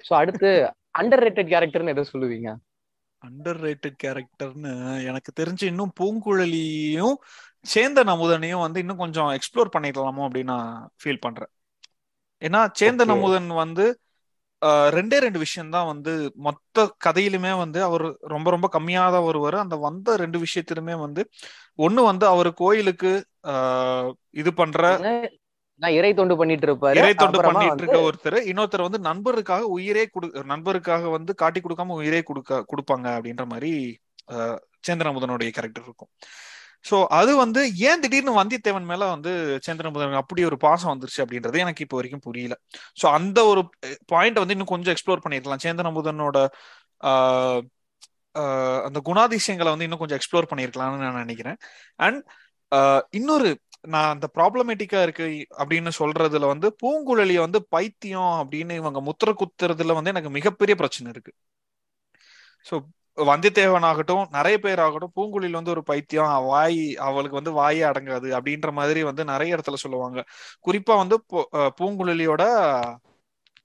[0.07, 0.51] சோ அடுத்து
[1.01, 2.49] அண்டர் ரேட்டட் கேரக்டர்னு எதை சொல்லுவீங்க?
[3.22, 4.72] அண்டர் ரேட்டட் கேரக்டர்னு
[5.11, 7.16] எனக்கு தெரிஞ்சு இன்னும் பூங்குழலியும்
[7.66, 11.53] சேந்தன் அமுதனையும் வந்து இன்னும் கொஞ்சம் எக்ஸ்ப்ளோர் பண்ணிடலாமோ அப்படின்னு நான் ஃபீல் பண்றேன்.
[12.42, 13.12] ஏன்னா சேந்தன்.
[13.16, 13.86] அமுதன் வந்து
[14.96, 16.12] ரெண்டே ரெண்டு விஷயம் தான் வந்து
[16.46, 21.22] மொத்த கதையிலுமே வந்து அவர் ரொம்ப ரொம்ப கம்மியா தான் வருவாரு அந்த வந்த ரெண்டு விஷயத்திலுமே வந்து
[21.78, 23.12] ஒண்ணு வந்து அவர் கோயிலுக்கு
[24.40, 24.80] இது பண்ற
[25.81, 30.29] நான் இறை தொண்டு பண்ணிட்டு இருப்பாரு இறை தொண்டு பண்ணிட்டு இருக்க ஒருத்தர் இன்னொருத்தர் வந்து நண்பருக்காக உயிரே கொடு
[30.53, 33.72] நண்பருக்காக வந்து காட்டி கொடுக்காம உயிரே கொடுக்க கொடுப்பாங்க அப்படின்ற மாதிரி
[34.85, 36.11] சேந்திரமுதனுடைய கேரக்டர் இருக்கும்.
[36.85, 39.31] சோ அது வந்து ஏன் திடீர்னு வந்தியத்தேவன் மேல வந்து
[39.64, 42.55] சேந்திரமுதன் அப்படி ஒரு பாசம் வந்துருச்சு அப்படின்றது எனக்கு இப்போ வரைக்கும் புரியல.
[43.01, 43.62] சோ அந்த ஒரு
[44.12, 46.39] பாயிண்ட் வந்து இன்னும் கொஞ்சம் எக்ஸ்ப்ளோர் பண்ணிருக்கலாம் சேந்திரமுதனோட
[47.01, 47.62] ஆஹ்,
[48.35, 51.59] ஆஹ், அந்த குணாதிசயங்களை வந்து இன்னும் கொஞ்சம் எக்ஸ்ப்ளோர் பண்ணிருக்கலாம்னு நான் நினைக்கிறேன்.
[52.01, 52.20] அண்ட்
[53.12, 53.51] இன்னொரு
[53.85, 55.26] நான் அந்த ப்ராப்ளமேட்டிக்கா இருக்கு
[55.59, 61.33] அப்படின்னு சொல்றதுல வந்து பூங்குழலிய வந்து பைத்தியம் அப்படின்னு இவங்க முத்திர குத்துறதுல வந்து எனக்கு மிகப்பெரிய பிரச்சனை இருக்கு.
[62.66, 62.74] சோ
[63.18, 66.76] வந்தியத்தேவன் ஆகட்டும் நிறைய பேர் ஆகட்டும் பூங்குழில வந்து ஒரு பைத்தியம் வாய்
[67.07, 70.18] அவளுக்கு வந்து வாயே அடங்காது அப்படின்ற மாதிரி வந்து நிறைய இடத்துல சொல்லுவாங்க.
[70.66, 71.18] குறிப்பா வந்து
[71.79, 72.45] பூங்குழலியோட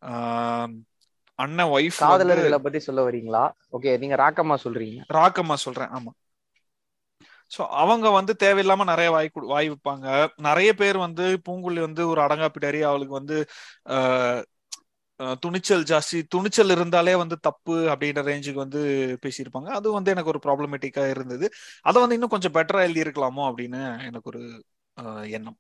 [0.08, 0.72] ஆஹ்,
[1.40, 3.44] அண்ணன் ஒய்ஃப் காதலர்களை பத்தி சொல்ல வரீங்களா?
[3.74, 5.00] ஓகே நீங்க ராக்கம்மா சொல்றீங்க.
[5.14, 6.12] ராக்கம்மா சொல்றேன் ஆமா.
[7.58, 10.28] சோ அவங்க வந்து தேவையில்லாம நிறைய வாய் குடு- வாய் வைப்பாங்க.
[10.38, 13.48] நிறைய பேர் வந்து பூங்குழி வந்து ஒரு அடங்காப்பிடாரி அவளுக்கு வந்து
[15.40, 18.82] துணிச்சல் ஜாஸ்தி துணிச்சல் இருந்தாலே வந்து தப்பு அப்படின்ற ரேஞ்சுக்கு வந்து
[19.26, 19.68] பேசியிருப்பாங்க.
[19.68, 21.50] அது வந்து எனக்கு ஒரு ப்ராப்ளமேட்டிக்கா இருந்தது.
[21.82, 24.64] அதை வந்து இன்னும் கொஞ்சம் பெட்டரா எழுதி இருக்கலாமோ அப்படின்னு எனக்கு ஒரு
[25.30, 25.58] எண்ணம்.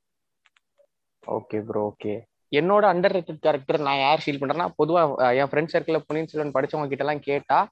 [1.27, 2.19] Okay bro okay.
[2.51, 6.87] என்னோட அண்டர் ரேட்டட் கேரக்டர் நான் யார் ஃபீல் பண்றேன்னா பொதுவா என் ஃப்ரெண்ட் சர்க்கிள் பொன்னியின் செல்வன் படிச்சவங்க
[6.87, 7.69] கிட்ட எல்லாம் கேட்டா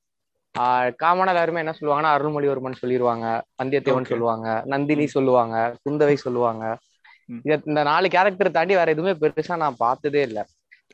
[1.04, 3.26] காமனா எல்லாருமே என்ன சொல்லுவாங்கன்னா அருள்மொழிவர்மன் சொல்லிடுவாங்க
[3.64, 4.06] வந்தியத்தேவன்.
[4.06, 5.56] சொல்லுவாங்க நந்தினி சொல்லுவாங்க
[5.90, 6.78] குந்தவை சொல்லுவாங்க.
[7.64, 10.48] இந்த நாலு கேரக்டர் தாண்டி வேற எதுவுமே பெருசா நான் பார்த்ததே இல்ல.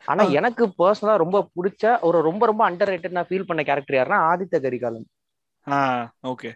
[0.05, 0.23] ஆனா.
[0.31, 4.61] எனக்கு பர்சனலா ரொம்ப பிடிச்ச ஒரு ரொம்ப ரொம்ப அண்டர் ரேட்டட் நான் ஃபீல் பண்ண கேரக்டர் யாருன்னா ஆதித்த
[4.61, 5.07] கரிகாலன்.
[6.27, 6.49] ஓகே.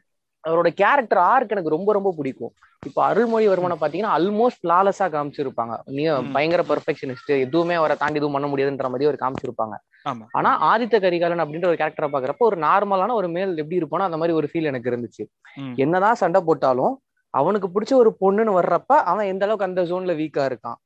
[0.43, 2.53] அவரோட கேரக்டர் ஆர்க் எனக்கு ரொம்ப ரொம்ப பிடிக்கும்.
[2.85, 5.73] இப்ப அருள்மொழிவர்மனை பாத்தீங்கன்னா ஆல்மோஸ்ட் ஃபிளாலஸா காமிச்சிருப்பாங்க.
[5.87, 6.03] நீ.
[6.33, 9.75] பயங்கர பெர்ஃபெக்ஷனிஸ்ட் எதுவுமே அவரை தாண்டி எதுவும் பண்ண முடியாதுன்ற மாதிரி ஒரு காமிச்சிருப்பாங்க.
[10.31, 14.37] ஆனா ஆதித்த கரிகாலன் அப்படின்ற ஒரு கேரக்டரை பாக்குறப்ப ஒரு நார்மலான ஒரு மேல் எப்படி இருப்பானோ அந்த மாதிரி
[14.37, 15.23] ஒரு ஃபீல் எனக்கு இருந்துச்சு.
[15.75, 16.95] என்னதான் சண்டை போட்டாலும்
[17.33, 20.79] அவனுக்கு பிடிச்ச ஒரு பொண்ணுன்னு வர்றப்ப அவன் எந்த அளவுக்கு அந்த ஜோன்ல வீக்கா இருக்கான்.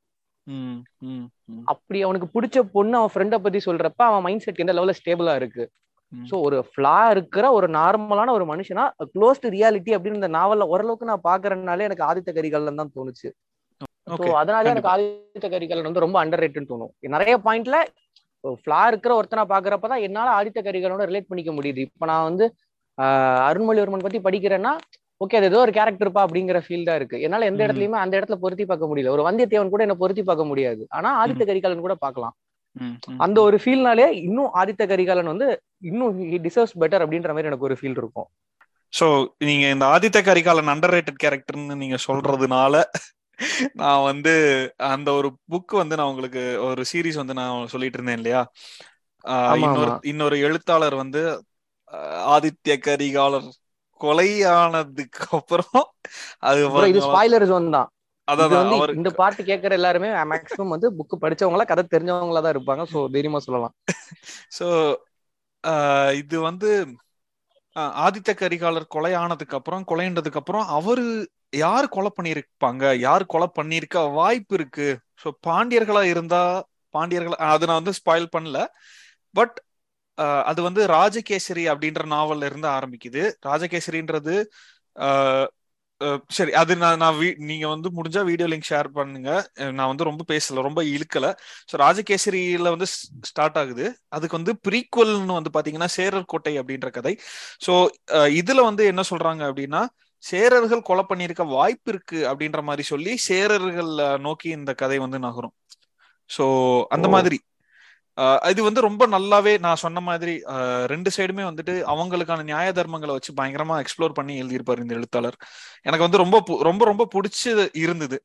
[1.66, 5.64] அப்படி அவனுக்கு பிடிச்ச பொண்ணு அவன் ஃப்ரெண்டை பத்தி சொல்றப்ப அவன் மைண்ட் செட் எந்த லெவல்ல ஸ்டேபிளா இருக்கு?
[6.12, 8.84] சோ ஒரு ஃபிளா இருக்கிற ஒரு நார்மலான ஒரு மனுஷனா
[9.16, 13.30] க்ளோஸ் டு ரியாலிட்டி அப்படின்னு இந்த நாவல்ல ஓரளவுக்கு நான் பாக்குறேன்னாலே எனக்கு ஆதித்த கரிகாலன் தான் தோணுச்சு.
[14.08, 14.92] ஸோ அதனாலே எனக்கு.
[14.94, 16.92] ஆதித்த கரிகாலன் வந்து ரொம்ப அண்டர் ரேட்டுன்னு தோணும்.
[17.16, 17.78] நிறைய பாயிண்ட்ல
[18.60, 21.82] ஃபிளா இருக்கிற ஒருத்தனை பாக்குறப்பதான் என்னால ஆதித்த கரிகாலனோட ரிலேட் பண்ணிக்க முடியுது.
[21.88, 22.46] இப்ப நான் வந்து
[23.48, 24.74] அருண்மொழிவர்மன் பத்தி படிக்கிறேன்னா
[25.22, 27.18] ஓகே அது ஏதோ ஒரு கேரக்டர்ப்பா அப்படிங்கிற ஃபீல் தான் இருக்கு.
[27.22, 27.62] என்னால எந்த.
[27.66, 29.12] இடத்துலயுமே அந்த இடத்துல பொருத்தி பார்க்க முடியல.
[29.16, 30.82] ஒரு வந்தியத்தேவன் கூட என்ன பொருத்தி பார்க்க முடியாது.
[30.90, 32.34] ஆனா ஆதித்த கரிகாலன் கூட பார்க்கலாம்.
[32.34, 32.45] ம், ம்,
[33.18, 35.48] அந்த ஒரு ஃபீல்னாலே இன்னும் ஆதித்த கரிகாலன் வந்து
[35.82, 38.28] இன்னும் டிசர்வ்ஸ் பெட்டர் அப்படின்ற மாதிரி எனக்கு ஒரு ஃபீல் இருக்கும்.
[38.94, 39.06] சோ
[39.40, 42.76] நீங்க இந்த ஆதித்த கரிகாலன் அண்டர் ரேட்டட் கேரக்டர்னு நீங்க சொல்றதுனால
[43.74, 44.34] நான் வந்து
[44.90, 48.42] அந்த ஒரு புக் வந்து நான் உங்களுக்கு ஒரு சீரிஸ் வந்து நான் சொல்லிட்டு இருந்தேன் இல்லையா?
[49.66, 49.92] இன்னொரு.
[50.12, 51.22] இன்னொரு எழுத்தாளர் வந்து
[52.36, 53.50] ஆதித்ய கரிகாலர்
[54.02, 55.84] கொலையானதுக்கு அப்புறம்
[56.42, 56.62] அது
[56.92, 57.90] இது ஸ்பாய்லர் ஜோன் தான்
[58.28, 62.84] அதான் இந்த பாட்டு கேட்கற எல்லாருமே மேக்ஸிமம் வந்து புக் படிச்சவங்களா கதை தெரிஞ்சவங்களா தான் இருப்பாங்க.
[62.94, 63.74] சோ தைரியமா சொல்லலாம்.
[64.58, 64.68] சோ
[66.22, 66.70] இது வந்து
[68.06, 71.06] ஆதித்த கரிகாலர் கொலை ஆனதுக்கு அப்புறம் கொலைன்றதுக்கு அப்புறம் அவரு
[71.64, 74.88] யார் கொலை பண்ணிருப்பாங்க யார் கொலை பண்ணிருக்க வாய்ப்பு இருக்கு?
[75.24, 76.42] சோ பாண்டியர்களா இருந்தா
[76.94, 78.60] பாண்டியர்களா அது நான் வந்து ஸ்பாயில் பண்ணல.
[79.36, 79.56] பட்
[80.50, 83.24] அது வந்து ராஜகேசரி அப்படின்ற நாவல்ல இருந்து ஆரம்பிக்குது.
[83.48, 84.36] ராஜகேசரின்றது
[84.96, 85.48] ஆஹ்
[86.30, 87.18] சரி அது நான் நான்
[87.50, 89.30] நீங்க வந்து முடிஞ்சா வீடியோ லிங்க் ஷேர் பண்ணுங்க.
[89.78, 91.28] நான் வந்து ரொம்ப பேசல ரொம்ப இழுக்கல.
[91.70, 92.88] ஸோ ராஜகேசரியில வந்து
[93.30, 93.86] ஸ்டார்ட் ஆகுது.
[94.10, 97.14] அதுக்கு வந்து ப்ரீக்வல்னு வந்து பாத்தீங்கன்னா சேரர் கோட்டை அப்படின்ற கதை.
[97.62, 97.74] ஸோ
[98.42, 99.84] இதுல வந்து என்ன சொல்றாங்க அப்படின்னா
[100.24, 105.56] சேரர்கள் கொலை பண்ணியிருக்க வாய்ப்பு இருக்கு அப்படின்ற மாதிரி சொல்லி சேரர்கள் நோக்கி இந்த கதை வந்து நகரும்.
[106.30, 106.46] ஸோ
[106.92, 107.08] அந்த.
[107.16, 107.38] மாதிரி.
[108.44, 110.34] இது வந்து ரொம்ப நல்லாவே நான் சொன்ன மாதிரி
[110.86, 115.38] ரெண்டு சைடுமே வந்துட்டு அவங்களுக்கான நியாய தர்மங்களை வச்சு பயங்கரமா எக்ஸ்ப்ளோர் பண்ணி எழுதியிருப்பாரு இந்த எழுத்தாளர்.
[115.82, 118.20] எனக்கு வந்து ரொம்ப ரொம்ப ரொம்ப பிடிச்சு இருந்தது.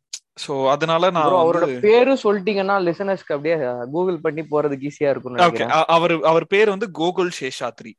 [0.47, 3.57] சோ அதனால நான் ப்ரோ அவரோட பேரும் சொல்லிட்டீங்கன்னா லிசனர்ஸ்க்கு அப்படியே
[3.91, 5.67] கூகுள் பண்ணி போறதுக்கு ஈஸியா இருக்கும்னு ஓகே
[5.97, 7.93] அவர் அவர் பேர் வந்து கோகுல் சேஷாத்ரி.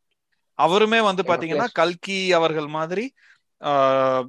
[0.59, 1.67] அவருமே வந்து பாத்தீங்கன்னா.
[1.73, 3.05] கல்கி அவர்கள் மாதிரி
[3.61, 4.25] ஆஹ்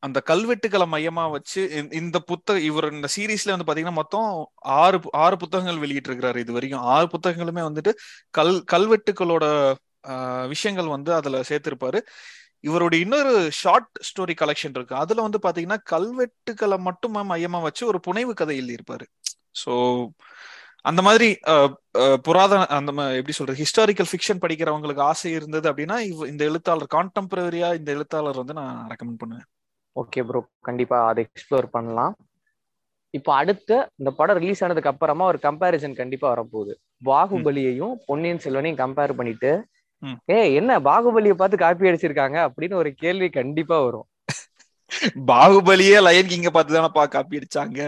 [0.00, 5.36] அந்த கல்வெட்டுகளை மையமா வச்சு இந்த- இந்த புத்தக இவர் இந்த சீரீஸ்ல வந்து பாத்தீங்கன்னா மொத்தம் ஆறு ஆறு
[5.36, 6.80] புத்தகங்கள் வெளியிட்டு இருக்கிறாரு இது வரைக்கும்.
[6.80, 7.92] ஆறு புத்தகங்களுமே வந்துட்டு
[8.30, 9.74] கல் கல்வெட்டுகளோட
[10.08, 12.00] ஆஹ் விஷயங்கள் வந்து அதுல சேர்த்திருப்பாரு.
[12.60, 14.94] இவருடைய இன்னொரு ஷார்ட் ஸ்டோரி கலெக்ஷன் இருக்கு.
[14.96, 19.06] அதுல வந்து பாத்தீங்கன்னா கல்வெட்டுகளை மட்டுமே மையமா வச்சு ஒரு புனைவு கதை எழுதியிருப்பாரு.
[19.64, 19.72] சோ
[20.82, 21.38] அந்த மாதிரி
[22.22, 28.36] புராதன அந்த எப்படி சொல்றது ஹிஸ்டாரிக்கல் ஃபிக்ஷன் படிக்கிறவங்களுக்கு ஆசை இருந்தது அப்படின்னா இந்த எழுத்தாளர் கான்டெம்பரரியா இந்த எழுத்தாளர்
[28.36, 29.44] வந்து நான் ரெக்கமெண்ட் பண்ணுவேன்.
[29.96, 32.14] ஓகே ப்ரோ கண்டிப்பா அதை எக்ஸ்ப்ளோர் பண்ணலாம்.
[33.14, 36.72] இப்போ அடுத்து இந்த படம் ரிலீஸ் ஆனதுக்கு அப்புறமா ஒரு கம்பேரிசன் கண்டிப்பா வரப்போகுது.
[37.08, 39.52] பாகுபலியையும் பொன்னியின் செல்வனையும் கம்பேர் பண்ணிட்டு.
[40.36, 42.38] ஏய் என்ன பாகுபலியை பார்த்து காப்பி அடிச்சிருக்காங்க?
[42.48, 44.06] அப்படின்னு ஒரு கேள்வி கண்டிப்பா வரும்.
[45.30, 47.80] பாகுபலியே லயன் கிங்க பார்த்து தானப்பா காப்பி அடிச்சாங்க?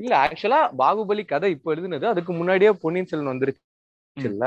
[0.00, 3.62] இல்ல ஆக்சுவலா பாகுபலி கதை இப்போ எழுதுனது அதுக்கு முன்னாடியே பொன்னியின் செல்வன் வந்துருச்சு
[4.16, 4.44] இல்ல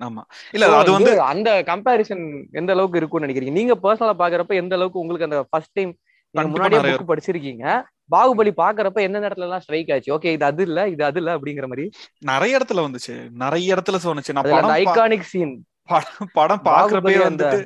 [0.00, 0.22] ஆமா.
[0.52, 3.56] இல்ல அது வந்து அந்த கம்பேரிசன் எந்த அளவுக்கு இருக்கும்னு நினைக்கிறீங்க?
[3.56, 5.92] நீங்க பர்சனலா பாக்குறப்ப எந்த அளவுக்கு உங்களுக்கு அந்த ஃபர்ஸ்ட் டைம்
[6.34, 7.64] முன்னாடியே புக் படிச்சிருக்கீங்க?
[8.10, 10.12] பாகுபலி பாக்குறப்ப எந்த இடத்துல எல்லாம் ஸ்ட்ரைக் ஆச்சு?
[10.16, 11.84] ஓகே இது அது இல்ல இது அது இல்ல அப்படிங்கிற மாதிரி.
[12.30, 13.14] நிறைய இடத்துல வந்துச்சு.
[13.42, 14.46] நிறைய இடத்துல தோணுச்சு நான்
[14.82, 15.54] ஐகானிக் சீன்
[15.88, 17.60] படம் படம் பாக்குறப்பே வந்துட்டு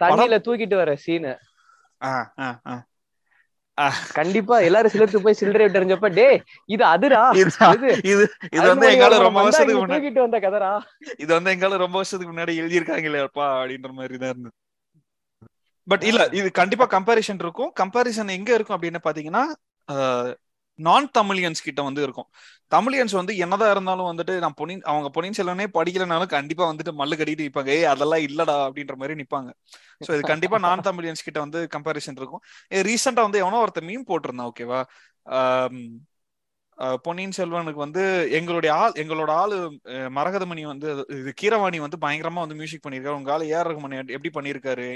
[0.00, 1.28] தண்ணியில தூக்கிட்டு வர சீன்
[2.00, 2.74] ஆ, ஆ, ஆ.
[4.14, 6.26] கண்டிப்பா எல்லாரும் சிலருக்கு போய் சில்லறை தெரிஞ்சப்ப டே
[6.68, 7.22] இது அதுடா
[8.04, 10.72] இது- இது வந்து எங்கால ரொம்ப வருஷத்துக்கு முன்னாடி வந்த கதரா
[11.18, 14.54] இது வந்து எங்கால ரொம்ப வருஷத்துக்கு முன்னாடி எழுதியிருக்காங்க இல்லையாப்பா அப்படின்ற மாதிரி தான் இருந்தது.
[15.88, 17.72] பட் இல்ல இது கண்டிப்பா கம்பாரிசன் இருக்கும்.
[17.80, 19.42] கம்பாரிசன் எங்க இருக்கும் அப்படின்னு பாத்தீங்கன்னா
[20.78, 22.28] நான் தமிழியன்ஸ் கிட்ட வந்து இருக்கும்.
[22.72, 27.46] தமிழியன்ஸ் வந்து என்னதான் இருந்தாலும் வந்துட்டு நான் பொன்னியின் அவங்க பொன்னியின் செல்வனே படிக்கலனாலும் கண்டிப்பா வந்துட்டு மல்லு கட்டிட்டு
[27.48, 27.70] நிப்பாங்க.
[27.76, 29.50] ஏய் அதெல்லாம் இல்லடா அப்படின்ற மாதிரி நிப்பாங்க.
[30.06, 32.42] சோ இது கண்டிப்பா நான் தமிழியன்ஸ் கிட்ட வந்து கம்பாரிசன் இருக்கும்.
[32.88, 34.82] ரீசெண்டா வந்து எவனோ ஒருத்த மீன் போட்டிருந்தான் ஓகேவா
[37.06, 38.02] பொன்னியின் செல்வனுக்கு வந்து
[38.38, 39.56] எங்களுடைய ஆள் எங்களோட ஆளு
[40.16, 43.18] மரகதமணி வந்து இது கீரவாணி வந்து பயங்கரமா வந்து மியூசிக் பண்ணியிருக்காரு.
[43.20, 44.88] உங்க ஆளு ஏஆர் ரகுமணி எப்படி பண்ணியிருக்காரு?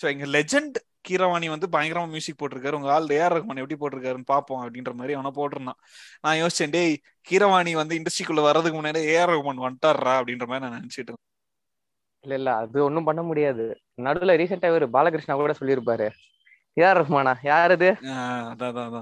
[0.00, 0.76] சோ எங்க லெஜெண்ட்
[1.08, 2.78] கீரவாணி வந்து பயங்கரமா மியூசிக் போட்டிருக்காரு.
[2.78, 5.80] உங்க ஆள் ஏஆர் ரகுமான் எப்படி போட்டிருக்காருன்னு பாப்போம் அப்படின்ற மாதிரி அவனை போட்டிருந்தான்.
[6.24, 6.94] நான் யோசிச்சேன் டேய்
[7.26, 11.26] கீரவாணி வந்து இண்டஸ்ட்ரிக்குள்ள வர்றதுக்கு முன்னாடி ஏஆர் ரகுமான் வந்துட்டாரா அப்படின்ற மாதிரி நான் நினைச்சிட்டு இருந்தேன்.
[12.24, 13.64] இல்ல இல்ல அது ஒண்ணும் பண்ண முடியாது.
[14.06, 16.08] நடுவுல ரீசெண்டா இவர் பாலகிருஷ்ணா கூட சொல்லியிருப்பாரு.
[16.76, 17.88] யார் ரஹ்மானா யார் அது?
[18.50, 19.00] அதான் அதான், ஸோ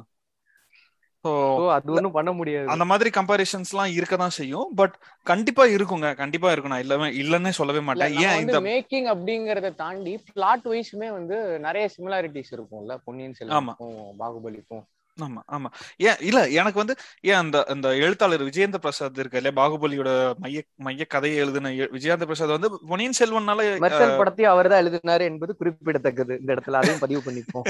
[1.23, 2.69] அது ஒண்ணும் பண்ண முடியாது.
[2.69, 4.69] அந்த மாதிரி கம்பேரிஷன்ஸ் எல்லாம் இருக்க தான் செய்யும்.
[4.75, 6.15] பட் கண்டிப்பா இருக்குங்க.
[6.17, 8.15] கண்டிப்பா இருக்கும் நான் இல்லவே இல்லன்னே சொல்லவே மாட்டேன்.
[8.19, 12.97] ஏன் இந்த மேக்கிங் அப்படிங்கறத தாண்டி பிளாட் வைஸ்மே வந்து நிறைய சிமிலாரிட்டிஸ் இருக்கும்ல.
[13.05, 14.85] பொன்னியின் செல்வனுக்கும் பாகுபலிக்கும்.
[15.19, 15.69] ஆமா ஆமா.
[16.01, 16.95] ஏன் இல்ல எனக்கு வந்து
[17.29, 19.57] ஏன் அந்த அந்த எழுத்தாளர் விஜயேந்திர பிரசாத் இருக்கு இல்லையா?
[19.59, 20.11] பாகுபலியோட
[20.45, 25.55] மைய மைய கதையை எழுதின விஜயேந்திர பிரசாத் வந்து பொன்னியின் செல்வன்னால மெர்சல் படத்தையும் அவர் தான் எழுதினாரு என்பது
[25.61, 26.35] குறிப்பிடத்தக்கது.
[26.43, 27.67] இந்த இடத்துல அதையும் பதிவு பண்ணிப்போம்.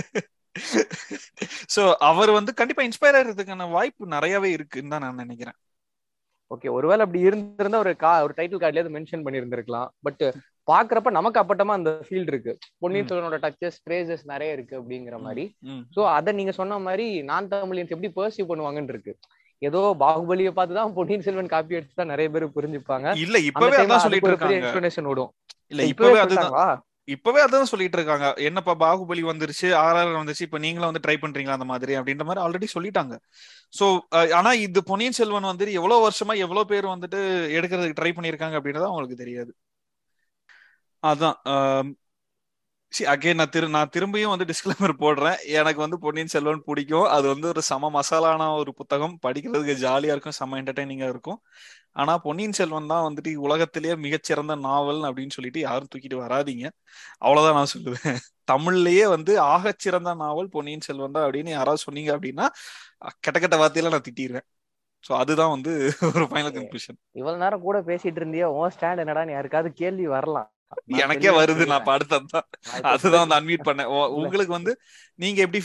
[1.75, 5.59] சோ அவர் வந்து கண்டிப்பா இன்ஸ்பயர் ஆகிறதுக்கான வாய்ப்பு நிறையவே இருக்குன்னு தான் நான் நினைக்கிறேன்.
[6.51, 9.89] ஓகே ஒருவேளை அப்படி இருந்திருந்தா ஒரு கா ஒரு டைட்டில் கார்ட்லயாவது மென்ஷன் பண்ணியிருந்திருக்கலாம்.
[10.07, 10.23] பட்
[10.71, 12.53] பாக்குறப்ப நமக்கு அப்பட்டமா அந்த ஃபீல் இருக்கு.
[12.83, 13.09] பொன்னியின்.
[13.11, 15.45] செல்வனோட டச்சஸ் பிரேசஸ் நிறைய இருக்கு அப்படிங்கிற மாதிரி.
[15.97, 19.15] சோ அத நீங்க சொன்ன மாதிரி நான் தமிழியன்ஸ் எப்படி பர்சீவ் பண்ணுவாங்கன்னு இருக்கு.
[19.63, 23.15] ஏதோ பாகுபலியை பார்த்து தான் பொன்னியின் செல்வன் காப்பி அடிச்சு தான் நிறைய பேர் புரிஞ்சுப்பாங்க.
[23.25, 24.59] இல்ல இப்பவே அதான் சொல்லிட்டு இருக்காங்க.
[24.61, 25.33] எக்ஸ்பிளனேஷன் ஓடும்.
[25.73, 28.27] இல்ல இப்பவே அதுதான் இப்பவே அதான் சொல்லிட்டு இருக்காங்க.
[28.49, 32.67] என்னப்பா பாகுபலி வந்துருச்சு ஆர்ஆர் வந்துச்சு இப்ப நீங்களும் வந்து ட்ரை பண்றீங்களா அந்த மாதிரி அப்படின்ற மாதிரி ஆல்ரெடி
[32.75, 33.15] சொல்லிட்டாங்க.
[33.79, 33.87] சோ
[34.39, 37.21] ஆனா இது பொன்னியின் செல்வன் வந்துட்டு எவ்வளவு வருஷமா எவ்வளவு பேர் வந்துட்டு
[37.59, 39.51] எடுக்கிறதுக்கு ட்ரை பண்ணிருக்காங்க அப்படின்றது அவங்களுக்கு தெரியாது.
[41.03, 41.37] அதான்
[43.13, 45.39] அகைன் நான் திரு நான் திரும்பியும் வந்து டிஸ்கிளைமர் போடுறேன்.
[45.59, 47.07] எனக்கு வந்து பொன்னியின் செல்வன் பிடிக்கும்.
[47.15, 49.15] அது வந்து ஒரு சம மசாலான ஒரு புத்தகம்.
[49.25, 51.39] படிக்கிறதுக்கு ஜாலியா இருக்கும் செம என்டர்டைனிங்கா இருக்கும்.
[52.01, 56.67] ஆனா பொன்னியின் செல்வன் தான் வந்துட்டு உலகத்திலேயே மிகச்சிறந்த நாவல் அப்படின்னு சொல்லிட்டு யாரும் தூக்கிட்டு வராதீங்க.
[57.25, 58.19] அவ்வளவுதான் நான் சொல்லுவேன்.
[58.53, 62.47] தமிழ்லயே வந்து ஆகச்சிறந்த நாவல் பொன்னியின் செல்வன் தான் அப்படின்னு யாராவது சொன்னீங்க அப்படின்னா
[63.25, 64.47] கெட்ட கெட்ட வார்த்தையில நான் திட்டிடுவேன்
[65.05, 65.73] சோ அதுதான் வந்து
[66.17, 70.49] ஒரு ஃபைனல் கன்க்ளூஷன் இவ்வளவு நேரம் கூட பேசிட்டு இருந்தியா உன் ஸ்டாண்ட் என்னடான்னு யாருக்காவது கேள்வி வரலாம்.
[71.03, 72.43] எனக்கே வருது நான் இப்ப
[72.93, 73.91] அதுதான் வந்து அன்மியூட் பண்ணேன்.
[74.23, 74.75] உங்களுக்கு வந்து
[75.23, 75.61] நீங்க எப்படி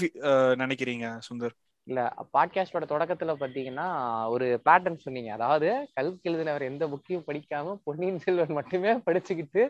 [0.63, 1.55] நினைக்கிறீங்க சுந்தர்?
[1.87, 2.01] இல்ல
[2.35, 3.87] பாட்காஸ்டோட தொடக்கத்துல பாத்தீங்கன்னா
[4.33, 5.31] ஒரு பேட்டர்ன் சொன்னீங்க.
[5.37, 9.63] அதாவது கல்கி எழுதினவர் எந்த புக்கையும் படிக்காம பொன்னியின் செல்வன் மட்டுமே படிச்சுக்கிட்டு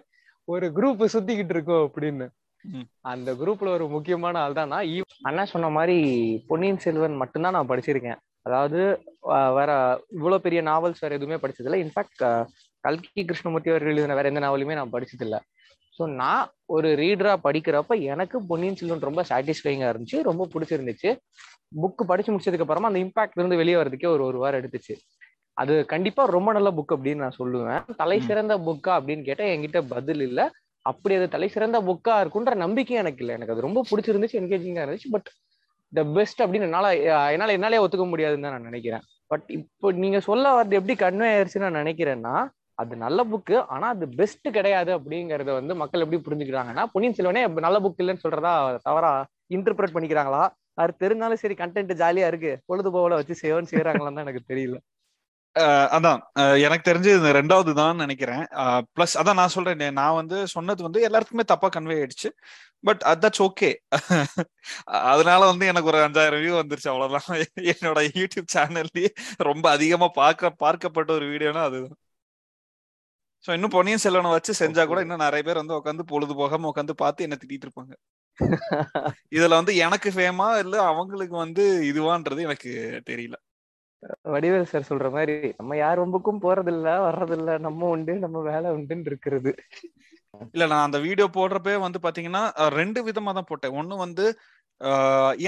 [0.47, 2.27] ஒரு குரூப் சுத்திக்கிட்டு இருக்கோம் அப்படின்னு.
[3.11, 4.75] அந்த குரூப்ல ஒரு முக்கியமான ஆள் தான்
[5.29, 5.97] அண்ணா சொன்ன மாதிரி
[6.51, 8.21] பொன்னியின் செல்வன் மட்டும்தான் நான் படிச்சிருக்கேன்.
[8.47, 8.79] அதாவது
[9.57, 9.71] வேற
[10.17, 11.79] இவ்வளவு பெரிய நாவல்ஸ் வேற எதுவுமே படிச்சதில்ல.
[11.83, 12.23] இன்ஃபேக்ட்
[12.83, 15.37] கல்கி கிருஷ்ணமூர்த்தி அவர்கள் எழுதின வேற எந்த நாவலுமே நான் படிச்சதில்ல.
[15.99, 21.09] ஸோ நான் ஒரு ரீடரா படிக்கிறப்ப எனக்கு பொன்னியின் செல்வன் ரொம்ப சாட்டிஸ்ஃபைங்கா இருந்துச்சு ரொம்ப பிடிச்சிருந்துச்சு.
[21.81, 24.95] புக் படிச்சு முடிச்சதுக்கு அப்புறமா அந்த இம்பாக்ட்ல இருந்து வெளியே வரதுக்கே ஒரு ஒரு வாரம் எடுத்துச்சு.
[25.57, 27.81] அது கண்டிப்பா ரொம்ப நல்ல புக் அப்படின்னு நான் சொல்லுவேன்.
[28.01, 28.17] தலை.
[28.29, 30.39] சிறந்த புக்கா அப்படின்னு கேட்டா என்கிட்ட பதில் இல்ல.
[30.85, 33.35] அப்படி அது தலை சிறந்த புக்கா இருக்குன்ற நம்பிக்கை எனக்கு இல்லை.
[33.37, 35.11] எனக்கு அது ரொம்ப பிடிச்சிருந்துச்சு என்கேஜிங்கா இருந்துச்சு.
[35.15, 35.29] பட்
[35.93, 36.87] த பெஸ்ட் அப்படின்னு என்னால
[37.35, 39.03] என்னால என்னாலே ஒத்துக்க முடியாதுன்னு தான் நான் நினைக்கிறேன்.
[39.31, 42.35] பட் இப்போ நீங்க சொல்ல வரது எப்படி கன்வே ஆயிருச்சுன்னு நான் நினைக்கிறேன்னா
[42.79, 47.79] அது நல்ல புக்கு ஆனா அது பெஸ்ட் கிடையாது அப்படிங்கறத வந்து மக்கள் எப்படி புரிஞ்சுக்கிறாங்கன்னா பொன்னியின் செல்வனே நல்ல
[47.85, 48.53] புக் இல்லைன்னு சொல்றதா
[48.87, 49.11] தவறா
[49.55, 50.43] இன்டர்பிரட் பண்ணிக்கிறாங்களா?
[50.81, 52.51] அது தெரிஞ்சாலும் சரி கண்டென்ட் ஜாலியா இருக்கு.
[52.69, 54.77] பொழுதுபோல வச்சு சேவன் செய்யறாங்களான்னு தான் எனக்கு தெரியல.
[55.95, 56.19] அதான்.
[56.65, 58.43] எனக்கு தெரிஞ்சு இந்த ரெண்டாவது தான் நினைக்கிறேன்
[58.95, 62.29] பிளஸ் அதான் நான் சொல்றேன் நான் வந்து சொன்னது வந்து எல்லாருக்குமே தப்பா கன்வே ஆயிடுச்சு.
[62.83, 63.69] பட் தட்ஸ் ஓகே
[65.11, 67.29] அதனால வந்து எனக்கு ஒரு அஞ்சாயிரம் வியூ வந்துருச்சு அவ்வளவுதான்.
[67.73, 69.11] என்னோட யூடியூப் சேனல்லயே
[69.49, 71.97] ரொம்ப அதிகமா பார்க்க பார்க்கப்பட்ட ஒரு வீடியோனா அதுதான்.
[73.45, 76.93] சோ இன்னும் பொன்னியின் செல்வனை வச்சு செஞ்சா கூட இன்னும் நிறைய பேர் வந்து உட்காந்து பொழுது போகாம உட்காந்து
[77.01, 77.93] பார்த்து என்ன திட்டிட்டு இருப்பாங்க.
[79.37, 82.71] இதுல வந்து எனக்கு ஃபேமா இல்ல அவங்களுக்கு வந்து இதுவான்றது எனக்கு
[83.09, 83.35] தெரியல.
[84.33, 89.51] வடிவேல் சார் சொல்ற மாதிரி நம்ம யார் ரொம்பக்கும் போறதில்ல வர்றதில்ல நம்ம உண்டு நம்ம வேலை உண்டுன்னு இருக்கிறது.
[90.53, 92.43] இல்ல நான் அந்த வீடியோ போடுறப்பே வந்து பாத்தீங்கன்னா
[92.79, 93.75] ரெண்டு விதமா தான் போட்டேன்.
[93.81, 94.25] ஒண்ணு வந்து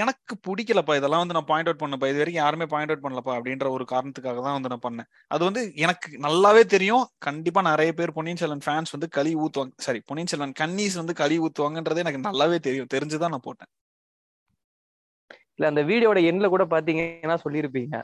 [0.00, 0.92] எனக்கு பிடிக்கலப்பா.
[0.98, 4.38] இதெல்லாம் வந்து நான் பாயிண்ட் அவுட் பண்ணப்பா இது வரைக்கும் யாருமே பாயிண்ட் அவுட் பண்ணலப்பா அப்படின்ற ஒரு காரணத்துக்காக
[4.46, 5.08] தான் வந்து நான் பண்ணேன்.
[5.34, 7.04] அது வந்து எனக்கு நல்லாவே தெரியும்.
[7.26, 9.74] கண்டிப்பா நிறைய பேர் பொன்னியின் செல்வன் ஃபேன்ஸ் வந்து களி ஊத்துவாங்க.
[9.86, 12.90] சாரி பொன்னியின் செல்வன் கன்னீஸ் வந்து களி ஊத்துவாங்கன்றதே எனக்கு நல்லாவே தெரியும்.
[12.94, 13.70] தெரிஞ்சுதான் நான் போட்டேன்.
[15.58, 17.96] இல்ல அந்த வீடியோட எண்ட்ல கூட பாத்தீங்கன்னா சொல்லியிருப்பீங்க.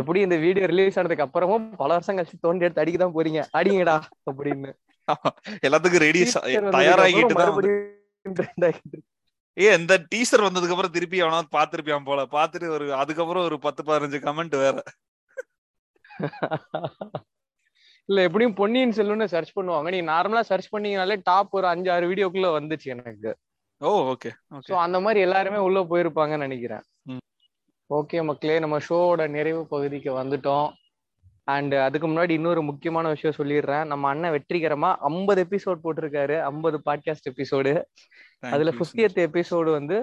[0.00, 3.40] எப்படி இந்த வீடியோ ரிலீஸ் ஆனதுக்கு அப்புறமும் பல வருஷம் கழிச்சு தோண்டி எடுத்து அடிக்க தான் போறீங்க.
[3.58, 3.96] அடிங்கடா
[4.30, 4.70] அப்படின்னு.
[5.66, 6.20] எல்லாத்துக்கும் ரெடி
[6.76, 7.38] தயாராகிட்டு
[9.56, 12.20] ஏ இந்த டீசர் வந்ததுக்கு அப்புறம் திருப்பி அவனாவது பாத்திருப்பான் போல.
[12.36, 14.76] பாத்துட்டு ஒரு அதுக்கப்புறம் ஒரு பத்து பதினஞ்சு கமெண்ட் வேற.
[18.08, 19.88] இல்ல எப்படியும் பொன்னியின் செல்வன்னு சர்ச் பண்ணுவாங்க.
[19.90, 23.32] நீங்க நார்மலா சர்ச் பண்ணீங்கனாலே டாப் ஒரு அஞ்சு ஆறு வீடியோக்குள்ள வந்துச்சு எனக்கு.
[23.80, 24.30] ஓ ஓகே
[24.68, 26.84] சோ அந்த மாதிரி எல்லாருமே உள்ள போயிருப்பாங்கன்னு நினைக்கிறேன்.
[27.90, 30.68] ஓகே மக்களே நம்ம ஷோவோட நிறைவு பகுதிக்கு வந்துட்டோம்.
[31.52, 33.86] அண்ட் அதுக்கு முன்னாடி இன்னொரு முக்கியமான விஷயம் சொல்லிடுறேன்.
[33.90, 36.36] நம்ம அண்ணன் வெற்றிகரமா 50 எபிசோட் போட்டிருக்காரு.
[36.48, 37.72] 50 பாட்காஸ்ட் எபிசோடு
[38.52, 39.98] அதுல பிப்டியத் எபிசோடு வந்து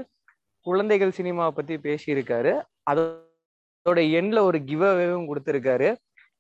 [0.68, 2.54] குழந்தைகள் சினிமா பத்தி பேசியிருக்காரு.
[2.92, 5.90] அதோட எண்ட்ல ஒரு கிவ் அவேவும் கொடுத்திருக்காரு.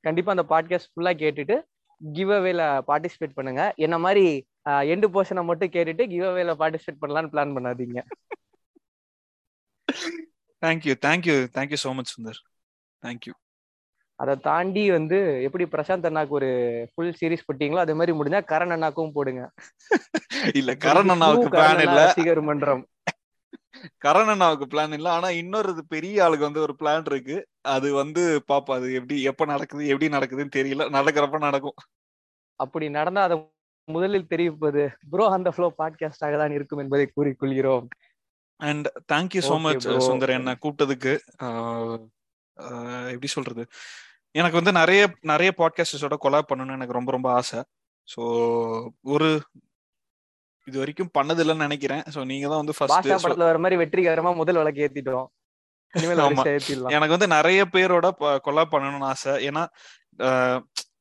[0.05, 1.55] கண்டிப்பா அந்த பாட்காஸ்ட் ஃபுல்லா கேட்டுட்டு
[2.01, 3.63] கிவ் அவேல பார்ட்டிசிபேட் பண்ணுங்க.
[3.85, 4.25] என்ன மாதிரி
[4.91, 7.99] எண்டு போர்ஷனை மட்டும் கேட்டுட்டு கிவ் அவேல பார்ட்டிசிபேட் பண்ணலாம்னு பிளான் பண்ணாதீங்க.
[10.63, 12.39] Thank you thank you thank you so much Sundar
[13.03, 13.33] thank you
[14.19, 15.17] அதை தாண்டி வந்து
[15.47, 16.49] எப்படி பிரசாந்த் அண்ணாக்கு ஒரு
[16.91, 19.43] ஃபுல் சீரிஸ் போட்டீங்களோ அதே மாதிரி முடிஞ்சா கரண் அண்ணாக்கும் போடுங்க.
[20.59, 21.99] இல்ல கரண் அண்ணாவுக்கு பிளான் இல்ல.
[22.01, 22.83] ரசிகர் மன்றம்.
[24.05, 25.07] கரண் அண்ணாவுக்கு பிளான் இல்ல.
[25.17, 27.37] ஆனா இன்னொரு பெரிய ஆளுக்கு வந்து ஒரு பிளான் இருக்கு.
[27.75, 30.89] அது வந்து பாப்பா அது எப்படி எப்ப நடக்குது எப்படி நடக்குதுன்னு தெரியல.
[30.97, 31.77] நடக்கிறப்ப நடக்கும்.
[32.59, 33.37] அப்படி நடந்தா அதை
[33.87, 37.87] முதலில் தெரிவிப்பது ப்ரோ அந்த ஃப்ளோ பாட்காஸ்டாக தான் இருக்கும் என்பதை கூறிக்கொள்கிறோம்.
[38.59, 39.87] And thank you so much.
[40.09, 41.13] Sundar என்ன கூப்பிட்டதுக்கு.
[43.13, 43.63] எப்படி சொல்றது?
[44.35, 47.59] எனக்கு வந்து நிறைய நிறைய பாட்காஸ்டர்ஸோட கொலாப் பண்ணணும்னு எனக்கு ரொம்ப ரொம்ப ஆசை.
[48.07, 48.21] ஸோ
[49.13, 49.29] ஒரு
[50.67, 52.03] இது வரைக்கும் பண்ணது இல்லைன்னு நினைக்கிறேன்.
[52.13, 55.27] ஸோ நீங்க தான் வந்து ஃபர்ஸ்ட் படத்துல வர மாதிரி வெற்றிகரமா முதல் விளக்கு ஏத்திட்டோம்.
[56.95, 58.07] எனக்கு வந்து நிறைய பேரோட
[58.47, 59.33] கொலாப் பண்ணணும்னு ஆசை.
[59.49, 59.63] ஏன்னா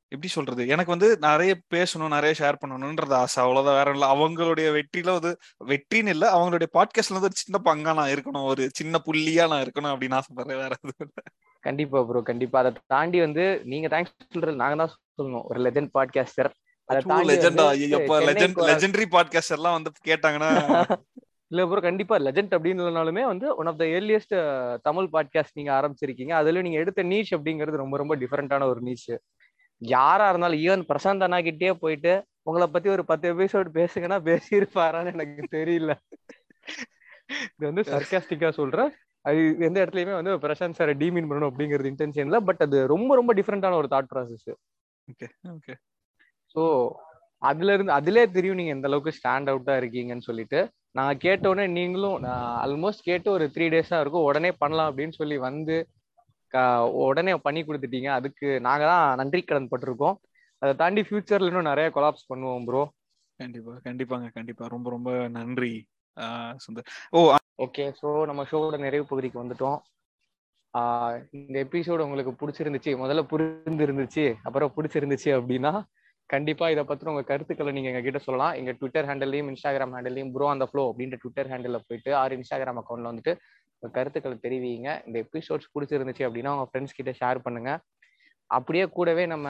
[0.08, 0.68] எப்படி சொல்றது?
[0.68, 3.42] எனக்கு வந்து நிறைய பேசணும் நிறைய ஷேர் பண்ணணும்ன்றது ஆசை.
[3.42, 3.76] அவ்வளவுதான்.
[3.76, 4.08] வேற இல்லை.
[4.08, 8.44] அவங்களுடைய வெற்றியில வந்து வெற்றின்னு இல்லை அவங்களுடைய பாட்காஸ்ட்ல வந்து ஒரு சின்ன பங்கா நான் இருக்கணும்.
[8.44, 11.12] ஒரு சின்ன புள்ளியா நான் இருக்கணும் அப்படின்னு ஆசைப்படுறேன் வேற எதுவும்.
[11.60, 12.58] கண்டிப்பா ப்ரோ கண்டிப்பா.
[12.58, 14.90] அதை தாண்டி வந்து நீங்க தேங்க்ஸ் சொல்றது நாங்க தான்
[15.22, 15.44] சொல்லணும்.
[15.44, 16.50] ஒரு லெஜண்ட் பாட்காஸ்டர்
[16.92, 20.48] legendary podcaster எல்லாம் வந்து கேட்டாங்கன்னா
[21.46, 22.16] இல்ல ப்ரோ கண்டிப்பா.
[22.16, 26.30] லெஜண்ட் அப்படின்னு இல்லைனாலுமே வந்து one of the earliest Tamil podcast நீங்க ஆரம்பிச்சிருக்கீங்க.
[26.30, 29.18] அதுல நீங்க எடுத்த நீச் அப்படிங்கிறது ரொம்ப ரொம்ப டிஃபரெண்டான ஒரு நீச்
[29.82, 32.12] யாரா இருந்தாலும் ஈவன் பிரசாந்த் அண்ணா கிட்டே போயிட்டு
[32.42, 35.92] உங்களை பத்தி ஒரு பத்து எபிசோடு பேசுங்கன்னா பேசியிருப்பாரான்னு எனக்கு தெரியல.
[37.54, 38.90] இது வந்து சர்க்காஸ்டிக்கா சொல்றேன்.
[39.24, 43.78] அது எந்த இடத்துலயுமே வந்து பிரசாந்த் சாரை டீமீன் பண்ணணும் அப்படிங்கிறது இன்டென்ஷன்ல பட் அது ரொம்ப ரொம்ப டிஃபரெண்டான
[43.82, 44.48] ஒரு thought process
[45.08, 45.74] okay okay
[46.54, 46.62] so
[47.42, 50.60] அதுல இருந்து அதுலயே தெரியும் நீங்க எந்த அளவுக்கு ஸ்டாண்ட் அவுட்டா இருக்கீங்கன்னு சொல்லிட்டு.
[50.98, 52.24] நான் கேட்ட உடனே நீங்களும்
[52.64, 54.26] ஆல்மோஸ்ட் கேட்டு ஒரு த்ரீ டேஸ் இருக்கும்.
[54.30, 55.76] உடனே பண்ணலாம் அப்படின்னு சொல்லி வந்து
[57.06, 58.10] உடனே பண்ணி கொடுத்துட்டீங்க.
[58.18, 60.16] அதுக்கு நாங்க தான் நன்றி கடன் பட்டிருக்கோம்.
[60.62, 62.82] அதை தாண்டி ஃபியூச்சர்ல இன்னும் நிறைய கொலாப்ஸ் பண்ணுவோம் ப்ரோ
[63.40, 64.64] கண்டிப்பா கண்டிப்பாங்க கண்டிப்பா.
[64.74, 65.74] ரொம்ப ரொம்ப நன்றி
[66.64, 66.88] சுந்தர்.
[67.16, 67.20] ஓ
[67.64, 69.78] ஓகே ஸோ நம்ம ஷோவோட நிறைவு பகுதிக்கு வந்துட்டோம்.
[71.38, 75.72] இந்த எபிசோடு உங்களுக்கு பிடிச்சிருந்துச்சு முதல்ல புரிந்து இருந்துச்சு அப்புறம் பிடிச்சிருந்துச்சு அப்படின்னா
[76.30, 78.54] கண்டிப்பா இதை பத்தி உங்க கருத்துக்களை நீங்க எங்க கிட்ட சொல்லலாம்.
[78.60, 83.12] எங்க ட்விட்டர் ஹேண்டல்லையும் இன்ஸ்டாகிராம் ஹேண்டல்லையும் ப்ரோ அந்த ஃப்ளோ அப்படின்ற ட்விட்டர் ஹேண்டில் போயிட்டு ஆர் இன்ஸ்டாகிராம் அக்கௌண்ட்ல
[83.12, 83.34] வந்துட்டு
[83.80, 85.06] உங்க கருத்துக்களை தெரிவிங்க.
[85.06, 87.72] இந்த எபிசோட்ஸ் பிடிச்சிருந்துச்சு அப்படின்னா உங்க ஃப்ரெண்ட்ஸ் கிட்ட ஷேர் பண்ணுங்க.
[88.46, 89.48] அப்படியே கூடவே நம்ம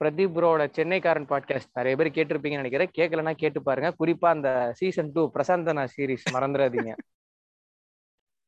[0.00, 2.92] பிரதீப் ப்ரோட சென்னைக்காரன் பாட்காஸ்ட் நிறைய பேர் கேட்டிருப்பீங்கன்னு நினைக்கிறேன்.
[2.98, 3.90] கேட்கலன்னா கேட்டு பாருங்க.
[3.98, 6.94] குறிப்பா அந்த சீசன் டூ பிரசாந்தனா சீரிஸ் மறந்துடாதீங்க.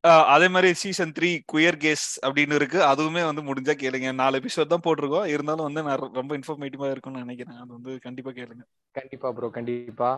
[0.03, 2.79] அதே மாதிரி சீசன் த்ரீ குயர் கேஸ் அப்படின்னு இருக்கு.
[2.91, 4.13] அதுவுமே வந்து முடிஞ்சா கேளுங்க.
[4.13, 5.25] நாலு எபிசோட் தான் போட்டிருக்கோம்.
[5.25, 7.57] இருந்தாலும் வந்து நான் ரொம்ப இன்ஃபர்மேட்டிவா இருக்கும்னு நினைக்கிறேன்.
[7.63, 8.63] அது வந்து கண்டிப்பா கேளுங்க.
[8.91, 10.11] கண்டிப்பா ப்ரோ கண்டிப்பா.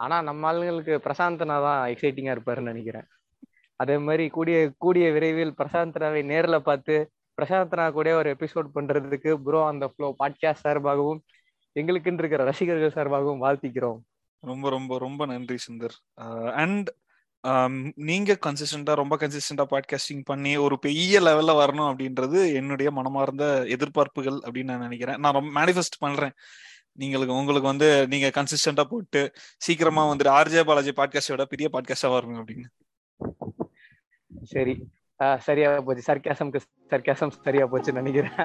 [0.00, 3.06] ஆனா நம்ம ஆளுங்களுக்கு பிரசாந்தனா தான் எக்ஸைட்டிங்கா இருப்பாருன்னு நினைக்கிறேன்.
[3.80, 6.94] அதே மாதிரி கூடிய கூடிய விரைவில் பிரசாந்தனாவை நேர்ல பார்த்து
[7.38, 11.20] பிரசாந்தனா கூட ஒரு எபிசோட் பண்றதுக்கு ப்ரோ அந்த ஃப்ளோ பாட்காஸ்ட் சார்பாகவும்
[11.76, 14.00] எங்களுக்குன்னு இருக்கிற ரசிகர்கள் சார்பாகவும் வாழ்த்திக்கிறோம்.
[14.42, 15.96] ரொம்ப ரொம்ப ரொம்ப நன்றி சுந்தர்.
[16.62, 16.88] அண்ட்
[18.08, 24.72] நீங்க கன்சிஸ்டண்டா ரொம்ப கன்சிஸ்டண்டா பாட்காஸ்டிங் பண்ணி ஒரு பெரிய லெவல்ல வரணும் அப்படின்றது என்னுடைய மனமார்ந்த எதிர்பார்ப்புகள் அப்படின்னு
[24.72, 25.20] நான் நினைக்கிறேன்.
[25.22, 26.34] நான் ரொம்ப மேனிஃபெஸ்ட் பண்றேன்.
[27.00, 29.22] நீங்களுக்கு உங்களுக்கு வந்து நீங்க கன்சிஸ்டண்டா போட்டு
[29.66, 32.70] சீக்கிரமா வந்துட்டு ஆர்ஜே பாலாஜி பாட்காஸ்டோட பெரிய பாட்காஸ்டா வரணும் அப்படின்னு.
[34.42, 34.74] சரி.
[35.38, 36.12] சரியா போச்சு.
[36.12, 36.60] சர்க்காசம்க்கு
[36.90, 38.38] சர்க்காசம் சரியா போச்சுன்னு நினைக்கிறேன்.